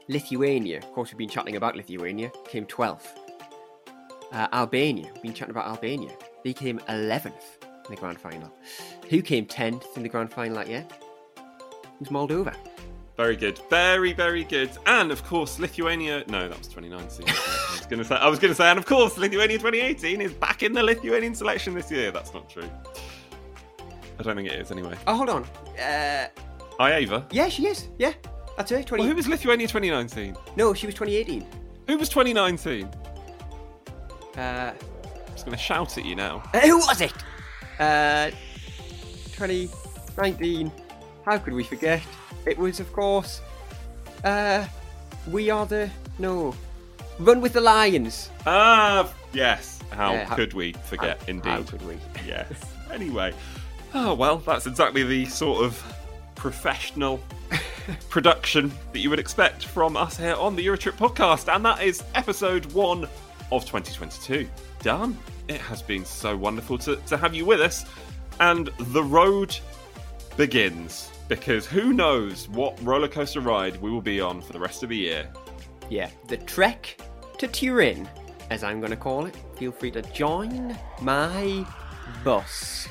Lithuania, 0.08 0.78
of 0.80 0.92
course, 0.94 1.12
we've 1.12 1.18
been 1.18 1.30
chatting 1.30 1.56
about 1.56 1.76
Lithuania, 1.76 2.32
came 2.48 2.66
12th. 2.66 3.08
Uh, 4.32 4.48
Albania, 4.54 5.10
we've 5.14 5.24
been 5.24 5.34
chatting 5.34 5.52
about 5.52 5.68
Albania. 5.68 6.12
They 6.44 6.54
came 6.54 6.80
11th 6.90 7.34
in 7.66 7.90
the 7.90 7.96
grand 7.96 8.20
final. 8.20 8.52
Who 9.10 9.22
came 9.22 9.46
10th 9.46 9.98
in 9.98 10.04
the 10.04 10.10
grand 10.10 10.32
final 10.32 10.56
that 10.56 10.68
year? 10.70 10.86
was 12.00 12.10
Moldova. 12.10 12.56
Very 13.18 13.36
good, 13.36 13.60
very 13.70 14.14
very 14.14 14.44
good, 14.44 14.72
and 14.88 15.12
of 15.12 15.24
course 15.26 15.60
Lithuania. 15.60 16.24
No, 16.28 16.48
that 16.50 16.58
was 16.58 16.68
2019. 16.68 17.26
I 17.30 17.78
was 17.78 17.86
going 17.86 18.00
to 18.00 18.06
say. 18.06 18.16
I 18.16 18.28
was 18.28 18.40
going 18.40 18.52
to 18.52 18.56
say, 18.56 18.70
and 18.70 18.80
of 18.80 18.86
course 18.86 19.18
Lithuania 19.18 19.58
2018 19.58 20.22
is 20.22 20.34
back 20.34 20.64
in 20.64 20.74
the 20.74 20.82
Lithuanian 20.82 21.36
selection 21.36 21.76
this 21.76 21.92
year. 21.92 22.10
That's 22.12 22.34
not 22.34 22.50
true. 22.50 22.68
I 24.20 24.24
don't 24.24 24.36
think 24.36 24.50
it 24.50 24.60
is 24.60 24.72
anyway. 24.72 24.96
Oh, 25.06 25.16
hold 25.16 25.30
on. 25.30 25.44
Uh, 25.78 26.28
Ieva. 26.80 27.24
yeah, 27.32 27.50
she 27.50 27.68
is. 27.68 27.90
Yeah, 28.00 28.14
her. 28.70 28.84
20... 28.84 29.02
Well, 29.02 29.10
who 29.10 29.16
was 29.16 29.28
Lithuania 29.28 29.68
2019? 29.68 30.36
No, 30.56 30.74
she 30.74 30.86
was 30.86 30.96
2018. 30.96 31.46
Who 31.88 31.98
was 31.98 32.10
2019? 32.10 32.86
Uh, 34.38 34.40
I'm 34.40 34.76
just 35.34 35.46
going 35.46 35.58
to 35.58 35.62
shout 35.62 35.98
at 35.98 36.06
you 36.06 36.16
now. 36.16 36.42
uh, 36.54 36.60
who 36.62 36.78
was 36.78 37.02
it? 37.02 37.14
Uh, 37.80 38.32
2019. 39.32 40.72
How 41.26 41.38
could 41.38 41.54
we 41.54 41.64
forget? 41.64 42.02
It 42.46 42.58
was, 42.58 42.80
of 42.80 42.92
course, 42.94 43.42
uh, 44.24 44.66
we 45.30 45.50
are 45.50 45.66
the 45.66 45.90
no, 46.20 46.56
run 47.20 47.42
with 47.42 47.54
the 47.54 47.62
lions. 47.62 48.30
Ah, 48.46 49.12
yes. 49.34 49.80
How 49.92 50.14
Yeah, 50.14 50.26
how- 50.26 50.36
could 50.36 50.54
we 50.54 50.74
forget? 50.86 51.20
how- 51.22 51.28
indeed. 51.28 51.50
how 51.50 51.64
could 51.64 51.86
we? 51.86 51.98
Yes. 52.26 52.48
Anyway. 52.92 53.34
Oh 53.94 54.14
well, 54.14 54.38
that's 54.38 54.66
exactly 54.68 55.04
the 55.04 55.26
sort 55.26 55.66
of 55.66 55.84
professional 56.42 57.22
production 58.10 58.72
that 58.94 59.00
you 59.00 59.12
would 59.12 59.20
expect 59.20 59.64
from 59.64 59.96
us 59.96 60.18
here 60.18 60.34
on 60.34 60.56
the 60.56 60.66
Eurotrip 60.66 60.94
podcast, 60.94 61.54
and 61.54 61.64
that 61.64 61.84
is 61.84 62.04
episode 62.16 62.66
one 62.74 63.04
of 63.52 63.64
2022. 63.64 64.50
Done. 64.82 65.16
It 65.48 65.62
has 65.62 65.84
been 65.84 66.04
so 66.04 66.36
wonderful 66.36 66.80
to, 66.80 66.96
to 66.96 67.16
have 67.16 67.36
you 67.36 67.46
with 67.46 67.62
us, 67.62 67.86
and 68.40 68.72
the 68.80 69.04
road 69.04 69.56
begins 70.36 71.12
because 71.28 71.68
who 71.68 71.94
knows 71.94 72.50
what 72.50 72.76
roller 72.84 73.08
coaster 73.08 73.40
ride 73.40 73.80
we 73.80 73.92
will 73.92 74.02
be 74.02 74.20
on 74.20 74.42
for 74.42 74.52
the 74.52 74.60
rest 74.60 74.82
of 74.82 74.90
the 74.90 74.98
year. 74.98 75.32
Yeah, 75.92 76.10
the 76.28 76.38
trek 76.38 77.00
to 77.38 77.48
Turin, 77.48 78.10
as 78.50 78.64
I'm 78.64 78.80
going 78.80 78.90
to 78.90 78.98
call 78.98 79.28
it. 79.28 79.38
Feel 79.58 79.72
free 79.72 79.92
to 79.92 80.02
join 80.02 80.76
my 81.02 81.68
bus. 82.24 82.88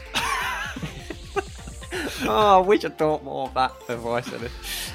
oh, 2.22 2.62
I 2.62 2.66
wish 2.66 2.84
I 2.84 2.88
thought 2.88 3.24
more 3.24 3.48
of 3.48 3.54
that 3.54 3.72
I 3.88 4.20
said 4.20 4.42
it. 4.42 4.50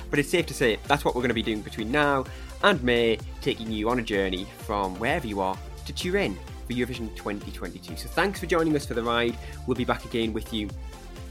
But 0.09 0.20
it's 0.20 0.30
safe 0.30 0.45
to 0.47 0.53
say 0.53 0.78
that's 0.88 1.05
what 1.05 1.16
we're 1.16 1.22
going 1.22 1.30
to 1.30 1.36
be 1.36 1.43
doing 1.43 1.61
between 1.61 1.91
now 1.91 2.26
and 2.63 2.82
May, 2.84 3.18
taking 3.41 3.72
you 3.72 3.89
on 3.89 3.99
a 3.99 4.01
journey 4.01 4.47
from 4.59 4.95
wherever 4.95 5.28
you 5.28 5.39
are 5.39 5.57
to 5.86 5.93
Turin 5.93 6.36
for 6.66 6.74
Eurovision 6.74 7.16
2022. 7.16 7.95
So 7.95 8.09
thanks 8.09 8.39
for 8.39 8.47
joining 8.47 8.76
us 8.76 8.86
for 8.86 8.93
the 8.93 9.03
ride. 9.03 9.38
We'll 9.68 9.76
be 9.76 9.86
back 9.86 10.05
again 10.05 10.34
with 10.34 10.51
you 10.53 10.70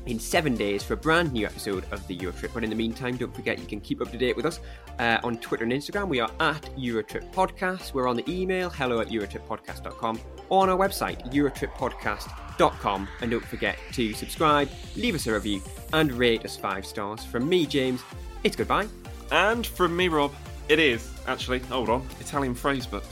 in 0.07 0.19
seven 0.19 0.55
days 0.55 0.83
for 0.83 0.95
a 0.95 0.97
brand 0.97 1.33
new 1.33 1.47
episode 1.47 1.85
of 1.91 2.07
the 2.07 2.17
Eurotrip. 2.17 2.53
But 2.53 2.63
in 2.65 2.71
the 2.71 2.77
meantime, 2.77 3.17
don't 3.17 3.35
forget 3.35 3.59
you 3.59 3.67
can 3.67 3.81
keep 3.81 4.01
up 4.01 4.11
to 4.13 4.19
date 4.19 4.37
with 4.37 4.47
us 4.47 4.61
uh, 4.99 5.19
on 5.25 5.39
Twitter 5.39 5.65
and 5.65 5.73
Instagram. 5.73 6.09
We 6.09 6.21
are 6.21 6.31
at 6.41 6.63
Eurotrip 6.77 7.33
Podcast. 7.33 7.95
We're 7.95 8.09
on 8.09 8.17
the 8.17 8.31
email 8.31 8.71
hello 8.71 9.01
at 9.01 9.09
eurotrippodcast.com 9.09 10.21
or 10.49 10.63
on 10.63 10.69
our 10.69 10.77
website 10.77 11.33
eurotrippodcast.com. 11.33 12.44
And 12.59 13.31
don't 13.31 13.45
forget 13.45 13.79
to 13.93 14.13
subscribe, 14.13 14.69
leave 14.97 15.15
us 15.15 15.27
a 15.27 15.33
review, 15.33 15.61
and 15.93 16.13
rate 16.13 16.45
us 16.45 16.57
five 16.57 16.87
stars. 16.87 17.25
From 17.25 17.49
me, 17.49 17.67
James, 17.67 18.03
it's 18.43 18.57
goodbye. 18.57 18.87
And 19.33 19.67
from 19.67 19.97
me, 19.97 20.09
Rob, 20.09 20.33
it 20.69 20.79
is 20.79 21.11
actually. 21.27 21.59
Hold 21.61 21.89
on, 21.89 22.07
Italian 22.21 22.55
phrase 22.55 22.87
book. 22.87 23.05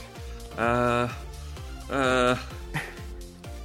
Uh, 0.57 1.09
uh. 1.89 2.35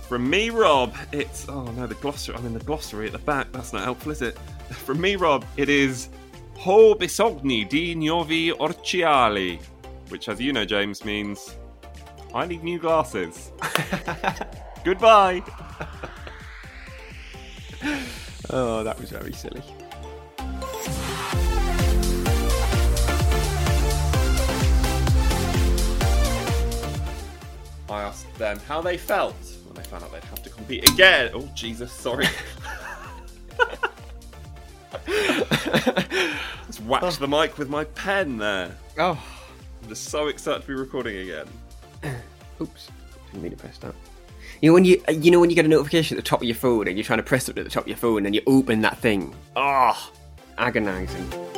From 0.08 0.28
me, 0.30 0.48
Rob, 0.48 0.96
it's 1.12 1.48
oh 1.50 1.64
no, 1.72 1.86
the 1.86 1.94
glossary. 1.96 2.34
I'm 2.36 2.46
in 2.46 2.54
the 2.54 2.64
glossary 2.64 3.06
at 3.06 3.12
the 3.12 3.18
back. 3.18 3.52
That's 3.52 3.74
not 3.74 3.84
helpful, 3.84 4.10
is 4.10 4.22
it? 4.22 4.38
From 4.70 5.00
me, 5.00 5.16
Rob, 5.16 5.44
it 5.58 5.68
is 5.68 6.08
ho 6.56 6.94
bisogni 6.94 7.68
di 7.68 7.94
nuovi 7.94 8.50
occhiali, 8.50 9.60
which, 10.08 10.28
as 10.28 10.40
you 10.40 10.52
know, 10.52 10.64
James, 10.64 11.04
means 11.04 11.56
I 12.34 12.46
need 12.46 12.64
new 12.64 12.78
glasses. 12.78 13.52
Goodbye. 14.84 15.42
Oh, 18.50 18.82
that 18.82 18.98
was 18.98 19.10
very 19.10 19.32
silly. 19.32 19.62
I 27.90 28.02
asked 28.02 28.34
them 28.38 28.58
how 28.60 28.80
they 28.80 28.96
felt 28.96 29.34
when 29.66 29.74
they 29.74 29.82
found 29.82 30.04
out 30.04 30.12
they'd 30.12 30.24
have 30.24 30.42
to 30.42 30.50
compete 30.50 30.88
again. 30.90 31.30
Oh 31.34 31.48
Jesus, 31.54 31.92
sorry. 31.92 32.26
Just 36.66 36.82
whacked 36.82 37.18
the 37.18 37.28
mic 37.28 37.58
with 37.58 37.68
my 37.68 37.84
pen 37.84 38.38
there. 38.38 38.74
Oh, 38.98 39.22
I'm 39.82 39.88
just 39.88 40.04
so 40.04 40.28
excited 40.28 40.62
to 40.62 40.68
be 40.68 40.74
recording 40.74 41.18
again. 41.18 41.46
Oops, 42.60 42.88
didn't 43.26 43.42
mean 43.42 43.50
to 43.52 43.56
press 43.58 43.76
that. 43.78 43.94
You 44.60 44.70
know 44.70 44.74
when 44.74 44.84
you 44.84 45.00
you 45.08 45.30
know 45.30 45.38
when 45.38 45.50
you 45.50 45.56
get 45.56 45.64
a 45.64 45.68
notification 45.68 46.18
at 46.18 46.24
the 46.24 46.28
top 46.28 46.40
of 46.40 46.48
your 46.48 46.56
phone 46.56 46.88
and 46.88 46.96
you're 46.96 47.04
trying 47.04 47.20
to 47.20 47.22
press 47.22 47.48
it 47.48 47.56
at 47.56 47.64
the 47.64 47.70
top 47.70 47.84
of 47.84 47.88
your 47.88 47.96
phone 47.96 48.26
and 48.26 48.34
you 48.34 48.42
open 48.46 48.80
that 48.80 48.98
thing. 48.98 49.32
Ah, 49.54 50.10
oh, 50.10 50.16
agonising. 50.58 51.57